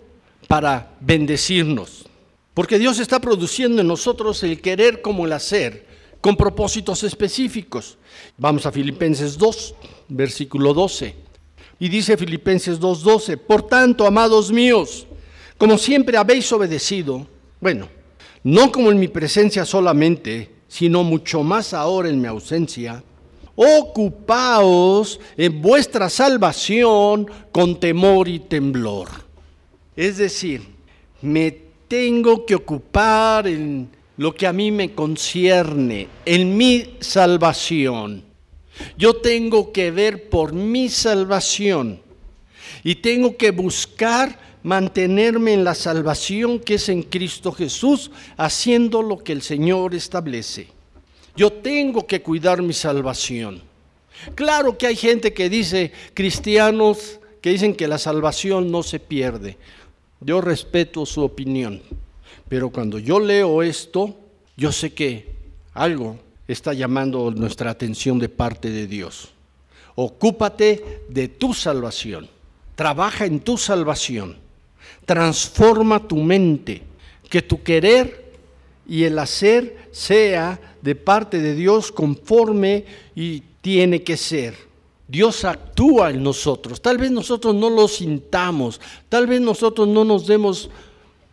para 0.47 0.95
bendecirnos, 0.99 2.07
porque 2.55 2.79
Dios 2.79 2.97
está 2.97 3.19
produciendo 3.19 3.79
en 3.79 3.87
nosotros 3.87 4.41
el 4.41 4.59
querer 4.59 5.03
como 5.03 5.27
el 5.27 5.33
hacer, 5.33 5.85
con 6.19 6.35
propósitos 6.35 7.03
específicos. 7.03 7.99
Vamos 8.39 8.65
a 8.65 8.71
Filipenses 8.71 9.37
2, 9.37 9.75
versículo 10.07 10.73
12. 10.73 11.13
Y 11.77 11.89
dice 11.89 12.17
Filipenses 12.17 12.79
2:12, 12.79 13.37
por 13.37 13.67
tanto, 13.67 14.07
amados 14.07 14.51
míos, 14.51 15.05
como 15.59 15.77
siempre 15.77 16.17
habéis 16.17 16.51
obedecido, 16.51 17.27
bueno, 17.61 17.87
no 18.43 18.71
como 18.71 18.89
en 18.89 18.99
mi 18.99 19.07
presencia 19.07 19.63
solamente, 19.63 20.49
sino 20.67 21.03
mucho 21.03 21.43
más 21.43 21.75
ahora 21.75 22.09
en 22.09 22.19
mi 22.19 22.27
ausencia, 22.27 23.03
ocupaos 23.57 25.19
en 25.35 25.61
vuestra 25.61 26.09
salvación 26.09 27.27
con 27.51 27.79
temor 27.79 28.27
y 28.27 28.39
temblor. 28.39 29.09
Es 29.95 30.17
decir, 30.17 30.61
me 31.21 31.51
tengo 31.87 32.45
que 32.45 32.55
ocupar 32.55 33.47
en 33.47 33.89
lo 34.15 34.33
que 34.33 34.45
a 34.45 34.53
mí 34.53 34.71
me 34.71 34.93
concierne, 34.93 36.07
en 36.23 36.55
mi 36.55 36.97
salvación. 36.99 38.23
Yo 38.95 39.15
tengo 39.15 39.71
que 39.71 39.89
ver 39.89 40.29
por 40.29 40.53
mi 40.53 40.87
salvación 40.87 41.99
y 42.83 42.95
tengo 42.95 43.37
que 43.37 43.49
buscar 43.49 44.39
mantenerme 44.61 45.53
en 45.53 45.63
la 45.63 45.73
salvación 45.73 46.59
que 46.59 46.75
es 46.75 46.89
en 46.89 47.01
Cristo 47.01 47.51
Jesús, 47.51 48.11
haciendo 48.35 49.01
lo 49.01 49.23
que 49.23 49.31
el 49.31 49.41
Señor 49.41 49.95
establece. 49.95 50.76
Yo 51.37 51.53
tengo 51.53 52.05
que 52.05 52.21
cuidar 52.21 52.61
mi 52.61 52.73
salvación. 52.73 53.61
Claro 54.35 54.77
que 54.77 54.87
hay 54.87 54.95
gente 54.95 55.33
que 55.33 55.49
dice, 55.49 55.93
cristianos 56.13 57.19
que 57.39 57.51
dicen 57.51 57.75
que 57.75 57.87
la 57.87 57.97
salvación 57.97 58.71
no 58.71 58.83
se 58.83 58.99
pierde. 58.99 59.57
Yo 60.19 60.41
respeto 60.41 61.05
su 61.05 61.21
opinión, 61.21 61.81
pero 62.49 62.69
cuando 62.69 62.99
yo 62.99 63.19
leo 63.19 63.63
esto, 63.63 64.17
yo 64.57 64.71
sé 64.71 64.93
que 64.93 65.29
algo 65.73 66.17
está 66.47 66.73
llamando 66.73 67.31
nuestra 67.31 67.69
atención 67.69 68.17
de 68.17 68.27
parte 68.27 68.71
de 68.71 68.87
Dios. 68.87 69.29
Ocúpate 69.95 71.03
de 71.07 71.27
tu 71.27 71.53
salvación, 71.53 72.27
trabaja 72.75 73.25
en 73.25 73.39
tu 73.39 73.57
salvación 73.57 74.47
transforma 75.07 76.05
tu 76.05 76.17
mente, 76.17 76.83
que 77.29 77.41
tu 77.41 77.63
querer 77.63 78.26
y 78.87 79.03
el 79.03 79.19
hacer 79.19 79.89
sea 79.91 80.59
de 80.81 80.95
parte 80.95 81.39
de 81.39 81.55
Dios 81.55 81.91
conforme 81.91 82.85
y 83.15 83.41
tiene 83.61 84.03
que 84.03 84.17
ser. 84.17 84.55
Dios 85.07 85.45
actúa 85.45 86.09
en 86.09 86.23
nosotros. 86.23 86.81
Tal 86.81 86.97
vez 86.97 87.11
nosotros 87.11 87.55
no 87.55 87.69
lo 87.69 87.87
sintamos, 87.87 88.79
tal 89.09 89.27
vez 89.27 89.41
nosotros 89.41 89.87
no 89.87 90.03
nos 90.03 90.27
demos 90.27 90.69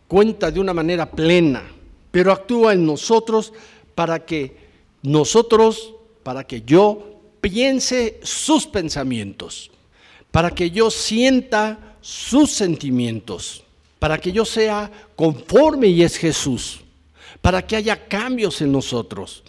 cuenta 0.09 0.51
de 0.51 0.61
una 0.61 0.75
manera 0.75 1.11
plena, 1.11 1.63
pero 2.11 2.33
actúa 2.33 2.73
en 2.73 2.87
nosotros 2.87 3.53
para 3.95 4.25
que 4.25 4.57
nosotros, 5.03 5.95
para 6.23 6.45
que 6.45 6.63
yo 6.63 7.21
piense 7.41 8.21
sus 8.23 8.67
pensamientos, 8.67 9.71
para 10.31 10.51
que 10.51 10.71
yo 10.71 10.91
sienta 10.91 11.97
sus 12.01 12.51
sentimientos 12.51 13.65
para 14.05 14.19
que 14.19 14.33
yo 14.33 14.45
sea 14.45 14.93
conforme 15.17 15.87
y 15.87 16.03
es 16.03 16.19
Jesús, 16.19 16.81
para 17.45 17.61
que 17.61 17.77
haya 17.77 18.09
cambios 18.09 18.63
en 18.63 18.73
nosotros, 18.73 19.43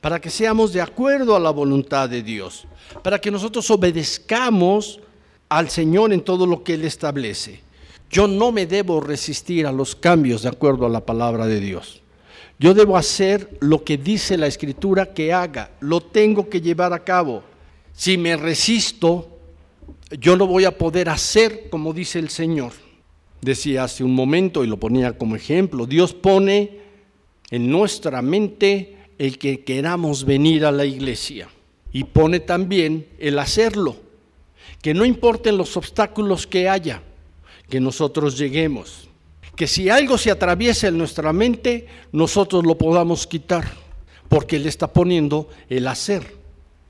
para 0.00 0.20
que 0.20 0.30
seamos 0.30 0.72
de 0.72 0.80
acuerdo 0.80 1.34
a 1.34 1.40
la 1.40 1.50
voluntad 1.50 2.08
de 2.08 2.22
Dios, 2.22 2.68
para 3.02 3.20
que 3.20 3.32
nosotros 3.32 3.68
obedezcamos 3.68 5.00
al 5.48 5.68
Señor 5.68 6.12
en 6.12 6.20
todo 6.20 6.46
lo 6.46 6.62
que 6.62 6.74
Él 6.74 6.84
establece. 6.84 7.58
Yo 8.08 8.28
no 8.28 8.52
me 8.52 8.66
debo 8.66 9.00
resistir 9.00 9.66
a 9.66 9.72
los 9.72 9.96
cambios 9.96 10.42
de 10.42 10.50
acuerdo 10.50 10.86
a 10.86 10.88
la 10.88 11.04
palabra 11.04 11.48
de 11.48 11.58
Dios. 11.58 12.00
Yo 12.60 12.74
debo 12.74 12.96
hacer 12.96 13.58
lo 13.58 13.82
que 13.82 13.98
dice 13.98 14.38
la 14.38 14.46
Escritura 14.46 15.12
que 15.12 15.32
haga, 15.32 15.72
lo 15.80 16.00
tengo 16.00 16.48
que 16.48 16.60
llevar 16.60 16.92
a 16.92 17.02
cabo. 17.02 17.42
Si 17.92 18.16
me 18.16 18.36
resisto, 18.36 19.36
yo 20.12 20.36
no 20.36 20.46
voy 20.46 20.64
a 20.64 20.78
poder 20.78 21.08
hacer 21.08 21.68
como 21.70 21.92
dice 21.92 22.20
el 22.20 22.28
Señor 22.28 22.70
decía 23.40 23.82
hace 23.82 24.04
un 24.04 24.14
momento 24.14 24.62
y 24.62 24.68
lo 24.68 24.76
ponía 24.76 25.18
como 25.18 25.34
ejemplo, 25.34 25.84
Dios 25.84 26.14
pone 26.14 26.81
en 27.52 27.70
nuestra 27.70 28.22
mente 28.22 28.96
el 29.18 29.38
que 29.38 29.62
queramos 29.62 30.24
venir 30.24 30.64
a 30.64 30.72
la 30.72 30.86
iglesia 30.86 31.48
y 31.92 32.04
pone 32.04 32.40
también 32.40 33.06
el 33.18 33.38
hacerlo, 33.38 33.96
que 34.80 34.94
no 34.94 35.04
importen 35.04 35.58
los 35.58 35.76
obstáculos 35.76 36.46
que 36.46 36.70
haya, 36.70 37.02
que 37.68 37.78
nosotros 37.78 38.38
lleguemos, 38.38 39.06
que 39.54 39.66
si 39.66 39.90
algo 39.90 40.16
se 40.16 40.30
atraviesa 40.30 40.88
en 40.88 40.96
nuestra 40.96 41.34
mente, 41.34 41.86
nosotros 42.10 42.64
lo 42.64 42.78
podamos 42.78 43.26
quitar, 43.26 43.70
porque 44.30 44.56
Él 44.56 44.66
está 44.66 44.90
poniendo 44.90 45.50
el 45.68 45.86
hacer. 45.88 46.38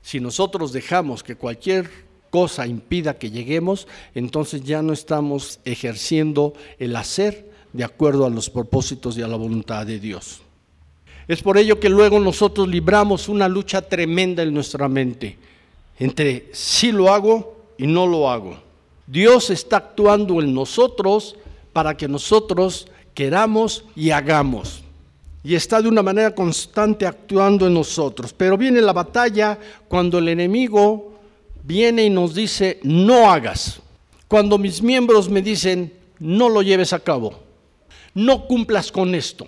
Si 0.01 0.21
nosotros 0.21 0.71
dejamos 0.71 1.23
que 1.23 1.35
cualquier 1.35 1.89
cosa 2.29 2.65
impida 2.65 3.17
que 3.17 3.31
lleguemos, 3.31 3.85
entonces 4.15 4.63
ya 4.63 4.81
no 4.81 4.93
estamos 4.93 5.59
ejerciendo 5.65 6.53
el 6.79 6.95
hacer 6.95 7.51
de 7.73 7.83
acuerdo 7.83 8.25
a 8.25 8.29
los 8.29 8.49
propósitos 8.49 9.17
y 9.17 9.23
a 9.23 9.27
la 9.27 9.35
voluntad 9.35 9.85
de 9.85 9.99
Dios. 9.99 10.42
Es 11.27 11.41
por 11.41 11.57
ello 11.57 11.79
que 11.79 11.89
luego 11.89 12.19
nosotros 12.19 12.67
libramos 12.67 13.29
una 13.29 13.47
lucha 13.47 13.81
tremenda 13.81 14.43
en 14.43 14.53
nuestra 14.53 14.87
mente 14.87 15.37
entre 15.99 16.49
si 16.51 16.91
lo 16.91 17.13
hago 17.13 17.55
y 17.77 17.87
no 17.87 18.07
lo 18.07 18.29
hago. 18.29 18.57
Dios 19.07 19.49
está 19.49 19.77
actuando 19.77 20.41
en 20.41 20.53
nosotros 20.53 21.35
para 21.71 21.95
que 21.95 22.07
nosotros 22.07 22.87
queramos 23.13 23.85
y 23.95 24.11
hagamos. 24.11 24.83
Y 25.43 25.55
está 25.55 25.81
de 25.81 25.89
una 25.89 26.01
manera 26.01 26.33
constante 26.33 27.05
actuando 27.05 27.67
en 27.67 27.73
nosotros. 27.73 28.33
Pero 28.33 28.57
viene 28.57 28.81
la 28.81 28.93
batalla 28.93 29.59
cuando 29.87 30.19
el 30.19 30.29
enemigo 30.29 31.13
viene 31.63 32.05
y 32.05 32.09
nos 32.09 32.33
dice, 32.33 32.79
no 32.83 33.29
hagas. 33.29 33.81
Cuando 34.27 34.57
mis 34.57 34.81
miembros 34.81 35.29
me 35.29 35.41
dicen, 35.41 35.93
no 36.19 36.47
lo 36.47 36.61
lleves 36.61 36.93
a 36.93 36.99
cabo, 36.99 37.39
no 38.13 38.47
cumplas 38.47 38.91
con 38.91 39.13
esto. 39.13 39.47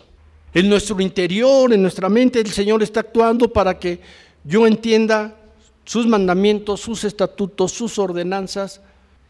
En 0.55 0.69
nuestro 0.69 1.01
interior, 1.01 1.73
en 1.73 1.81
nuestra 1.81 2.07
mente, 2.07 2.39
el 2.39 2.49
Señor 2.49 2.81
está 2.81 3.01
actuando 3.01 3.51
para 3.51 3.77
que 3.77 3.99
yo 4.45 4.65
entienda 4.65 5.35
sus 5.83 6.07
mandamientos, 6.07 6.79
sus 6.79 7.03
estatutos, 7.03 7.73
sus 7.73 7.99
ordenanzas, 7.99 8.79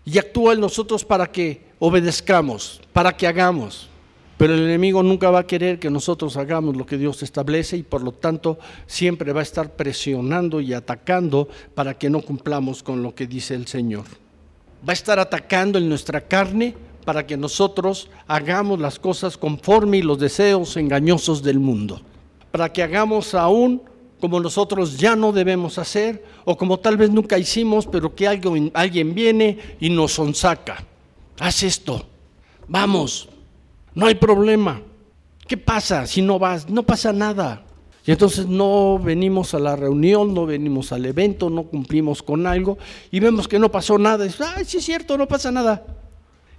y 0.06 0.20
actúa 0.20 0.54
en 0.54 0.60
nosotros 0.60 1.04
para 1.04 1.26
que 1.32 1.64
obedezcamos, 1.80 2.80
para 2.94 3.18
que 3.18 3.26
hagamos. 3.26 3.90
Pero 4.38 4.54
el 4.54 4.66
enemigo 4.66 5.02
nunca 5.02 5.32
va 5.32 5.40
a 5.40 5.48
querer 5.48 5.80
que 5.80 5.90
nosotros 5.90 6.38
hagamos 6.38 6.78
lo 6.78 6.86
que 6.86 7.00
Dios 7.00 7.24
establece 7.24 7.76
y 7.76 7.82
por 7.82 8.04
lo 8.04 8.12
tanto 8.12 8.60
siempre 8.86 9.34
va 9.34 9.40
a 9.40 9.44
estar 9.44 9.76
presionando 9.76 10.62
y 10.62 10.74
atacando 10.74 11.50
para 11.74 11.98
que 11.98 12.08
no 12.08 12.22
cumplamos 12.22 12.84
con 12.84 13.02
lo 13.02 13.16
que 13.16 13.26
dice 13.26 13.56
el 13.56 13.66
Señor. 13.66 14.04
Va 14.88 14.92
a 14.92 14.94
estar 14.94 15.18
atacando 15.18 15.80
en 15.80 15.90
nuestra 15.90 16.22
carne 16.22 16.76
para 17.06 17.26
que 17.26 17.38
nosotros 17.38 18.10
hagamos 18.28 18.80
las 18.80 19.00
cosas 19.00 19.38
conforme 19.38 20.04
los 20.04 20.20
deseos 20.20 20.76
engañosos 20.76 21.44
del 21.44 21.60
mundo. 21.60 22.02
Para 22.52 22.74
que 22.74 22.84
hagamos 22.84 23.34
aún 23.34 23.82
como 24.20 24.40
nosotros 24.40 24.98
ya 24.98 25.16
no 25.16 25.32
debemos 25.32 25.78
hacer, 25.78 26.24
o 26.46 26.58
como 26.58 26.80
tal 26.80 26.98
vez 26.98 27.12
nunca 27.12 27.38
hicimos, 27.38 27.86
pero 27.86 28.16
que 28.16 28.28
alguien, 28.28 29.14
viene 29.14 29.60
y 29.80 29.90
nos 29.90 30.14
sonsaca. 30.14 30.84
Haz 31.40 31.64
esto, 31.64 32.06
vamos, 32.68 33.30
no 33.94 34.08
hay 34.08 34.16
problema. 34.16 34.82
¿Qué 35.48 35.58
pasa 35.58 36.08
si 36.08 36.22
no 36.22 36.40
vas? 36.40 36.68
No 36.70 36.84
pasa 36.84 37.14
nada. 37.14 37.66
Y 38.04 38.12
entonces 38.12 38.48
no 38.48 39.00
venimos 39.00 39.54
a 39.54 39.60
la 39.60 39.76
reunión, 39.76 40.34
no 40.34 40.46
venimos 40.46 40.92
al 40.92 41.06
evento, 41.06 41.50
no 41.50 41.64
cumplimos 41.64 42.24
con 42.24 42.48
algo 42.48 42.78
y 43.12 43.20
vemos 43.20 43.48
que 43.48 43.60
no 43.60 43.70
pasó 43.70 43.98
nada. 43.98 44.26
Y 44.26 44.32
sí 44.66 44.78
es 44.78 44.86
cierto, 44.86 45.18
no 45.18 45.28
pasa 45.28 45.52
nada. 45.52 45.86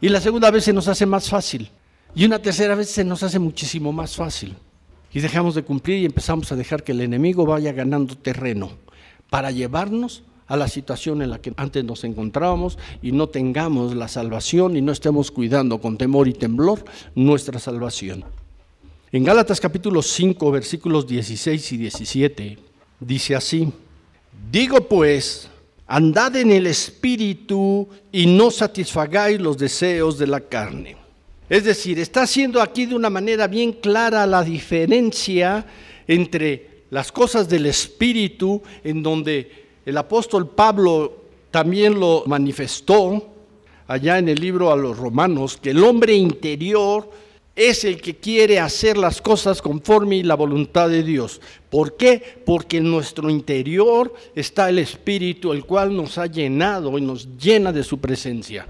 Y 0.00 0.08
la 0.08 0.20
segunda 0.20 0.50
vez 0.50 0.64
se 0.64 0.72
nos 0.72 0.88
hace 0.88 1.06
más 1.06 1.28
fácil. 1.28 1.70
Y 2.14 2.24
una 2.24 2.40
tercera 2.40 2.74
vez 2.74 2.90
se 2.90 3.04
nos 3.04 3.22
hace 3.22 3.38
muchísimo 3.38 3.92
más 3.92 4.16
fácil. 4.16 4.56
Y 5.12 5.20
dejamos 5.20 5.54
de 5.54 5.62
cumplir 5.62 5.98
y 5.98 6.06
empezamos 6.06 6.52
a 6.52 6.56
dejar 6.56 6.82
que 6.82 6.92
el 6.92 7.00
enemigo 7.00 7.46
vaya 7.46 7.72
ganando 7.72 8.16
terreno 8.16 8.70
para 9.30 9.50
llevarnos 9.50 10.22
a 10.46 10.56
la 10.56 10.68
situación 10.68 11.22
en 11.22 11.30
la 11.30 11.40
que 11.40 11.52
antes 11.56 11.84
nos 11.84 12.04
encontrábamos 12.04 12.78
y 13.02 13.12
no 13.12 13.28
tengamos 13.28 13.94
la 13.94 14.08
salvación 14.08 14.76
y 14.76 14.82
no 14.82 14.92
estemos 14.92 15.30
cuidando 15.30 15.80
con 15.80 15.98
temor 15.98 16.28
y 16.28 16.34
temblor 16.34 16.84
nuestra 17.14 17.58
salvación. 17.58 18.24
En 19.12 19.24
Gálatas 19.24 19.60
capítulo 19.60 20.02
5 20.02 20.50
versículos 20.52 21.06
16 21.06 21.72
y 21.72 21.76
17 21.78 22.58
dice 23.00 23.34
así, 23.34 23.72
digo 24.50 24.80
pues, 24.88 25.48
andad 25.86 26.36
en 26.36 26.50
el 26.50 26.66
espíritu 26.66 27.88
y 28.10 28.26
no 28.26 28.50
satisfagáis 28.50 29.40
los 29.40 29.56
deseos 29.56 30.18
de 30.18 30.26
la 30.26 30.40
carne. 30.40 30.96
Es 31.48 31.64
decir, 31.64 31.98
está 32.00 32.22
haciendo 32.22 32.60
aquí 32.60 32.86
de 32.86 32.96
una 32.96 33.10
manera 33.10 33.46
bien 33.46 33.72
clara 33.72 34.26
la 34.26 34.42
diferencia 34.42 35.64
entre 36.08 36.84
las 36.90 37.12
cosas 37.12 37.48
del 37.48 37.66
espíritu 37.66 38.62
en 38.82 39.02
donde 39.02 39.66
el 39.84 39.96
apóstol 39.96 40.48
Pablo 40.48 41.24
también 41.52 41.98
lo 41.98 42.24
manifestó 42.26 43.32
allá 43.86 44.18
en 44.18 44.28
el 44.28 44.40
libro 44.40 44.72
a 44.72 44.76
los 44.76 44.96
romanos, 44.96 45.56
que 45.56 45.70
el 45.70 45.84
hombre 45.84 46.14
interior 46.14 47.08
es 47.56 47.84
el 47.84 48.02
que 48.02 48.16
quiere 48.16 48.60
hacer 48.60 48.98
las 48.98 49.22
cosas 49.22 49.62
conforme 49.62 50.22
la 50.22 50.34
voluntad 50.34 50.90
de 50.90 51.02
Dios. 51.02 51.40
¿Por 51.70 51.96
qué? 51.96 52.42
Porque 52.44 52.76
en 52.76 52.90
nuestro 52.90 53.30
interior 53.30 54.14
está 54.34 54.68
el 54.68 54.78
Espíritu, 54.78 55.52
el 55.52 55.64
cual 55.64 55.96
nos 55.96 56.18
ha 56.18 56.26
llenado 56.26 56.96
y 56.98 57.00
nos 57.00 57.26
llena 57.38 57.72
de 57.72 57.82
su 57.82 57.98
presencia. 57.98 58.68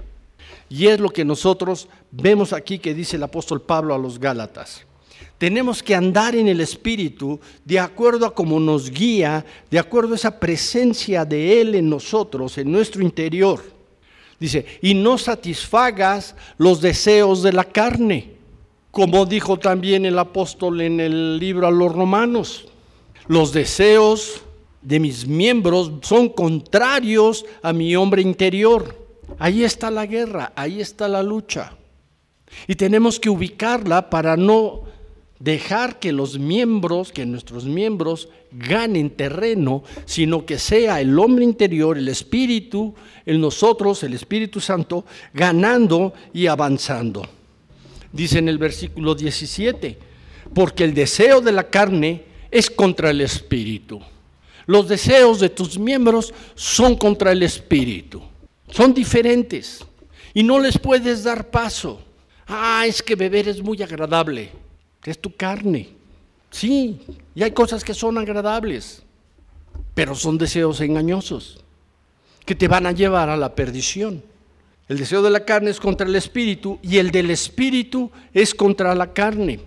Y 0.69 0.87
es 0.87 1.01
lo 1.01 1.09
que 1.09 1.25
nosotros 1.25 1.89
vemos 2.11 2.53
aquí 2.53 2.79
que 2.79 2.93
dice 2.93 3.17
el 3.17 3.23
apóstol 3.23 3.61
Pablo 3.61 3.93
a 3.93 3.97
los 3.97 4.17
Gálatas. 4.19 4.85
Tenemos 5.37 5.83
que 5.83 5.93
andar 5.93 6.35
en 6.35 6.47
el 6.47 6.61
Espíritu 6.61 7.39
de 7.63 7.79
acuerdo 7.79 8.25
a 8.25 8.33
cómo 8.33 8.59
nos 8.59 8.89
guía, 8.89 9.45
de 9.69 9.79
acuerdo 9.79 10.13
a 10.13 10.15
esa 10.15 10.39
presencia 10.39 11.25
de 11.25 11.61
Él 11.61 11.75
en 11.75 11.89
nosotros, 11.89 12.57
en 12.57 12.71
nuestro 12.71 13.03
interior. 13.03 13.61
Dice, 14.39 14.65
y 14.81 14.93
no 14.93 15.17
satisfagas 15.17 16.35
los 16.57 16.79
deseos 16.81 17.43
de 17.43 17.53
la 17.53 17.65
carne, 17.65 18.36
como 18.97 19.27
dijo 19.27 19.59
también 19.59 20.07
el 20.07 20.17
apóstol 20.17 20.81
en 20.81 20.99
el 20.99 21.37
libro 21.37 21.67
a 21.67 21.71
los 21.71 21.93
romanos. 21.93 22.65
Los 23.27 23.53
deseos 23.53 24.41
de 24.81 24.99
mis 24.99 25.27
miembros 25.27 25.91
son 26.01 26.29
contrarios 26.29 27.45
a 27.61 27.73
mi 27.73 27.95
hombre 27.95 28.23
interior. 28.23 28.97
Ahí 29.37 29.63
está 29.63 29.91
la 29.91 30.07
guerra, 30.07 30.51
ahí 30.55 30.81
está 30.81 31.07
la 31.07 31.21
lucha. 31.21 31.77
Y 32.67 32.73
tenemos 32.73 33.19
que 33.19 33.29
ubicarla 33.29 34.09
para 34.09 34.35
no 34.35 34.85
dejar 35.37 35.99
que 35.99 36.11
los 36.11 36.39
miembros, 36.39 37.11
que 37.11 37.27
nuestros 37.27 37.65
miembros 37.65 38.29
ganen 38.51 39.11
terreno, 39.11 39.83
sino 40.05 40.43
que 40.43 40.57
sea 40.57 41.01
el 41.01 41.19
hombre 41.19 41.43
interior, 41.43 41.99
el 41.99 42.07
espíritu, 42.07 42.95
en 43.27 43.41
nosotros, 43.41 44.01
el 44.01 44.15
Espíritu 44.15 44.59
Santo, 44.59 45.05
ganando 45.35 46.15
y 46.33 46.47
avanzando. 46.47 47.36
Dice 48.11 48.39
en 48.39 48.49
el 48.49 48.57
versículo 48.57 49.15
17, 49.15 49.97
porque 50.53 50.83
el 50.83 50.93
deseo 50.93 51.41
de 51.41 51.51
la 51.51 51.69
carne 51.69 52.23
es 52.49 52.69
contra 52.69 53.09
el 53.09 53.21
espíritu. 53.21 53.99
Los 54.65 54.87
deseos 54.87 55.39
de 55.39 55.49
tus 55.49 55.77
miembros 55.77 56.33
son 56.55 56.95
contra 56.95 57.31
el 57.31 57.43
espíritu. 57.43 58.21
Son 58.69 58.93
diferentes 58.93 59.85
y 60.33 60.43
no 60.43 60.59
les 60.59 60.77
puedes 60.77 61.23
dar 61.23 61.49
paso. 61.49 62.01
Ah, 62.47 62.85
es 62.85 63.01
que 63.01 63.15
beber 63.15 63.47
es 63.47 63.61
muy 63.61 63.81
agradable 63.81 64.51
es 65.11 65.19
tu 65.19 65.33
carne. 65.35 65.89
Sí, 66.49 66.99
y 67.35 67.43
hay 67.43 67.51
cosas 67.51 67.83
que 67.83 67.93
son 67.93 68.17
agradables, 68.17 69.03
pero 69.93 70.15
son 70.15 70.37
deseos 70.37 70.81
engañosos 70.81 71.63
que 72.45 72.55
te 72.55 72.67
van 72.67 72.85
a 72.85 72.91
llevar 72.91 73.29
a 73.29 73.37
la 73.37 73.53
perdición. 73.53 74.23
El 74.87 74.97
deseo 74.97 75.21
de 75.21 75.29
la 75.29 75.43
carne 75.43 75.69
es 75.69 75.79
contra 75.79 76.07
el 76.07 76.15
espíritu 76.15 76.79
y 76.81 76.97
el 76.97 77.11
del 77.11 77.29
espíritu 77.29 78.09
es 78.33 78.55
contra 78.55 78.95
la 78.95 79.11
carne. 79.13 79.59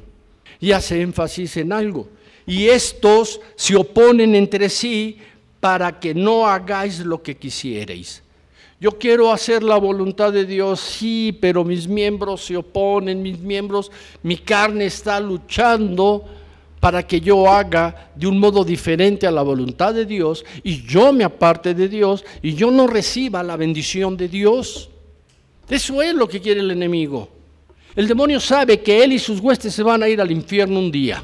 Y 0.60 0.72
hace 0.72 1.00
énfasis 1.02 1.56
en 1.58 1.72
algo. 1.72 2.08
Y 2.46 2.68
estos 2.68 3.40
se 3.54 3.76
oponen 3.76 4.34
entre 4.34 4.68
sí 4.68 5.18
para 5.60 6.00
que 6.00 6.14
no 6.14 6.46
hagáis 6.46 7.00
lo 7.00 7.22
que 7.22 7.36
quisierais. 7.36 8.22
Yo 8.80 8.92
quiero 8.98 9.30
hacer 9.30 9.62
la 9.62 9.76
voluntad 9.76 10.32
de 10.32 10.46
Dios, 10.46 10.80
sí, 10.80 11.36
pero 11.38 11.64
mis 11.64 11.86
miembros 11.86 12.46
se 12.46 12.56
oponen, 12.56 13.20
mis 13.20 13.38
miembros, 13.38 13.92
mi 14.22 14.38
carne 14.38 14.86
está 14.86 15.20
luchando 15.20 16.24
para 16.80 17.06
que 17.06 17.20
yo 17.20 17.46
haga 17.46 18.10
de 18.16 18.26
un 18.26 18.38
modo 18.38 18.64
diferente 18.64 19.26
a 19.26 19.30
la 19.30 19.42
voluntad 19.42 19.92
de 19.92 20.06
Dios 20.06 20.46
y 20.62 20.82
yo 20.82 21.12
me 21.12 21.24
aparte 21.24 21.74
de 21.74 21.90
Dios 21.90 22.24
y 22.40 22.54
yo 22.54 22.70
no 22.70 22.86
reciba 22.86 23.42
la 23.42 23.56
bendición 23.56 24.16
de 24.16 24.28
Dios. 24.28 24.88
Eso 25.70 26.02
es 26.02 26.12
lo 26.14 26.28
que 26.28 26.40
quiere 26.40 26.60
el 26.60 26.70
enemigo. 26.72 27.28
El 27.94 28.08
demonio 28.08 28.40
sabe 28.40 28.80
que 28.80 29.02
él 29.02 29.12
y 29.12 29.18
sus 29.18 29.40
huestes 29.40 29.72
se 29.72 29.82
van 29.82 30.02
a 30.02 30.08
ir 30.08 30.20
al 30.20 30.30
infierno 30.30 30.78
un 30.78 30.90
día, 30.90 31.22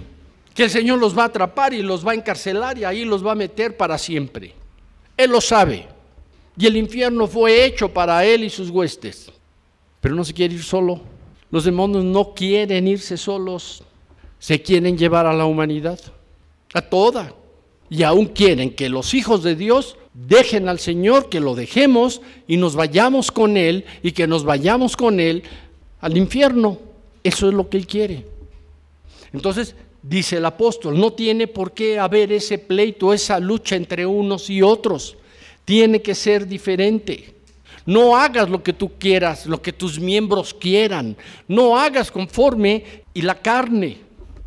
que 0.54 0.64
el 0.64 0.70
Señor 0.70 0.98
los 0.98 1.16
va 1.16 1.24
a 1.24 1.26
atrapar 1.26 1.74
y 1.74 1.82
los 1.82 2.06
va 2.06 2.12
a 2.12 2.14
encarcelar 2.14 2.78
y 2.78 2.84
ahí 2.84 3.04
los 3.04 3.24
va 3.24 3.32
a 3.32 3.36
meter 3.36 3.76
para 3.76 3.98
siempre. 3.98 4.54
Él 5.16 5.30
lo 5.30 5.40
sabe. 5.40 5.86
Y 6.58 6.66
el 6.66 6.76
infierno 6.76 7.26
fue 7.26 7.64
hecho 7.64 7.92
para 7.92 8.24
él 8.24 8.44
y 8.44 8.50
sus 8.50 8.70
huestes. 8.70 9.30
Pero 10.00 10.14
no 10.14 10.24
se 10.24 10.32
quiere 10.32 10.54
ir 10.54 10.62
solo. 10.62 11.00
Los 11.50 11.64
demonios 11.64 12.04
no 12.04 12.32
quieren 12.34 12.88
irse 12.88 13.16
solos. 13.16 13.82
Se 14.38 14.62
quieren 14.62 14.96
llevar 14.96 15.26
a 15.26 15.34
la 15.34 15.44
humanidad. 15.44 16.00
A 16.72 16.80
toda. 16.80 17.34
Y 17.90 18.02
aún 18.02 18.26
quieren 18.26 18.74
que 18.74 18.88
los 18.88 19.12
hijos 19.12 19.42
de 19.42 19.54
Dios 19.54 19.96
dejen 20.16 20.68
al 20.68 20.78
Señor, 20.78 21.28
que 21.28 21.40
lo 21.40 21.54
dejemos 21.54 22.22
y 22.48 22.56
nos 22.56 22.74
vayamos 22.74 23.30
con 23.30 23.56
Él 23.56 23.84
y 24.02 24.12
que 24.12 24.26
nos 24.26 24.44
vayamos 24.44 24.96
con 24.96 25.20
Él 25.20 25.42
al 26.00 26.16
infierno. 26.16 26.78
Eso 27.22 27.48
es 27.48 27.54
lo 27.54 27.68
que 27.68 27.76
Él 27.76 27.86
quiere. 27.86 28.26
Entonces, 29.32 29.74
dice 30.02 30.38
el 30.38 30.46
apóstol, 30.46 30.98
no 30.98 31.12
tiene 31.12 31.46
por 31.46 31.72
qué 31.72 31.98
haber 31.98 32.32
ese 32.32 32.58
pleito, 32.58 33.12
esa 33.12 33.38
lucha 33.38 33.76
entre 33.76 34.06
unos 34.06 34.48
y 34.48 34.62
otros 34.62 35.16
tiene 35.64 36.00
que 36.00 36.14
ser 36.14 36.46
diferente. 36.46 37.34
No 37.84 38.16
hagas 38.16 38.48
lo 38.48 38.62
que 38.62 38.72
tú 38.72 38.92
quieras, 38.98 39.46
lo 39.46 39.60
que 39.60 39.72
tus 39.72 40.00
miembros 40.00 40.54
quieran. 40.54 41.16
No 41.46 41.78
hagas 41.78 42.10
conforme 42.10 43.04
y 43.12 43.22
la 43.22 43.34
carne. 43.34 43.98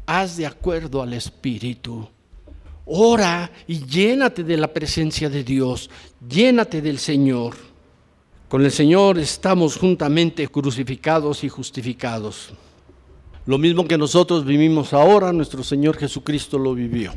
Haz 0.06 0.38
de 0.38 0.46
acuerdo 0.46 1.02
al 1.02 1.14
Espíritu. 1.14 2.08
Ora 2.92 3.52
y 3.68 3.86
llénate 3.86 4.44
de 4.44 4.58
la 4.58 4.74
presencia 4.74 5.30
de 5.30 5.44
Dios. 5.44 5.92
Llénate 6.28 6.82
del 6.82 6.98
Señor. 6.98 7.56
Con 8.48 8.66
el 8.66 8.72
Señor 8.72 9.20
estamos 9.20 9.78
juntamente 9.78 10.48
crucificados 10.48 11.44
y 11.44 11.50
justificados. 11.50 12.50
Lo 13.46 13.60
mismo 13.60 13.88
que 13.88 13.96
nosotros 13.96 14.44
vivimos 14.44 14.92
ahora, 14.92 15.32
nuestro 15.32 15.64
Señor 15.64 15.98
Jesucristo 15.98 16.58
lo 16.58 16.74
vivió. 16.74 17.14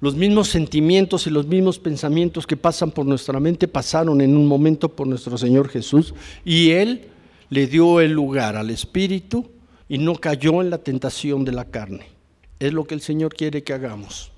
Los 0.00 0.16
mismos 0.16 0.48
sentimientos 0.48 1.26
y 1.26 1.30
los 1.30 1.46
mismos 1.46 1.78
pensamientos 1.78 2.46
que 2.46 2.56
pasan 2.56 2.90
por 2.90 3.04
nuestra 3.04 3.38
mente 3.38 3.68
pasaron 3.68 4.22
en 4.22 4.34
un 4.34 4.48
momento 4.48 4.88
por 4.88 5.06
nuestro 5.06 5.36
Señor 5.36 5.68
Jesús 5.68 6.14
y 6.46 6.70
Él 6.70 7.08
le 7.50 7.66
dio 7.66 8.00
el 8.00 8.12
lugar 8.12 8.56
al 8.56 8.70
Espíritu 8.70 9.50
y 9.86 9.98
no 9.98 10.14
cayó 10.14 10.62
en 10.62 10.70
la 10.70 10.78
tentación 10.78 11.44
de 11.44 11.52
la 11.52 11.66
carne. 11.66 12.06
Es 12.58 12.72
lo 12.72 12.84
que 12.84 12.94
el 12.94 13.02
Señor 13.02 13.34
quiere 13.34 13.62
que 13.62 13.74
hagamos, 13.74 14.32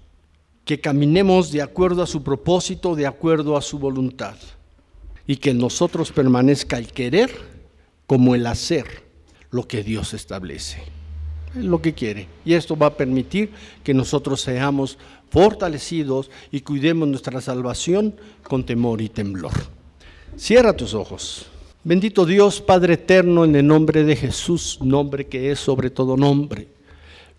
que 0.65 0.81
caminemos 0.81 1.53
de 1.53 1.63
acuerdo 1.63 2.03
a 2.03 2.07
su 2.07 2.23
propósito, 2.23 2.95
de 2.95 3.07
acuerdo 3.07 3.57
a 3.57 3.63
su 3.63 3.79
voluntad 3.79 4.37
y 5.27 5.37
que 5.37 5.51
en 5.51 5.59
nosotros 5.59 6.13
permanezca 6.13 6.79
el 6.79 6.89
querer 6.89 7.31
como 8.07 8.35
el 8.35 8.47
hacer 8.47 9.05
lo 9.51 9.67
que 9.67 9.83
Dios 9.83 10.15
establece. 10.15 10.83
Es 11.57 11.65
lo 11.65 11.81
que 11.81 11.95
quiere. 11.95 12.29
Y 12.45 12.55
esto 12.55 12.77
va 12.77 12.87
a 12.87 12.97
permitir 12.97 13.51
que 13.83 13.95
nosotros 13.95 14.41
seamos 14.41 14.99
fortalecidos 15.31 16.31
y 16.51 16.61
cuidemos 16.61 17.09
nuestra 17.09 17.41
salvación 17.41 18.17
con 18.43 18.65
temor 18.65 19.01
y 19.01 19.09
temblor. 19.09 19.53
Cierra 20.37 20.77
tus 20.77 20.95
ojos. 20.95 21.47
Bendito 21.85 22.25
Dios, 22.25 22.61
Padre 22.61 22.95
eterno, 22.95 23.45
en 23.45 23.55
el 23.55 23.67
nombre 23.67 24.05
de 24.05 24.17
Jesús, 24.17 24.79
nombre 24.81 25.27
que 25.27 25.51
es 25.51 25.61
sobre 25.61 25.91
todo 25.91 26.17
nombre. 26.17 26.74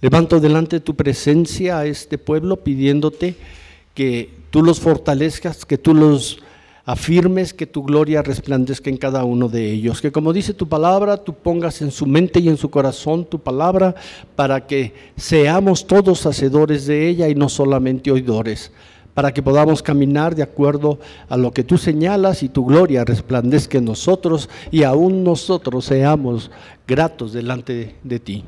Levanto 0.02 0.39
delante 0.39 0.78
de 0.78 0.80
tu 0.82 0.96
presencia 0.96 1.80
a 1.80 1.86
este 1.86 2.18
pueblo 2.18 2.58
pidiéndote 2.58 3.36
que 3.93 4.30
tú 4.52 4.62
los 4.62 4.80
fortalezcas, 4.80 5.66
que 5.66 5.78
tú 5.78 5.93
los 5.93 6.39
afirmes, 6.86 7.54
que 7.54 7.66
tu 7.66 7.84
gloria 7.84 8.22
resplandezca 8.22 8.89
en 8.89 8.98
cada 8.98 9.24
uno 9.24 9.50
de 9.50 9.72
ellos. 9.72 10.02
Que 10.02 10.12
como 10.12 10.34
dice 10.34 10.54
tu 10.54 10.68
palabra, 10.68 11.18
tú 11.18 11.34
pongas 11.34 11.82
en 11.82 11.91
su 11.91 12.06
mente 12.06 12.39
y 12.39 12.50
en 12.50 12.58
su 12.58 12.70
corazón 12.70 13.26
tu 13.26 13.39
palabra 13.39 13.96
para 14.36 14.68
que 14.68 14.93
seamos 15.16 15.88
todos 15.88 16.26
hacedores 16.26 16.86
de 16.86 17.08
ella 17.08 17.28
y 17.28 17.36
no 17.36 17.50
solamente 17.50 18.12
oidores 18.12 18.72
para 19.16 19.34
que 19.34 19.41
podamos 19.41 19.82
caminar 19.82 20.36
de 20.36 20.43
acuerdo 20.43 21.00
a 21.30 21.38
lo 21.38 21.52
que 21.52 21.64
tú 21.64 21.78
señalas 21.78 22.43
y 22.43 22.50
tu 22.50 22.66
gloria 22.66 23.06
resplandezca 23.06 23.78
en 23.78 23.86
nosotros 23.86 24.50
y 24.72 24.84
aún 24.84 25.24
nosotros 25.24 25.86
seamos 25.86 26.52
gratos 26.86 27.32
delante 27.32 27.96
de 28.04 28.20
ti. 28.20 28.43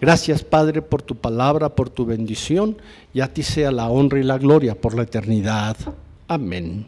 Gracias 0.00 0.44
Padre 0.44 0.80
por 0.80 1.02
tu 1.02 1.16
palabra, 1.16 1.70
por 1.70 1.90
tu 1.90 2.06
bendición, 2.06 2.76
y 3.12 3.20
a 3.20 3.32
ti 3.32 3.42
sea 3.42 3.72
la 3.72 3.88
honra 3.88 4.20
y 4.20 4.22
la 4.22 4.38
gloria 4.38 4.80
por 4.80 4.94
la 4.94 5.02
eternidad. 5.02 5.76
Amén. 6.28 6.86